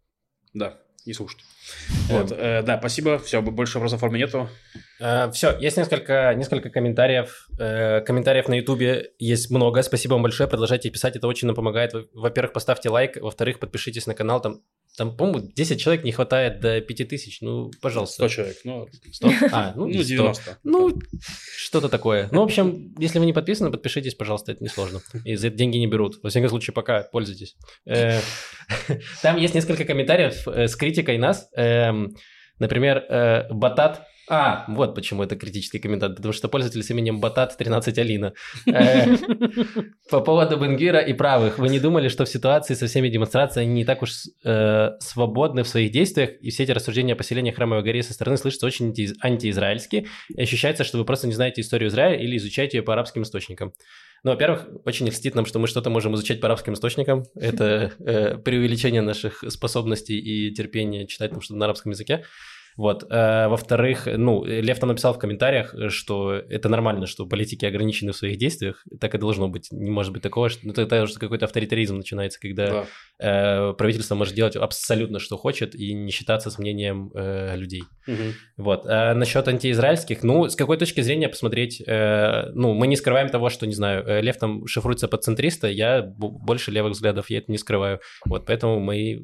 [0.54, 1.40] Да, и слушать.
[2.10, 3.18] Вот, э, да, спасибо.
[3.20, 4.50] Все, больше вопросов формы нету.
[5.32, 7.48] все, есть несколько, несколько комментариев.
[7.60, 9.82] Э, комментариев на Ютубе есть много.
[9.82, 10.50] Спасибо вам большое.
[10.50, 11.94] Продолжайте писать, это очень нам помогает.
[11.94, 13.18] Во- Во-первых, поставьте лайк.
[13.18, 14.42] Во-вторых, подпишитесь на канал.
[14.42, 14.62] Там
[14.98, 17.42] Там, по-моему, 10 человек не хватает до 5000.
[17.42, 18.16] Ну, пожалуйста.
[18.16, 19.32] 100 человек, ну, 100?
[19.52, 20.08] А, ну, ну не 100.
[20.08, 20.58] 90.
[20.64, 21.00] Ну,
[21.56, 22.30] что-то такое.
[22.32, 25.02] Ну, в общем, если вы не подписаны, подпишитесь, пожалуйста, это несложно.
[25.26, 26.20] И за это деньги не берут.
[26.24, 27.56] Во всяком случае, пока пользуйтесь.
[27.86, 28.20] Э,
[29.22, 31.50] Там есть несколько комментариев э, с критикой нас.
[31.56, 32.16] Эм,
[32.62, 34.04] Например, э, Батат
[34.34, 38.34] а, вот почему это критический комментарий, потому что пользователь с именем Батат 13 Алина.
[38.66, 39.18] Э,
[40.10, 41.60] По поводу Бенгвира и правых.
[41.60, 44.12] Вы не думали, что в ситуации со всеми демонстрациями не так уж
[44.46, 48.38] э, свободны в своих действиях, и все эти рассуждения о поселении Храмовой горе со стороны
[48.38, 52.78] слышатся очень анти- антиизраильски, и ощущается, что вы просто не знаете историю Израиля или изучаете
[52.78, 53.74] ее по арабским источникам.
[54.24, 57.26] Ну, во-первых, очень льстит нам, что мы что-то можем изучать по арабским источникам.
[57.36, 62.24] Это э, преувеличение наших способностей и терпения читать там что-то на арабском языке.
[62.78, 63.06] Вот.
[63.10, 68.16] Э, Во-вторых, ну, Лев там написал в комментариях, что это нормально, что политики ограничены в
[68.18, 68.84] своих действиях.
[69.00, 69.68] Так и должно быть.
[69.72, 72.86] Не может быть такого, что ну, это уже какой-то авторитаризм начинается, когда
[73.20, 73.70] Да.
[73.70, 77.84] э, правительство может делать абсолютно что хочет и не считаться с мнением э, людей.
[78.08, 78.34] Мгм.
[78.58, 78.86] Вот.
[78.86, 83.50] А насчет антиизраильских, ну, с какой точки зрения посмотреть, э, ну, мы не скрываем того,
[83.50, 87.52] что, не знаю, э, Лев там шифруется под центриста, я больше левых взглядов, я это
[87.52, 88.00] не скрываю.
[88.26, 89.20] Вот, поэтому мои,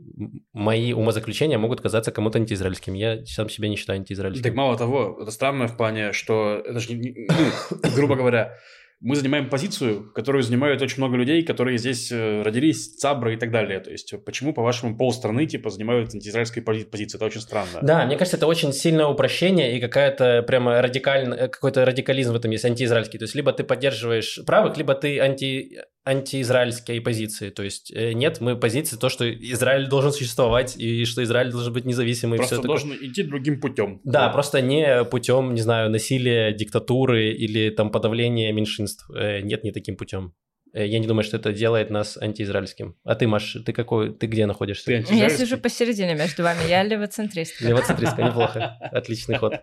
[0.53, 2.97] мои умозаключения могут казаться кому-то антиизраильскими.
[2.97, 4.43] Я сам себя не считаю антиизраильским.
[4.43, 8.57] Так мало того, это странно в плане, что это же, не- ну, грубо говоря,
[8.99, 13.51] мы занимаем позицию, которую занимают очень много людей, которые здесь э, родились, цабры и так
[13.51, 13.79] далее.
[13.79, 17.17] То есть, почему, по-вашему, полстраны, типа, занимают антиизраильской пози- позиции?
[17.17, 17.79] Это очень странно.
[17.83, 22.49] Да, мне кажется, это очень сильное упрощение и какая-то прямо радикальный, какой-то радикализм в этом
[22.49, 23.19] есть, антиизраильский.
[23.19, 25.77] То есть, либо ты поддерживаешь правых, либо ты анти,
[26.07, 27.49] антиизраильской позиции.
[27.49, 31.73] То есть, э, нет, мы позиции то, что Израиль должен существовать и что Израиль должен
[31.73, 32.35] быть независимый.
[32.35, 32.79] и Просто всё такое.
[32.79, 33.99] должен идти другим путем.
[34.03, 39.09] Да, просто не путем, не знаю, насилия, диктатуры или там подавления меньшинств.
[39.15, 40.33] Э, Нет, не таким путем.
[40.73, 42.95] Э, Я не думаю, что это делает нас антиизраильским.
[43.03, 44.85] А ты, Маш, ты какой, ты где находишься?
[44.85, 47.65] Ты Я сижу посередине между вами, я левоцентристка.
[47.67, 48.77] Левоцентристка, неплохо.
[48.91, 49.53] Отличный ход.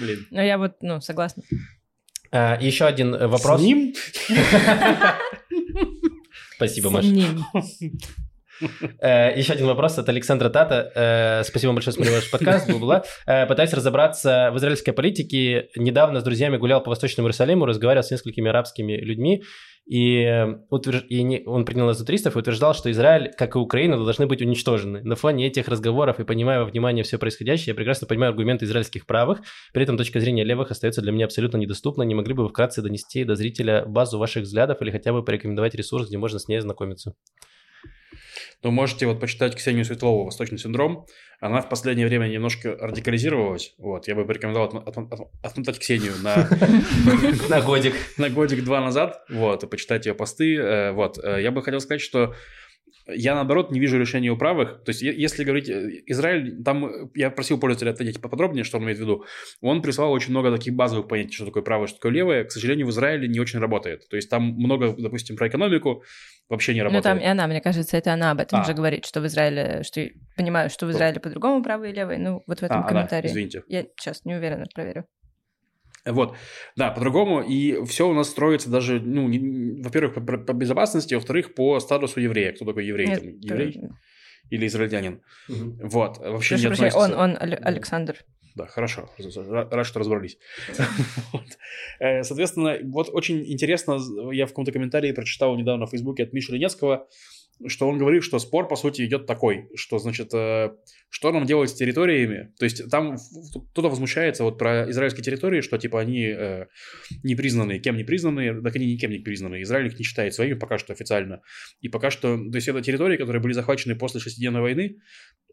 [0.00, 0.26] Блин.
[0.30, 1.42] Но я вот, ну, согласна.
[2.32, 3.60] А, Еще один вопрос.
[3.60, 3.94] С ним?
[6.56, 7.06] Спасибо, Маш.
[9.00, 10.92] Э, Еще один вопрос от Александра Тата.
[10.94, 12.68] Э, Спасибо большое, смотрю ваш подкаст.
[13.26, 15.68] Э, Пытаюсь разобраться в израильской политике.
[15.76, 19.42] Недавно с друзьями гулял по Восточному Иерусалиму, разговаривал с несколькими арабскими людьми.
[19.86, 23.58] И, э, утвер- и не- он принял из туристов и утверждал, что Израиль, как и
[23.58, 25.02] Украина, должны быть уничтожены.
[25.02, 29.04] На фоне этих разговоров и понимая во внимание все происходящее, я прекрасно понимаю аргументы израильских
[29.04, 29.40] правых.
[29.74, 32.02] При этом точка зрения левых остается для меня абсолютно недоступна.
[32.02, 35.74] Не могли бы вы вкратце донести до зрителя базу ваших взглядов или хотя бы порекомендовать
[35.74, 37.12] ресурс, где можно с ней ознакомиться?
[38.60, 41.06] То можете вот почитать Ксению Светлову «Восточный синдром».
[41.40, 43.74] Она в последнее время немножко радикализировалась.
[43.78, 46.48] Вот, я бы порекомендовал отмо- отмо- отмо- отмотать Ксению на,
[47.48, 47.94] На годик.
[48.18, 50.56] на годик-два назад, вот, и почитать ее посты.
[50.56, 52.34] Э, Вот, Э, я бы хотел сказать, что
[53.06, 54.82] я, наоборот, не вижу решения у правых.
[54.84, 58.84] То есть, если говорить э, Израиль, там э, я просил пользователя ответить поподробнее, что он
[58.84, 59.24] имеет в виду.
[59.60, 62.44] Он прислал очень много таких базовых понятий, что такое правое, что такое левое.
[62.44, 64.08] К сожалению, в Израиле не очень работает.
[64.08, 66.02] То есть, там много, допустим, про экономику
[66.48, 67.04] вообще не Ну, работает.
[67.04, 68.64] там и она, мне кажется, это она об этом А.
[68.64, 72.18] же говорит, что в Израиле, что понимаю, что в Израиле по-другому правые и левые.
[72.18, 73.28] Ну, вот в этом А, она, комментарии.
[73.28, 73.62] извините.
[73.68, 75.04] Я сейчас не уверена, проверю.
[76.06, 76.36] Вот,
[76.76, 79.26] да, по-другому, и все у нас строится даже, ну,
[79.82, 82.52] во-первых, по, по безопасности, во-вторых, по статусу еврея.
[82.52, 83.06] Кто такой еврей?
[83.06, 83.80] Нет, там, еврей
[84.50, 85.22] или израильтянин?
[85.48, 87.18] Вот, вообще Прошу не он, относится.
[87.18, 88.16] он, Але- Александр.
[88.54, 90.38] Да, хорошо, Ра- рад, что разобрались.
[92.00, 93.98] Э, Соответственно, вот очень интересно,
[94.32, 97.06] я в каком-то комментарии прочитал недавно в Фейсбуке от Миши Ленецкого,
[97.66, 100.70] что он говорит, что спор, по сути, идет такой, что, значит, э,
[101.08, 102.52] что нам делать с территориями?
[102.58, 103.16] То есть там
[103.70, 106.66] кто-то возмущается вот про израильские территории, что, типа, они э,
[107.22, 109.62] не признанные, кем не признанные, так они никем не признаны.
[109.62, 111.42] Израиль их не считает своими пока что официально.
[111.80, 114.96] И пока что, то есть это территории, которые были захвачены после шестидневной войны,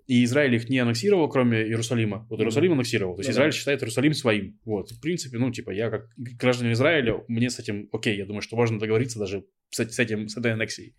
[0.07, 2.27] и Израиль их не аннексировал, кроме Иерусалима.
[2.29, 3.15] Вот Иерусалим аннексировал.
[3.15, 3.37] То есть Ну да.
[3.37, 4.59] Израиль считает Иерусалим своим.
[4.65, 4.91] Вот.
[4.91, 8.17] В принципе, ну, типа, я как гражданин Израиля, мне с этим окей.
[8.17, 10.95] Я думаю, что можно договориться даже с, с этим, с этой аннексией.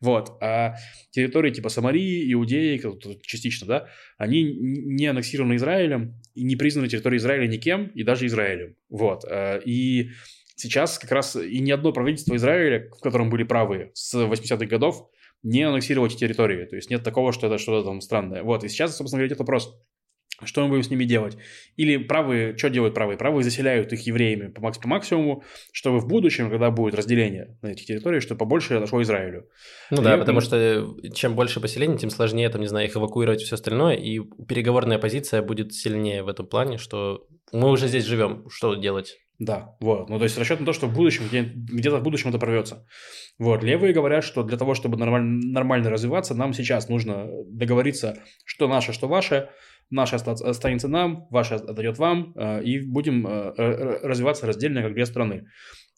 [0.00, 0.38] Вот.
[0.40, 0.74] А
[1.10, 2.80] территории типа Самарии, Иудеи,
[3.22, 8.76] частично, да, они не аннексированы Израилем и не признаны территорией Израиля никем, и даже Израилем.
[8.88, 9.24] Вот.
[9.24, 10.10] А, И
[10.56, 15.08] сейчас как раз и ни одно правительство Израиля, в котором были правые с 80-х годов,
[15.42, 16.64] не аннексировало эти территории.
[16.66, 18.42] То есть нет такого, что это что-то там странное.
[18.42, 18.64] Вот.
[18.64, 19.76] И сейчас, собственно говоря, идет вопрос.
[20.44, 21.36] Что мы будем с ними делать?
[21.76, 23.16] Или правые, что делают правые?
[23.16, 27.68] Правые заселяют их евреями по, макс- по максимуму, чтобы в будущем, когда будет разделение на
[27.68, 29.48] этих территориях, чтобы побольше отошло Израилю.
[29.90, 33.42] Ну А да, потому что чем больше поселений, тем сложнее, там, не знаю, их эвакуировать
[33.42, 38.04] и все остальное, и переговорная позиция будет сильнее в этом плане, что мы уже здесь
[38.04, 39.18] живем, что делать?
[39.38, 40.08] Да, вот.
[40.08, 42.86] Ну, то есть расчет на то, что в будущем, где, где-то в будущем это прорвется.
[43.38, 43.64] Вот.
[43.64, 48.92] Левые говорят, что для того, чтобы нормально, нормально развиваться, нам сейчас нужно договориться, что наше,
[48.92, 49.50] что ваше.
[49.92, 53.52] Наше останется нам, ваше отойдет вам, э, и будем э,
[54.02, 55.46] развиваться раздельно, как две страны.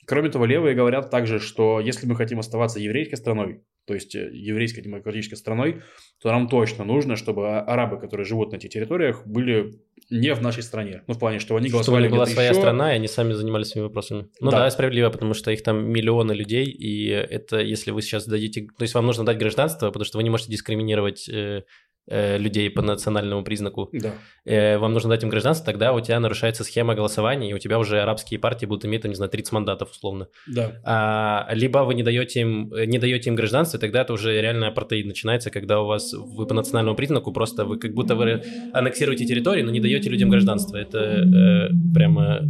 [0.07, 4.31] Кроме того, левые говорят также, что если мы хотим оставаться еврейской страной, то есть э,
[4.33, 5.83] еврейской демократической страной,
[6.21, 9.81] то нам точно нужно, чтобы арабы, которые живут на этих территориях, были
[10.11, 11.03] не в нашей стране.
[11.07, 12.59] Ну, в плане, что они голосовали Чтобы была своя еще.
[12.59, 14.29] страна, и они сами занимались своими вопросами.
[14.41, 14.65] Ну да.
[14.65, 18.67] да, справедливо, потому что их там миллионы людей, и это если вы сейчас дадите...
[18.77, 21.63] То есть вам нужно дать гражданство, потому что вы не можете дискриминировать э, Э,
[22.07, 24.13] людей по национальному признаку, да.
[24.45, 27.79] э, вам нужно дать им гражданство, тогда у тебя нарушается схема голосования, и у тебя
[27.79, 30.29] уже арабские партии будут иметь, там, не знаю, 30 мандатов условно.
[30.47, 30.81] Да.
[30.85, 35.07] А, либо вы не даете им, не даете им гражданство, тогда это уже реально апартеид
[35.07, 39.63] начинается, когда у вас вы по национальному признаку просто вы как будто вы аннексируете территории,
[39.63, 40.77] но не даете людям гражданство.
[40.77, 42.41] Это э, прямо...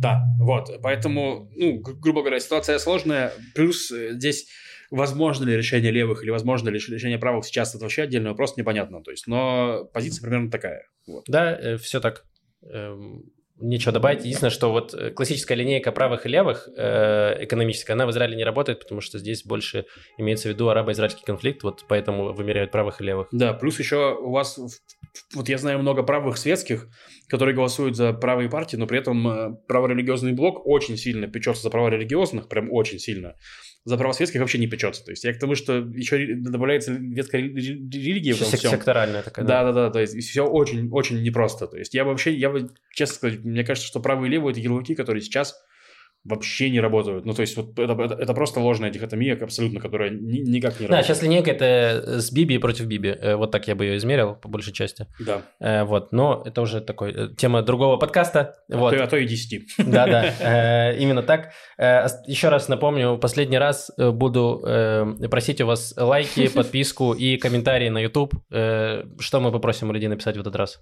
[0.00, 4.46] Да, вот, поэтому, ну, грубо говоря, ситуация сложная, плюс э, здесь
[4.90, 9.02] Возможно ли решение левых или возможно ли решение правых сейчас, это вообще отдельный вопрос, непонятно.
[9.02, 10.88] То есть, но позиция примерно такая.
[11.06, 11.24] Вот.
[11.28, 12.24] Да, э, все так.
[12.62, 13.30] Эм,
[13.60, 14.20] нечего добавить.
[14.20, 18.44] Единственное, что вот э, классическая линейка правых и левых э, экономическая, она в Израиле не
[18.44, 19.86] работает, потому что здесь больше
[20.18, 23.28] имеется в виду арабо-израильский конфликт, вот поэтому вымеряют правых и левых.
[23.32, 24.58] Да, плюс еще у вас,
[25.34, 26.88] вот я знаю много правых светских,
[27.28, 31.70] которые голосуют за правые партии, но при этом э, праворелигиозный блок очень сильно печется за
[31.70, 33.36] права религиозных, прям очень сильно
[33.84, 35.04] за права светских вообще не печется.
[35.04, 38.70] То есть я к тому, что еще добавляется ветская религия в этом всем.
[38.72, 39.44] Секторальная такая.
[39.44, 39.90] Да, да, да.
[39.90, 41.66] То есть все очень, очень непросто.
[41.66, 44.60] То есть я вообще, я бы, честно сказать, мне кажется, что правые и левые это
[44.60, 45.54] ярлыки, которые сейчас
[46.24, 47.24] вообще не работают.
[47.24, 50.86] Ну, то есть, вот это, это, это просто ложная дихотомия абсолютно, которая ни, никак не
[50.86, 50.90] да, работает.
[50.90, 53.08] Да, сейчас линейка это с Биби против Биби.
[53.08, 55.06] Э, вот так я бы ее измерил, по большей части.
[55.18, 55.42] Да.
[55.60, 58.56] Э, вот, но это уже такой э, тема другого подкаста.
[58.70, 58.94] А, вот.
[58.94, 59.76] то, а то и 10.
[59.90, 61.52] Да, да, именно так.
[61.78, 64.60] Еще раз напомню, последний раз буду
[65.30, 68.34] просить у вас лайки, подписку и комментарии на YouTube.
[68.50, 70.80] Что мы попросим у людей написать в этот раз?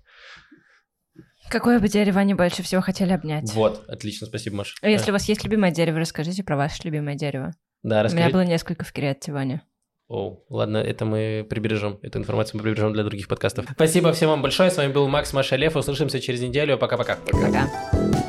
[1.51, 3.53] Какое бы дерево они больше всего хотели обнять?
[3.53, 4.77] Вот, отлично, спасибо, Маша.
[4.83, 7.53] А если у вас есть любимое дерево, расскажите про ваше любимое дерево.
[7.83, 8.17] Да, расскажите.
[8.17, 9.63] У меня было несколько в Креативане.
[10.09, 11.99] О, ладно, это мы прибережем.
[12.03, 13.67] Эту информацию мы прибережем для других подкастов.
[13.73, 14.71] Спасибо всем вам большое.
[14.71, 15.77] С вами был Макс Маша Лев.
[15.77, 16.79] Услышимся через неделю.
[16.79, 17.17] Пока-пока.
[17.17, 17.49] Пока.
[17.49, 17.67] -пока.
[17.93, 18.28] Пока.